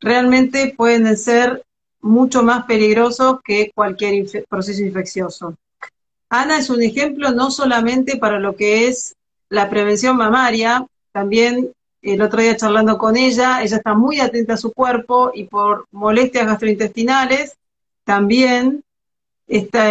realmente 0.00 0.74
pueden 0.76 1.16
ser 1.16 1.62
mucho 2.00 2.42
más 2.42 2.64
peligrosos 2.64 3.40
que 3.44 3.70
cualquier 3.74 4.26
proceso 4.48 4.82
infeccioso. 4.82 5.54
Ana 6.30 6.58
es 6.58 6.68
un 6.68 6.82
ejemplo 6.82 7.30
no 7.30 7.50
solamente 7.50 8.16
para 8.16 8.38
lo 8.38 8.54
que 8.56 8.88
es 8.88 9.14
la 9.48 9.70
prevención 9.70 10.16
mamaria, 10.16 10.84
también 11.12 11.72
el 12.02 12.22
otro 12.22 12.40
día 12.40 12.56
charlando 12.56 12.98
con 12.98 13.16
ella, 13.16 13.62
ella 13.62 13.76
está 13.76 13.94
muy 13.94 14.20
atenta 14.20 14.54
a 14.54 14.58
su 14.58 14.72
cuerpo 14.72 15.32
y 15.34 15.44
por 15.44 15.86
molestias 15.90 16.46
gastrointestinales 16.46 17.56
también 18.04 18.82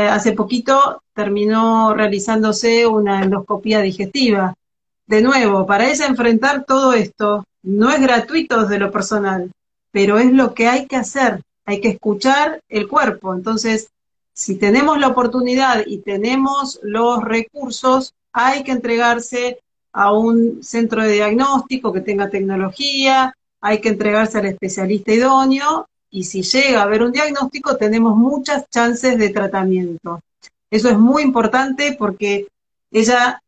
hace 0.09 0.33
poquito 0.33 1.01
terminó 1.13 1.93
realizándose 1.93 2.85
una 2.85 3.23
endoscopía 3.23 3.81
digestiva. 3.81 4.53
De 5.05 5.21
nuevo, 5.21 5.65
para 5.65 5.89
ella 5.89 6.05
enfrentar 6.05 6.65
todo 6.65 6.93
esto 6.93 7.45
no 7.63 7.89
es 7.89 7.99
gratuito 7.99 8.61
desde 8.61 8.79
lo 8.79 8.91
personal, 8.91 9.51
pero 9.91 10.19
es 10.19 10.31
lo 10.31 10.53
que 10.53 10.67
hay 10.67 10.85
que 10.85 10.95
hacer, 10.95 11.41
hay 11.65 11.81
que 11.81 11.89
escuchar 11.89 12.61
el 12.69 12.87
cuerpo. 12.87 13.33
Entonces, 13.33 13.89
si 14.33 14.55
tenemos 14.55 14.99
la 14.99 15.07
oportunidad 15.07 15.83
y 15.85 15.99
tenemos 15.99 16.79
los 16.83 17.23
recursos, 17.23 18.13
hay 18.31 18.63
que 18.63 18.71
entregarse 18.71 19.59
a 19.91 20.11
un 20.11 20.63
centro 20.63 21.01
de 21.01 21.13
diagnóstico 21.13 21.91
que 21.91 22.01
tenga 22.01 22.29
tecnología, 22.29 23.33
hay 23.59 23.81
que 23.81 23.89
entregarse 23.89 24.37
al 24.37 24.45
especialista 24.45 25.11
idóneo 25.11 25.87
y 26.09 26.23
si 26.23 26.41
llega 26.41 26.79
a 26.79 26.83
haber 26.83 27.03
un 27.03 27.11
diagnóstico 27.11 27.77
tenemos 27.77 28.15
muchas 28.15 28.69
chances 28.69 29.17
de 29.17 29.29
tratamiento. 29.29 30.21
Eso 30.69 30.89
es 30.89 30.97
muy 30.97 31.23
importante 31.23 31.95
porque 31.97 32.47
ella 32.91 33.41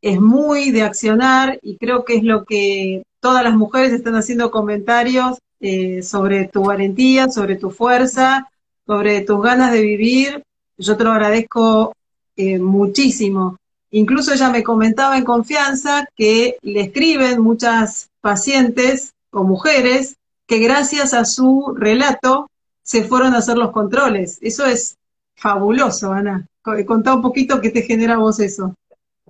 es 0.00 0.20
muy 0.20 0.70
de 0.70 0.82
accionar 0.82 1.58
y 1.62 1.76
creo 1.76 2.04
que 2.04 2.16
es 2.16 2.24
lo 2.24 2.44
que 2.44 3.02
todas 3.20 3.42
las 3.42 3.54
mujeres 3.54 3.92
están 3.92 4.14
haciendo 4.14 4.50
comentarios 4.50 5.38
eh, 5.60 6.02
sobre 6.02 6.46
tu 6.46 6.64
valentía, 6.64 7.28
sobre 7.28 7.56
tu 7.56 7.70
fuerza, 7.70 8.48
sobre 8.86 9.22
tus 9.22 9.42
ganas 9.42 9.72
de 9.72 9.82
vivir. 9.82 10.42
Yo 10.76 10.96
te 10.96 11.04
lo 11.04 11.12
agradezco 11.12 11.94
eh, 12.36 12.58
muchísimo. 12.58 13.56
Incluso 13.90 14.32
ella 14.32 14.50
me 14.50 14.62
comentaba 14.62 15.16
en 15.16 15.24
confianza 15.24 16.06
que 16.14 16.56
le 16.62 16.82
escriben 16.82 17.40
muchas 17.40 18.08
pacientes 18.20 19.12
o 19.30 19.42
mujeres 19.42 20.17
que 20.48 20.58
gracias 20.58 21.14
a 21.14 21.24
su 21.24 21.74
relato 21.76 22.50
se 22.82 23.04
fueron 23.04 23.34
a 23.34 23.38
hacer 23.38 23.58
los 23.58 23.70
controles. 23.70 24.38
Eso 24.40 24.64
es 24.64 24.96
fabuloso, 25.36 26.10
Ana. 26.10 26.48
Contá 26.86 27.14
un 27.14 27.22
poquito 27.22 27.60
qué 27.60 27.70
te 27.70 27.82
genera 27.82 28.14
a 28.14 28.18
vos 28.18 28.40
eso. 28.40 28.74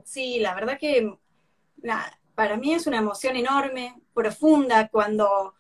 Sí, 0.05 0.39
la 0.39 0.55
verdad 0.55 0.79
que 0.79 1.13
para 2.35 2.57
mí 2.57 2.73
es 2.73 2.87
una 2.87 2.99
emoción 2.99 3.37
enorme, 3.37 4.01
profunda, 4.15 4.89
cuando, 4.89 5.55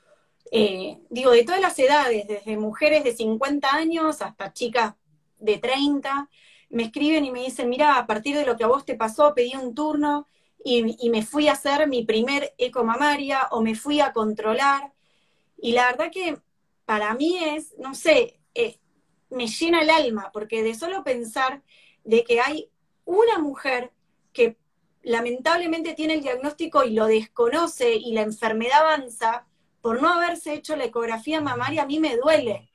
eh, 0.53 0.99
digo, 1.11 1.33
de 1.33 1.45
todas 1.45 1.61
las 1.61 1.79
edades, 1.79 2.27
desde 2.29 2.57
mujeres 2.57 3.03
de 3.03 3.15
50 3.15 3.69
años 3.75 4.23
hasta 4.23 4.53
chicas 4.53 4.95
de 5.39 5.59
30, 5.59 6.31
me 6.71 6.85
escriben 6.85 7.25
y 7.25 7.33
me 7.33 7.43
dicen, 7.43 7.69
mira, 7.69 7.99
a 7.99 8.07
partir 8.07 8.37
de 8.37 8.47
lo 8.47 8.57
que 8.57 8.65
a 8.65 8.69
vos 8.69 8.85
te 8.85 8.95
pasó, 8.95 9.35
pedí 9.35 9.57
un 9.57 9.75
turno 9.75 10.27
y, 10.65 11.11
me 11.11 11.23
fui 11.23 11.49
a 11.49 11.53
hacer 11.53 11.89
mi 11.89 12.05
primer 12.05 12.55
eco 12.59 12.85
mamaria 12.85 13.49
o 13.51 13.61
me 13.61 13.75
fui 13.75 14.01
a 14.01 14.13
controlar. 14.13 14.93
Y 15.61 15.73
la 15.73 15.87
verdad 15.87 16.11
que 16.13 16.39
para 16.85 17.15
mí 17.15 17.39
es, 17.43 17.75
no 17.79 17.95
sé, 17.95 18.41
eh, 18.55 18.79
me 19.31 19.47
llena 19.47 19.83
el 19.83 19.91
alma, 19.91 20.31
porque 20.33 20.63
de 20.63 20.75
solo 20.75 21.05
pensar 21.05 21.63
de 22.05 22.25
que 22.25 22.41
hay 22.41 22.71
una 23.05 23.39
mujer 23.39 23.93
que 24.33 24.57
lamentablemente 25.03 25.95
tiene 25.95 26.15
el 26.15 26.23
diagnóstico 26.23 26.85
y 26.85 26.91
lo 26.91 27.07
desconoce 27.07 27.95
y 27.95 28.13
la 28.13 28.23
enfermedad 28.23 28.81
avanza 28.81 29.47
por 29.81 30.03
no 30.03 30.13
haberse 30.13 30.55
hecho 30.55 30.77
la 30.77 30.85
ecografía 30.85 31.41
mamaria, 31.41 31.83
a 31.83 31.87
mí 31.87 31.99
me 31.99 32.17
duele. 32.17 32.71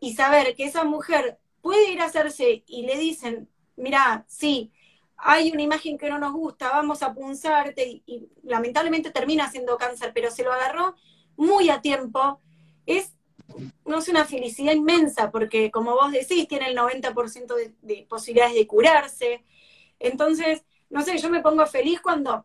Y 0.00 0.14
saber 0.14 0.54
que 0.54 0.64
esa 0.64 0.84
mujer 0.84 1.38
puede 1.60 1.90
ir 1.90 2.00
a 2.00 2.06
hacerse 2.06 2.62
y 2.66 2.86
le 2.86 2.96
dicen, 2.96 3.48
mira, 3.76 4.24
sí, 4.28 4.72
hay 5.16 5.50
una 5.50 5.62
imagen 5.62 5.98
que 5.98 6.08
no 6.08 6.18
nos 6.18 6.32
gusta, 6.32 6.70
vamos 6.70 7.02
a 7.02 7.12
punzarte, 7.12 8.02
y, 8.06 8.28
lamentablemente 8.44 9.10
termina 9.10 9.50
siendo 9.50 9.76
cáncer, 9.76 10.12
pero 10.14 10.30
se 10.30 10.44
lo 10.44 10.52
agarró 10.52 10.94
muy 11.38 11.70
a 11.70 11.80
tiempo, 11.80 12.40
es, 12.84 13.14
no 13.86 14.02
sé, 14.02 14.10
una 14.10 14.26
felicidad 14.26 14.74
inmensa, 14.74 15.30
porque 15.30 15.70
como 15.70 15.92
vos 15.92 16.12
decís, 16.12 16.46
tiene 16.46 16.68
el 16.68 16.76
90% 16.76 17.54
de, 17.54 17.74
de 17.80 18.06
posibilidades 18.06 18.54
de 18.54 18.66
curarse. 18.66 19.44
Entonces, 19.98 20.64
no 20.90 21.00
sé, 21.02 21.16
yo 21.16 21.30
me 21.30 21.40
pongo 21.40 21.66
feliz 21.66 22.00
cuando 22.02 22.44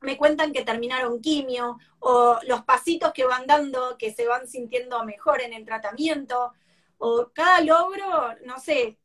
me 0.00 0.16
cuentan 0.16 0.52
que 0.52 0.64
terminaron 0.64 1.20
quimio 1.20 1.78
o 2.00 2.38
los 2.48 2.64
pasitos 2.64 3.12
que 3.12 3.24
van 3.24 3.46
dando, 3.46 3.96
que 3.96 4.12
se 4.12 4.26
van 4.26 4.48
sintiendo 4.48 5.04
mejor 5.04 5.40
en 5.42 5.52
el 5.52 5.64
tratamiento 5.64 6.52
o 6.98 7.30
cada 7.32 7.60
logro, 7.60 8.34
no 8.44 8.58
sé, 8.60 8.98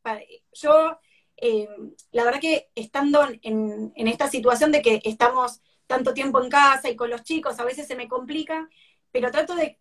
yo 0.53 0.99
eh, 1.37 1.67
la 2.11 2.23
verdad 2.23 2.39
que 2.39 2.69
estando 2.75 3.27
en, 3.41 3.91
esta 3.95 4.29
situación 4.29 4.71
de 4.71 4.81
que 4.81 5.01
estamos 5.03 5.61
tanto 5.87 6.13
tiempo 6.13 6.41
en 6.41 6.49
casa 6.49 6.89
y 6.89 6.95
con 6.95 7.09
los 7.09 7.23
chicos, 7.23 7.59
a 7.59 7.65
veces 7.65 7.87
se 7.87 7.95
me 7.95 8.07
complica, 8.07 8.69
pero 9.11 9.31
trato 9.31 9.55
de, 9.55 9.77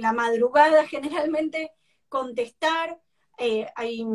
la 0.00 0.12
madrugada 0.12 0.86
generalmente 0.86 1.72
contestar. 2.08 3.00
Eh, 3.38 3.66
hay 3.74 4.06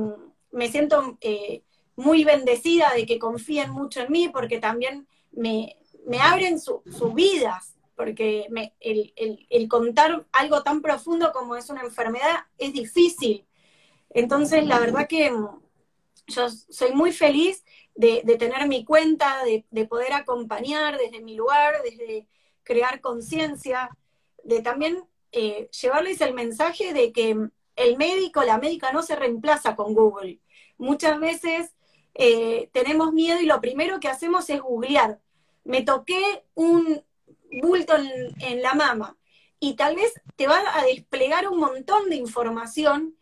me 0.51 0.69
siento 0.69 1.17
eh, 1.21 1.63
muy 1.95 2.23
bendecida 2.23 2.93
de 2.93 3.05
que 3.05 3.19
confíen 3.19 3.71
mucho 3.71 4.01
en 4.01 4.11
mí 4.11 4.29
porque 4.29 4.59
también 4.59 5.07
me, 5.31 5.75
abren 6.21 6.59
sus 6.59 6.81
vidas, 7.13 7.75
porque 7.95 8.47
el, 8.79 9.67
contar 9.67 10.25
algo 10.31 10.63
tan 10.63 10.81
profundo 10.81 11.31
como 11.31 11.55
es 11.55 11.69
una 11.69 11.81
enfermedad 11.81 12.45
es 12.57 12.73
difícil. 12.73 13.45
Entonces, 14.11 14.65
la 14.65 14.79
verdad 14.79 15.07
que 15.07 15.29
mm, 15.29 15.47
yo 16.27 16.49
soy 16.49 16.93
muy 16.93 17.11
feliz 17.11 17.63
de, 17.95 18.21
tener 18.39 18.67
mi 18.67 18.85
cuenta, 18.85 19.43
de, 19.43 19.85
poder 19.85 20.13
acompañar 20.13 20.97
desde 20.97 21.21
mi 21.21 21.35
lugar, 21.35 21.75
desde 21.83 22.27
crear 22.63 23.01
conciencia, 23.01 23.89
de 24.43 24.61
también 24.61 25.03
eh, 25.31 25.69
llevarles 25.81 26.21
el 26.21 26.33
mensaje 26.33 26.93
de 26.93 27.11
que 27.11 27.49
el 27.75 27.97
médico, 27.97 28.43
la 28.43 28.57
médica 28.57 28.91
no 28.91 29.03
se 29.03 29.15
reemplaza 29.15 29.75
con 29.75 29.93
Google. 29.93 30.39
Muchas 30.77 31.19
veces 31.19 31.73
eh, 32.13 32.69
tenemos 32.73 33.13
miedo 33.13 33.39
y 33.39 33.45
lo 33.45 33.61
primero 33.61 33.99
que 33.99 34.07
hacemos 34.07 34.49
es 34.49 34.59
googlear. 34.61 35.19
Me 35.63 35.83
toqué 35.83 36.43
un 36.55 37.01
bulto 37.61 37.95
en, 37.95 38.61
la 38.61 38.73
mama 38.73 39.17
y 39.59 39.75
tal 39.75 39.95
vez 39.95 40.13
te 40.35 40.47
va 40.47 40.61
a 40.73 40.83
desplegar 40.83 41.47
un 41.47 41.59
montón 41.59 42.09
de 42.09 42.15
información 42.15 43.15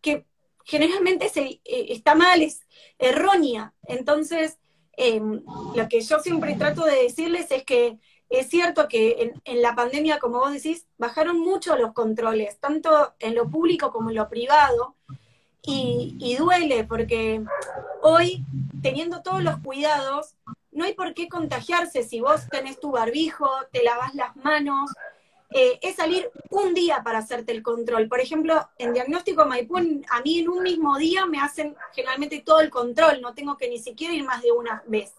que 0.00 0.26
generalmente 0.64 1.28
se, 1.28 1.42
eh, 1.42 1.60
está 1.64 2.14
mal, 2.14 2.42
es 2.42 2.66
errónea. 2.98 3.74
Entonces, 3.86 4.58
em, 4.96 5.42
lo 5.74 5.88
que 5.88 6.00
yo 6.00 6.18
siempre 6.20 6.54
trato 6.56 6.84
de 6.84 7.02
decirles 7.02 7.50
es 7.50 7.64
que 7.64 7.98
es 8.30 8.48
cierto 8.48 8.86
que 8.88 9.32
en, 9.44 9.60
la 9.60 9.74
pandemia, 9.74 10.20
como 10.20 10.38
vos 10.38 10.52
decís, 10.52 10.86
bajaron 10.98 11.40
mucho 11.40 11.76
los 11.76 11.92
controles, 11.92 12.58
tanto 12.60 13.12
en 13.18 13.34
lo 13.34 13.50
público 13.50 13.90
como 13.90 14.10
en 14.10 14.16
lo 14.16 14.28
privado, 14.28 14.94
y, 15.62 16.36
duele 16.38 16.84
porque 16.84 17.42
hoy, 18.02 18.44
teniendo 18.82 19.22
todos 19.22 19.42
los 19.42 19.58
cuidados, 19.58 20.36
no 20.70 20.84
hay 20.84 20.94
por 20.94 21.12
qué 21.12 21.28
contagiarse 21.28 22.02
si 22.04 22.20
vos 22.20 22.48
tenés 22.48 22.78
tu 22.80 22.92
barbijo, 22.92 23.48
te 23.72 23.82
lavas 23.82 24.14
las 24.14 24.34
manos, 24.36 24.90
eh, 25.50 25.80
es 25.82 25.96
salir 25.96 26.30
un 26.50 26.72
día 26.72 27.02
para 27.04 27.18
hacerte 27.18 27.52
el 27.52 27.62
control. 27.62 28.08
Por 28.08 28.20
ejemplo, 28.20 28.68
en 28.78 28.92
diagnóstico 28.92 29.44
Maipú, 29.44 29.76
a 29.78 30.20
mí 30.22 30.38
en 30.38 30.48
un 30.48 30.62
mismo 30.62 30.96
día 30.96 31.26
me 31.26 31.40
hacen 31.40 31.76
generalmente 31.92 32.42
todo 32.44 32.60
el 32.60 32.70
control, 32.70 33.20
no 33.20 33.34
tengo 33.34 33.56
que 33.56 33.68
ni 33.68 33.78
siquiera 33.78 34.14
ir 34.14 34.24
más 34.24 34.42
de 34.42 34.52
una 34.52 34.82
vez. 34.86 35.14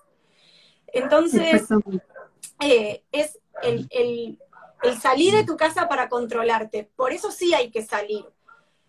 Entonces, 0.88 1.68
eh, 2.62 3.04
es 3.12 3.40
el, 3.64 3.88
el, 3.92 4.38
salir 5.00 5.34
de 5.34 5.44
tu 5.44 5.58
casa 5.58 5.88
para 5.88 6.10
controlarte. 6.10 6.90
Por 6.96 7.12
eso 7.12 7.32
sí 7.32 7.54
hay 7.54 7.72
que 7.72 7.84
salir. 7.84 8.26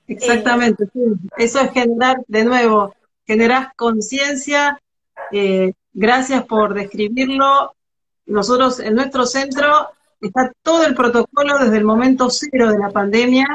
Exactamente, 0.07 0.85
sí. 0.93 1.01
Eso 1.37 1.61
es 1.61 1.73
generar, 1.73 2.19
de 2.27 2.45
nuevo, 2.45 2.95
generar 3.27 3.73
conciencia. 3.77 4.81
Eh, 5.31 5.73
gracias 5.93 6.45
por 6.45 6.75
describirlo. 6.75 7.75
Nosotros 8.27 8.81
en 8.81 8.95
nuestro 8.95 9.27
centro 9.27 9.89
está 10.21 10.53
todo 10.63 10.85
el 10.85 10.95
protocolo 10.95 11.59
desde 11.59 11.79
el 11.79 11.85
momento 11.85 12.31
cero 12.31 12.71
de 12.71 12.79
la 12.79 12.91
pandemia. 12.91 13.47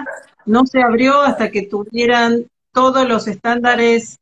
No 0.45 0.65
se 0.65 0.81
abrió 0.81 1.21
hasta 1.21 1.49
que 1.51 1.63
tuvieran 1.63 2.47
todos 2.71 3.07
los 3.07 3.27
estándares 3.27 4.19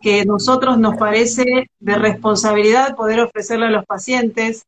que 0.00 0.24
nosotros 0.26 0.78
nos 0.78 0.96
parece 0.96 1.70
de 1.80 1.94
responsabilidad 1.94 2.94
poder 2.94 3.20
ofrecerle 3.20 3.66
a 3.66 3.70
los 3.70 3.86
pacientes, 3.86 4.66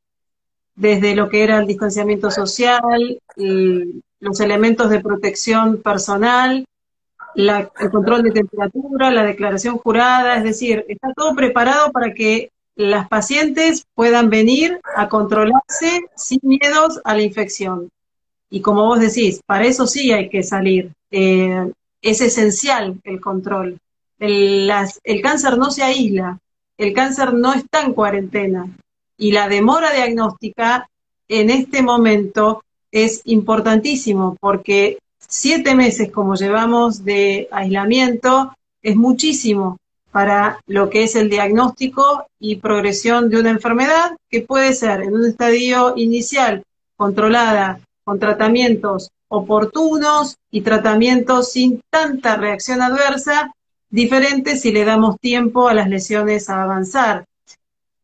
desde 0.76 1.16
lo 1.16 1.28
que 1.28 1.42
era 1.42 1.58
el 1.58 1.66
distanciamiento 1.66 2.30
social, 2.30 3.18
los 3.36 4.40
elementos 4.40 4.90
de 4.90 5.00
protección 5.00 5.82
personal, 5.82 6.64
el 7.34 7.90
control 7.90 8.22
de 8.22 8.30
temperatura, 8.30 9.10
la 9.10 9.24
declaración 9.24 9.78
jurada, 9.78 10.36
es 10.36 10.44
decir, 10.44 10.84
está 10.88 11.12
todo 11.14 11.34
preparado 11.34 11.90
para 11.92 12.14
que 12.14 12.50
las 12.74 13.08
pacientes 13.08 13.84
puedan 13.94 14.28
venir 14.30 14.80
a 14.96 15.08
controlarse 15.08 16.04
sin 16.14 16.40
miedos 16.42 17.00
a 17.04 17.14
la 17.14 17.22
infección. 17.22 17.88
Y 18.50 18.60
como 18.60 18.84
vos 18.84 19.00
decís, 19.00 19.40
para 19.46 19.66
eso 19.66 19.86
sí 19.86 20.12
hay 20.12 20.28
que 20.28 20.42
salir. 20.42 20.92
Eh, 21.10 21.72
es 22.02 22.20
esencial 22.20 23.00
el 23.04 23.20
control. 23.20 23.78
El, 24.18 24.70
el 25.04 25.22
cáncer 25.22 25.58
no 25.58 25.70
se 25.70 25.82
aísla, 25.82 26.38
el 26.78 26.92
cáncer 26.92 27.32
no 27.34 27.54
está 27.54 27.82
en 27.82 27.94
cuarentena. 27.94 28.66
Y 29.18 29.32
la 29.32 29.48
demora 29.48 29.92
diagnóstica 29.92 30.88
en 31.28 31.50
este 31.50 31.82
momento 31.82 32.62
es 32.90 33.22
importantísimo 33.24 34.36
porque 34.40 34.98
siete 35.18 35.74
meses 35.74 36.10
como 36.10 36.34
llevamos 36.34 37.04
de 37.04 37.48
aislamiento 37.50 38.54
es 38.82 38.96
muchísimo 38.96 39.78
para 40.16 40.60
lo 40.66 40.88
que 40.88 41.04
es 41.04 41.14
el 41.14 41.28
diagnóstico 41.28 42.26
y 42.40 42.56
progresión 42.56 43.28
de 43.28 43.38
una 43.38 43.50
enfermedad 43.50 44.16
que 44.30 44.40
puede 44.40 44.72
ser 44.72 45.02
en 45.02 45.14
un 45.14 45.26
estadio 45.26 45.92
inicial 45.96 46.62
controlada 46.96 47.80
con 48.02 48.18
tratamientos 48.18 49.10
oportunos 49.28 50.38
y 50.50 50.62
tratamientos 50.62 51.52
sin 51.52 51.82
tanta 51.90 52.36
reacción 52.36 52.80
adversa, 52.80 53.52
diferente 53.90 54.56
si 54.56 54.72
le 54.72 54.86
damos 54.86 55.18
tiempo 55.20 55.68
a 55.68 55.74
las 55.74 55.90
lesiones 55.90 56.48
a 56.48 56.62
avanzar. 56.62 57.25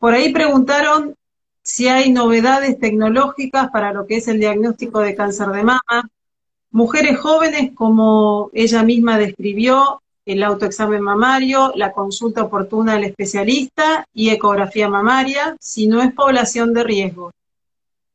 Por 0.02 0.14
ahí 0.14 0.32
preguntaron 0.32 1.14
si 1.62 1.86
hay 1.86 2.10
novedades 2.10 2.76
tecnológicas 2.80 3.70
para 3.70 3.92
lo 3.92 4.04
que 4.04 4.16
es 4.16 4.26
el 4.26 4.40
diagnóstico 4.40 4.98
de 4.98 5.14
cáncer 5.14 5.50
de 5.50 5.62
mama. 5.62 6.10
Mujeres 6.72 7.20
jóvenes, 7.20 7.70
como 7.72 8.50
ella 8.52 8.82
misma 8.82 9.16
describió, 9.16 10.02
el 10.26 10.42
autoexamen 10.42 11.02
mamario, 11.02 11.72
la 11.76 11.92
consulta 11.92 12.42
oportuna 12.42 12.94
al 12.94 13.04
especialista 13.04 14.04
y 14.12 14.30
ecografía 14.30 14.88
mamaria, 14.88 15.56
si 15.60 15.86
no 15.86 16.02
es 16.02 16.12
población 16.12 16.74
de 16.74 16.82
riesgo. 16.82 17.30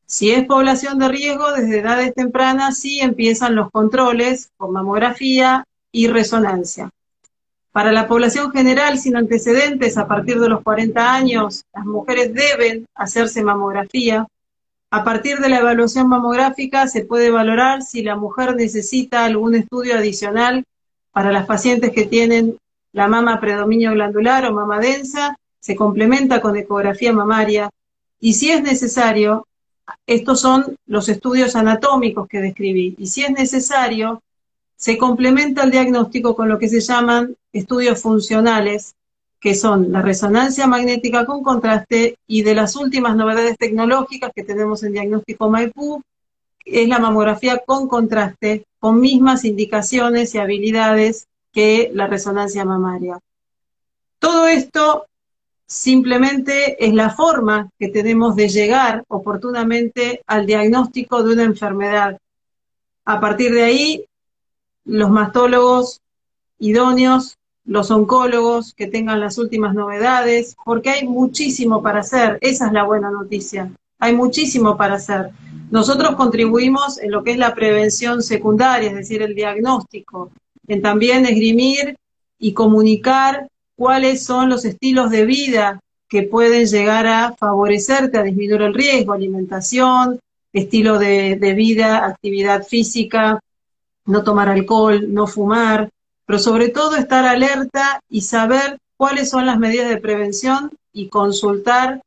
Si 0.05 0.31
es 0.31 0.45
población 0.45 0.99
de 0.99 1.07
riesgo, 1.07 1.53
desde 1.53 1.79
edades 1.79 2.13
tempranas 2.13 2.79
sí 2.79 2.99
empiezan 2.99 3.55
los 3.55 3.71
controles 3.71 4.49
con 4.57 4.73
mamografía 4.73 5.63
y 5.93 6.07
resonancia. 6.09 6.89
Para 7.77 7.91
la 7.91 8.07
población 8.07 8.51
general 8.51 8.97
sin 8.97 9.15
antecedentes, 9.15 9.99
a 9.99 10.07
partir 10.07 10.39
de 10.39 10.49
los 10.49 10.63
40 10.63 11.13
años, 11.13 11.63
las 11.75 11.85
mujeres 11.85 12.33
deben 12.33 12.87
hacerse 12.95 13.43
mamografía. 13.43 14.25
A 14.89 15.03
partir 15.03 15.37
de 15.37 15.47
la 15.47 15.59
evaluación 15.59 16.09
mamográfica 16.09 16.87
se 16.87 17.05
puede 17.05 17.29
valorar 17.29 17.83
si 17.83 18.01
la 18.01 18.15
mujer 18.15 18.55
necesita 18.55 19.25
algún 19.25 19.53
estudio 19.53 19.95
adicional 19.95 20.63
para 21.11 21.31
las 21.31 21.45
pacientes 21.45 21.91
que 21.91 22.07
tienen 22.07 22.57
la 22.93 23.07
mama 23.07 23.39
predominio 23.39 23.91
glandular 23.91 24.47
o 24.47 24.53
mama 24.53 24.79
densa, 24.79 25.37
se 25.59 25.75
complementa 25.75 26.41
con 26.41 26.57
ecografía 26.57 27.13
mamaria. 27.13 27.69
Y 28.19 28.33
si 28.33 28.49
es 28.49 28.63
necesario, 28.63 29.45
estos 30.07 30.41
son 30.41 30.77
los 30.87 31.09
estudios 31.09 31.55
anatómicos 31.55 32.27
que 32.27 32.41
describí, 32.41 32.95
y 32.97 33.05
si 33.05 33.23
es 33.23 33.29
necesario, 33.29 34.23
se 34.77 34.97
complementa 34.97 35.63
el 35.63 35.71
diagnóstico 35.71 36.35
con 36.35 36.47
lo 36.47 36.59
que 36.59 36.69
se 36.69 36.79
llaman 36.79 37.35
estudios 37.51 37.99
funcionales, 37.99 38.95
que 39.39 39.55
son 39.55 39.91
la 39.91 40.01
resonancia 40.01 40.67
magnética 40.67 41.25
con 41.25 41.43
contraste 41.43 42.17
y 42.27 42.43
de 42.43 42.55
las 42.55 42.75
últimas 42.75 43.15
novedades 43.15 43.57
tecnológicas 43.57 44.31
que 44.35 44.43
tenemos 44.43 44.83
en 44.83 44.93
diagnóstico 44.93 45.49
Maipú, 45.49 46.01
es 46.63 46.87
la 46.87 46.99
mamografía 46.99 47.63
con 47.65 47.87
contraste, 47.87 48.65
con 48.79 48.99
mismas 48.99 49.45
indicaciones 49.45 50.35
y 50.35 50.37
habilidades 50.37 51.27
que 51.51 51.89
la 51.93 52.07
resonancia 52.07 52.63
mamaria. 52.63 53.19
Todo 54.19 54.47
esto 54.47 55.05
simplemente 55.65 56.83
es 56.85 56.93
la 56.93 57.09
forma 57.09 57.69
que 57.79 57.89
tenemos 57.89 58.35
de 58.35 58.49
llegar 58.49 59.03
oportunamente 59.07 60.21
al 60.27 60.45
diagnóstico 60.45 61.23
de 61.23 61.33
una 61.33 61.43
enfermedad. 61.43 62.19
A 63.05 63.19
partir 63.19 63.53
de 63.53 63.63
ahí, 63.63 64.05
los 64.87 65.11
mastólogos 65.11 66.01
idóneos 66.57 67.37
los 67.67 67.91
oncólogos 67.91 68.73
que 68.73 68.87
tengan 68.87 69.19
las 69.19 69.37
últimas 69.37 69.75
novedades, 69.75 70.55
porque 70.63 70.89
hay 70.89 71.07
muchísimo 71.07 71.83
para 71.83 71.99
hacer. 71.99 72.39
Esa 72.41 72.67
es 72.67 72.71
la 72.71 72.83
buena 72.83 73.11
noticia. 73.11 73.69
Hay 73.99 74.15
muchísimo 74.15 74.77
para 74.77 74.95
hacer. 74.95 75.31
Nosotros 75.69 76.15
contribuimos 76.15 76.97
en 76.97 77.11
lo 77.11 77.23
que 77.23 77.31
es 77.31 77.37
la 77.37 77.53
prevención 77.53 78.23
secundaria, 78.23 78.89
es 78.89 78.95
decir, 78.95 79.21
el 79.21 79.35
diagnóstico, 79.35 80.31
en 80.65 80.81
también 80.81 81.25
esgrimir 81.25 81.97
y 82.39 82.53
comunicar 82.53 83.49
cuáles 83.75 84.23
son 84.23 84.49
los 84.49 84.63
estilos 84.63 85.11
de 85.11 85.25
vida 85.25 85.81
que 86.07 86.23
pueden 86.23 86.67
llegar 86.67 87.05
a 87.05 87.33
favorecerte, 87.33 88.17
a 88.17 88.23
disminuir 88.23 88.61
el 88.61 88.73
riesgo, 88.73 89.11
alimentación, 89.11 90.19
estilo 90.53 90.97
de, 90.99 91.53
vida, 91.53 92.05
actividad 92.05 92.63
física, 92.65 93.41
no 94.07 94.23
tomar 94.23 94.49
alcohol, 94.49 95.13
no 95.13 95.27
fumar, 95.27 95.89
pero 96.25 96.39
sobre 96.39 96.69
todo 96.69 96.95
estar 96.95 97.25
alerta 97.25 98.01
y 98.09 98.21
saber 98.21 98.79
cuáles 98.97 99.29
son 99.29 99.45
las 99.45 99.59
medidas 99.59 99.89
de 99.89 99.97
prevención 99.97 100.71
y 100.91 101.09
consultar 101.09 102.01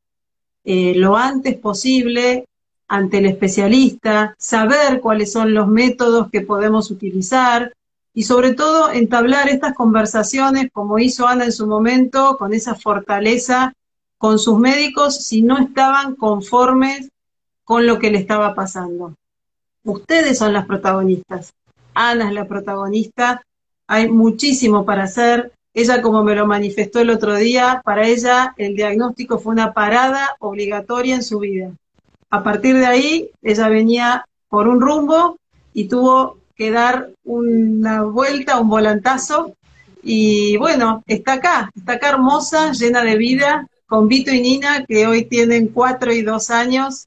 eh, 0.64 0.94
lo 0.96 1.16
antes 1.16 1.56
posible 1.56 2.46
ante 2.88 3.18
el 3.18 3.26
especialista, 3.26 4.34
saber 4.38 5.00
cuáles 5.00 5.30
son 5.30 5.54
los 5.54 5.68
métodos 5.68 6.28
que 6.30 6.40
podemos 6.40 6.90
utilizar, 6.90 7.72
y 8.12 8.24
sobre 8.24 8.54
todo 8.54 8.90
entablar 8.90 9.48
estas 9.48 9.74
conversaciones 9.74 10.70
como 10.72 10.98
hizo 10.98 11.28
Ana 11.28 11.44
en 11.44 11.52
su 11.52 11.68
momento, 11.68 12.36
con 12.36 12.52
esa 12.52 12.74
fortaleza 12.74 13.72
con 14.20 14.38
sus 14.38 14.58
médicos 14.58 15.24
si 15.24 15.40
no 15.40 15.56
estaban 15.56 16.14
conformes 16.14 17.08
con 17.64 17.86
lo 17.86 17.98
que 17.98 18.10
le 18.10 18.18
estaba 18.18 18.54
pasando. 18.54 19.14
Ustedes 19.82 20.36
son 20.36 20.52
las 20.52 20.66
protagonistas. 20.66 21.54
Ana 21.94 22.28
es 22.28 22.34
la 22.34 22.46
protagonista. 22.46 23.42
Hay 23.86 24.08
muchísimo 24.08 24.84
para 24.84 25.04
hacer. 25.04 25.52
Ella, 25.72 26.02
como 26.02 26.24
me 26.24 26.34
lo 26.34 26.46
manifestó 26.46 27.00
el 27.00 27.10
otro 27.10 27.36
día, 27.36 27.80
para 27.84 28.06
ella 28.06 28.54
el 28.56 28.74
diagnóstico 28.74 29.38
fue 29.38 29.52
una 29.52 29.72
parada 29.72 30.36
obligatoria 30.40 31.14
en 31.14 31.22
su 31.22 31.38
vida. 31.38 31.70
A 32.30 32.42
partir 32.42 32.76
de 32.76 32.86
ahí, 32.86 33.30
ella 33.42 33.68
venía 33.68 34.24
por 34.48 34.68
un 34.68 34.80
rumbo 34.80 35.38
y 35.72 35.84
tuvo 35.88 36.38
que 36.56 36.70
dar 36.70 37.10
una 37.24 38.02
vuelta, 38.02 38.60
un 38.60 38.68
volantazo. 38.68 39.54
Y 40.02 40.56
bueno, 40.56 41.02
está 41.06 41.34
acá, 41.34 41.70
está 41.76 41.94
acá 41.94 42.10
hermosa, 42.10 42.72
llena 42.72 43.02
de 43.02 43.16
vida, 43.16 43.66
con 43.86 44.08
Vito 44.08 44.32
y 44.32 44.40
Nina, 44.40 44.84
que 44.86 45.06
hoy 45.06 45.24
tienen 45.24 45.68
cuatro 45.68 46.12
y 46.12 46.22
dos 46.22 46.50
años, 46.50 47.06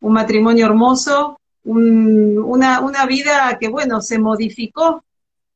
un 0.00 0.12
matrimonio 0.12 0.66
hermoso, 0.66 1.38
una, 1.70 2.80
una 2.80 3.06
vida 3.06 3.56
que, 3.60 3.68
bueno, 3.68 4.00
se 4.00 4.18
modificó, 4.18 5.04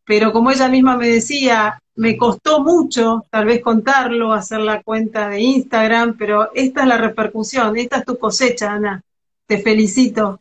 pero 0.05 0.33
como 0.33 0.51
ella 0.51 0.69
misma 0.69 0.97
me 0.97 1.09
decía, 1.09 1.81
me 1.95 2.17
costó 2.17 2.63
mucho 2.63 3.25
tal 3.31 3.47
vez 3.47 3.63
contarlo, 3.63 4.33
hacer 4.33 4.61
la 4.61 4.83
cuenta 4.83 5.29
de 5.29 5.41
Instagram, 5.41 6.17
pero 6.19 6.53
esta 6.55 6.83
es 6.83 6.87
la 6.87 6.99
repercusión, 6.99 7.77
esta 7.77 7.99
es 7.99 8.05
tu 8.05 8.19
cosecha, 8.19 8.73
Ana. 8.73 9.03
Te 9.47 9.59
felicito, 9.59 10.41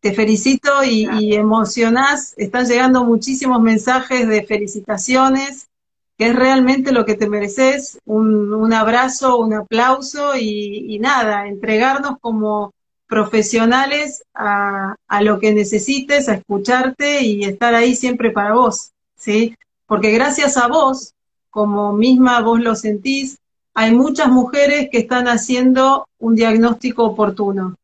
te 0.00 0.12
felicito 0.12 0.84
y, 0.84 1.08
y 1.18 1.34
emocionás, 1.34 2.34
están 2.36 2.66
llegando 2.66 3.04
muchísimos 3.04 3.60
mensajes 3.60 4.26
de 4.28 4.44
felicitaciones, 4.44 5.68
que 6.16 6.28
es 6.28 6.36
realmente 6.36 6.90
lo 6.92 7.04
que 7.04 7.14
te 7.14 7.28
mereces, 7.28 7.98
un, 8.04 8.52
un 8.52 8.72
abrazo, 8.72 9.38
un 9.38 9.54
aplauso 9.54 10.36
y, 10.36 10.94
y 10.94 10.98
nada, 10.98 11.46
entregarnos 11.46 12.18
como 12.20 12.72
profesionales 13.08 14.22
a, 14.34 14.94
a, 15.08 15.22
lo 15.22 15.40
que 15.40 15.52
necesites, 15.52 16.28
a 16.28 16.34
escucharte 16.34 17.22
y 17.22 17.44
estar 17.44 17.74
ahí 17.74 17.96
siempre 17.96 18.30
para 18.30 18.54
vos, 18.54 18.92
¿sí? 19.16 19.56
Porque 19.86 20.10
gracias 20.10 20.56
a 20.56 20.68
vos, 20.68 21.14
como 21.50 21.92
misma 21.92 22.40
vos 22.42 22.60
lo 22.60 22.76
sentís, 22.76 23.38
hay 23.74 23.94
muchas 23.94 24.28
mujeres 24.28 24.88
que 24.90 24.98
están 24.98 25.28
haciendo 25.28 26.06
un 26.18 26.34
diagnóstico 26.34 27.04
oportuno. 27.04 27.76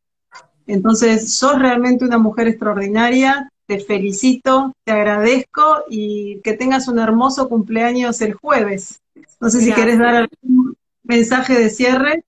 Entonces, 0.66 1.34
sos 1.34 1.58
realmente 1.58 2.04
una 2.04 2.18
mujer 2.18 2.48
extraordinaria, 2.48 3.48
te 3.66 3.80
felicito, 3.80 4.72
te 4.84 4.92
agradezco 4.92 5.84
y 5.88 6.40
que 6.42 6.54
tengas 6.54 6.88
un 6.88 6.98
hermoso 6.98 7.48
cumpleaños 7.48 8.20
el 8.20 8.34
jueves. 8.34 9.00
No 9.40 9.50
sé 9.50 9.60
si 9.60 9.72
querés 9.72 9.98
dar 9.98 10.16
algún 10.16 10.76
mensaje 11.02 11.58
de 11.58 11.70
cierre. 11.70 12.24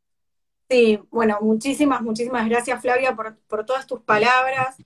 Sí, 0.68 0.98
bueno, 1.10 1.38
muchísimas, 1.42 2.02
muchísimas 2.02 2.48
gracias 2.48 2.82
Flavia 2.82 3.14
por, 3.14 3.36
por 3.48 3.64
todas 3.64 3.86
tus 3.86 4.00
palabras. 4.00 4.76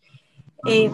Eh, 0.66 0.90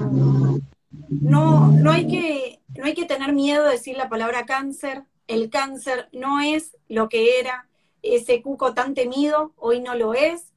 no, 1.09 1.69
no, 1.73 1.91
hay 1.91 2.07
que, 2.07 2.61
no 2.77 2.85
hay 2.85 2.95
que 2.95 3.05
tener 3.05 3.33
miedo 3.33 3.65
de 3.65 3.73
decir 3.73 3.97
la 3.97 4.09
palabra 4.09 4.47
cáncer. 4.47 5.03
El 5.27 5.51
cáncer 5.51 6.09
no 6.13 6.41
es 6.41 6.77
lo 6.89 7.09
que 7.09 7.41
era. 7.41 7.69
Ese 8.03 8.43
cuco 8.43 8.75
tan 8.75 8.95
temido, 8.95 9.53
hoy 9.57 9.81
no 9.81 9.97
lo 9.97 10.15
es. 10.15 10.53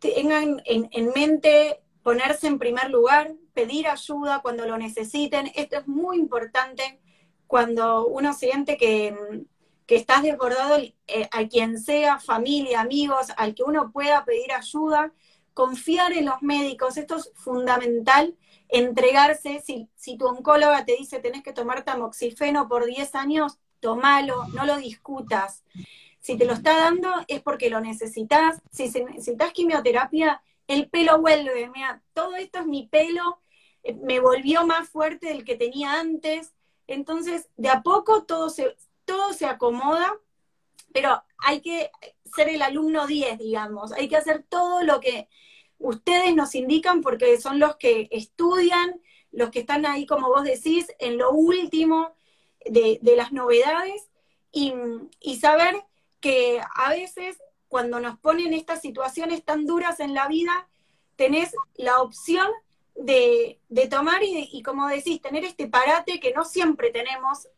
Tengan 0.00 0.60
en, 0.64 0.88
en 0.90 1.12
mente 1.14 1.80
ponerse 2.02 2.48
en 2.48 2.58
primer 2.58 2.90
lugar, 2.90 3.34
pedir 3.54 3.86
ayuda 3.86 4.40
cuando 4.42 4.66
lo 4.66 4.78
necesiten. 4.78 5.52
Esto 5.54 5.78
es 5.78 5.86
muy 5.86 6.18
importante 6.18 6.98
cuando 7.46 8.06
uno 8.06 8.32
siente 8.32 8.76
que, 8.76 9.16
que 9.86 9.96
estás 9.96 10.22
desbordado 10.22 10.78
eh, 10.78 11.28
a 11.30 11.46
quien 11.46 11.80
sea, 11.80 12.18
familia, 12.18 12.80
amigos, 12.80 13.28
al 13.36 13.54
que 13.54 13.62
uno 13.62 13.92
pueda 13.92 14.24
pedir 14.24 14.52
ayuda, 14.52 15.12
confiar 15.54 16.12
en 16.12 16.26
los 16.26 16.42
médicos, 16.42 16.96
esto 16.96 17.16
es 17.16 17.30
fundamental, 17.34 18.36
entregarse, 18.68 19.62
si, 19.64 19.88
si 19.94 20.18
tu 20.18 20.26
oncóloga 20.26 20.84
te 20.84 20.96
dice 20.96 21.20
tenés 21.20 21.42
que 21.42 21.52
tomar 21.52 21.84
tamoxifeno 21.84 22.68
por 22.68 22.84
10 22.84 23.14
años, 23.14 23.58
tomalo, 23.80 24.46
no 24.48 24.66
lo 24.66 24.76
discutas. 24.76 25.62
Si 26.20 26.36
te 26.36 26.44
lo 26.44 26.54
está 26.54 26.76
dando 26.76 27.08
es 27.28 27.40
porque 27.40 27.70
lo 27.70 27.80
necesitas, 27.80 28.60
si 28.72 28.88
necesitas 28.88 29.52
quimioterapia, 29.52 30.42
el 30.66 30.88
pelo 30.88 31.20
vuelve, 31.20 31.70
mira, 31.72 32.02
todo 32.12 32.34
esto 32.34 32.58
es 32.58 32.66
mi 32.66 32.88
pelo, 32.88 33.38
eh, 33.84 33.94
me 33.94 34.18
volvió 34.18 34.66
más 34.66 34.88
fuerte 34.88 35.28
del 35.28 35.44
que 35.44 35.54
tenía 35.54 36.00
antes, 36.00 36.52
entonces 36.88 37.48
de 37.56 37.68
a 37.68 37.82
poco 37.82 38.24
todo 38.24 38.50
se, 38.50 38.76
todo 39.06 39.32
se 39.32 39.46
acomoda, 39.46 40.14
pero 40.92 41.22
hay 41.38 41.62
que 41.62 41.90
ser 42.24 42.50
el 42.50 42.60
alumno 42.60 43.06
10, 43.06 43.38
digamos, 43.38 43.92
hay 43.92 44.08
que 44.08 44.16
hacer 44.16 44.44
todo 44.48 44.82
lo 44.82 45.00
que 45.00 45.28
ustedes 45.78 46.34
nos 46.34 46.54
indican 46.54 47.00
porque 47.00 47.40
son 47.40 47.58
los 47.58 47.76
que 47.76 48.08
estudian, 48.10 49.00
los 49.32 49.50
que 49.50 49.60
están 49.60 49.86
ahí, 49.86 50.06
como 50.06 50.28
vos 50.28 50.44
decís, 50.44 50.86
en 50.98 51.18
lo 51.18 51.30
último 51.30 52.14
de, 52.64 52.98
de 53.02 53.16
las 53.16 53.32
novedades 53.32 54.10
y, 54.52 54.74
y 55.20 55.36
saber 55.36 55.82
que 56.20 56.60
a 56.74 56.90
veces 56.90 57.38
cuando 57.68 58.00
nos 58.00 58.18
ponen 58.18 58.54
estas 58.54 58.80
situaciones 58.80 59.44
tan 59.44 59.66
duras 59.66 60.00
en 60.00 60.14
la 60.14 60.28
vida, 60.28 60.68
tenés 61.16 61.54
la 61.74 62.00
opción 62.00 62.48
de, 62.94 63.60
de 63.68 63.88
tomar 63.88 64.22
y, 64.22 64.48
y, 64.52 64.62
como 64.62 64.86
decís, 64.88 65.20
tener 65.20 65.44
este 65.44 65.68
parate 65.68 66.20
que 66.20 66.32
no 66.32 66.44
siempre 66.44 66.90
tenemos 66.90 67.48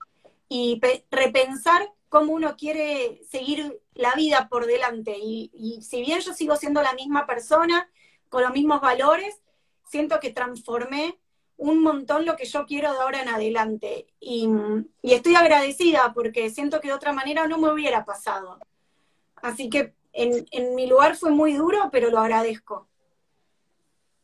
y 0.48 0.80
repensar 1.10 1.92
cómo 2.08 2.32
uno 2.32 2.56
quiere 2.56 3.20
seguir 3.28 3.80
la 3.94 4.14
vida 4.14 4.48
por 4.48 4.66
delante. 4.66 5.16
Y, 5.18 5.80
si 5.82 6.00
bien 6.02 6.20
yo 6.20 6.32
sigo 6.32 6.56
siendo 6.56 6.82
la 6.82 6.94
misma 6.94 7.26
persona, 7.26 7.88
con 8.28 8.42
los 8.42 8.52
mismos 8.52 8.80
valores, 8.80 9.40
siento 9.86 10.20
que 10.20 10.30
transformé 10.30 11.18
un 11.56 11.82
montón 11.82 12.24
lo 12.24 12.36
que 12.36 12.44
yo 12.44 12.66
quiero 12.66 12.92
de 12.92 12.98
ahora 12.98 13.22
en 13.22 13.28
adelante. 13.28 14.06
Y, 14.20 14.48
estoy 15.02 15.34
agradecida 15.34 16.12
porque 16.14 16.50
siento 16.50 16.80
que 16.80 16.88
de 16.88 16.94
otra 16.94 17.12
manera 17.12 17.46
no 17.46 17.58
me 17.58 17.72
hubiera 17.72 18.04
pasado. 18.04 18.58
Así 19.36 19.68
que 19.70 19.94
en 20.12 20.74
mi 20.74 20.86
lugar 20.86 21.16
fue 21.16 21.30
muy 21.30 21.52
duro, 21.52 21.90
pero 21.92 22.10
lo 22.10 22.18
agradezco. 22.18 22.88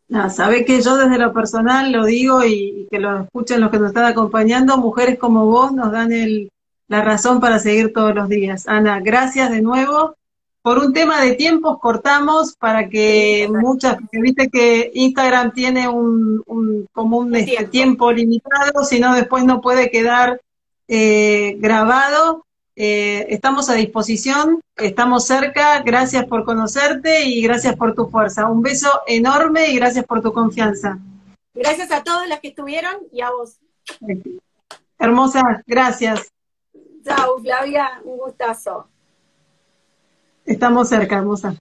No, 0.09 0.29
sabe 0.31 0.65
que 0.65 0.83
yo 0.83 0.97
desde 0.97 1.19
lo 1.19 1.33
personal 1.33 1.91
lo 1.91 2.05
digo 2.05 2.45
y, 2.45 2.53
y, 2.53 2.89
que 2.91 2.99
lo 2.99 3.23
escuchen 3.23 3.61
los 3.61 3.71
que 3.71 3.79
nos 3.79 3.89
están 3.89 4.05
acompañando, 4.05 4.77
mujeres 4.77 5.19
como 5.19 5.47
vos 5.47 5.73
nos 5.73 5.91
dan 5.93 6.13
el, 6.13 6.51
la 6.89 7.03
razón 7.03 7.41
para 7.41 7.59
seguir 7.59 7.93
todos 7.93 8.15
los 8.15 8.29
días. 8.29 8.69
Ana, 8.69 9.01
gracias 9.01 9.51
de 9.51 9.63
nuevo. 9.63 10.17
Por 10.63 10.79
un 10.79 10.93
tema 10.95 11.21
de 11.21 11.33
tiempos 11.33 11.79
cortamos 11.79 12.55
para 12.57 12.89
que 12.89 13.49
muchas, 13.51 13.97
porque 13.97 14.21
viste 14.21 14.49
que 14.49 14.91
Instagram 14.95 15.53
tiene 15.53 15.89
un, 15.89 16.43
un 16.47 16.87
como 16.93 17.19
un 17.19 17.35
este, 17.35 17.53
tiempo. 17.53 17.71
tiempo 17.71 18.13
limitado, 18.13 18.85
si 18.85 18.99
no 18.99 19.15
después 19.15 19.45
no 19.45 19.61
puede 19.61 19.91
quedar 19.91 20.41
eh, 20.89 21.57
grabado. 21.59 22.47
Eh, 22.77 23.27
estamos 23.29 23.71
a 23.71 23.75
disposición, 23.75 24.61
estamos 24.77 25.27
cerca, 25.27 25.81
gracias 25.83 26.27
por 26.27 26.45
conocerte 26.45 27.25
y 27.25 27.41
gracias 27.43 27.77
por 27.77 27.95
tu 27.95 28.09
fuerza. 28.09 28.49
Un 28.49 28.63
beso 28.63 28.89
enorme 29.07 29.69
y 29.69 29.77
gracias 29.77 30.05
por 30.05 30.23
tu 30.23 30.33
confianza. 30.33 30.99
Gracias 31.55 31.93
a 31.93 32.03
todas 32.03 32.29
las 32.29 32.41
que 32.41 32.49
estuvieron 32.49 32.97
y 33.13 33.21
a 33.21 33.31
vos. 33.31 33.59
Hermosa, 34.99 35.63
gracias. 35.67 36.33
Chao, 37.05 37.39
Flavia, 37.39 38.01
un 38.05 38.19
gustazo. 38.19 38.89
Estamos 40.45 40.89
cerca, 40.89 41.17
hermosa. 41.17 41.57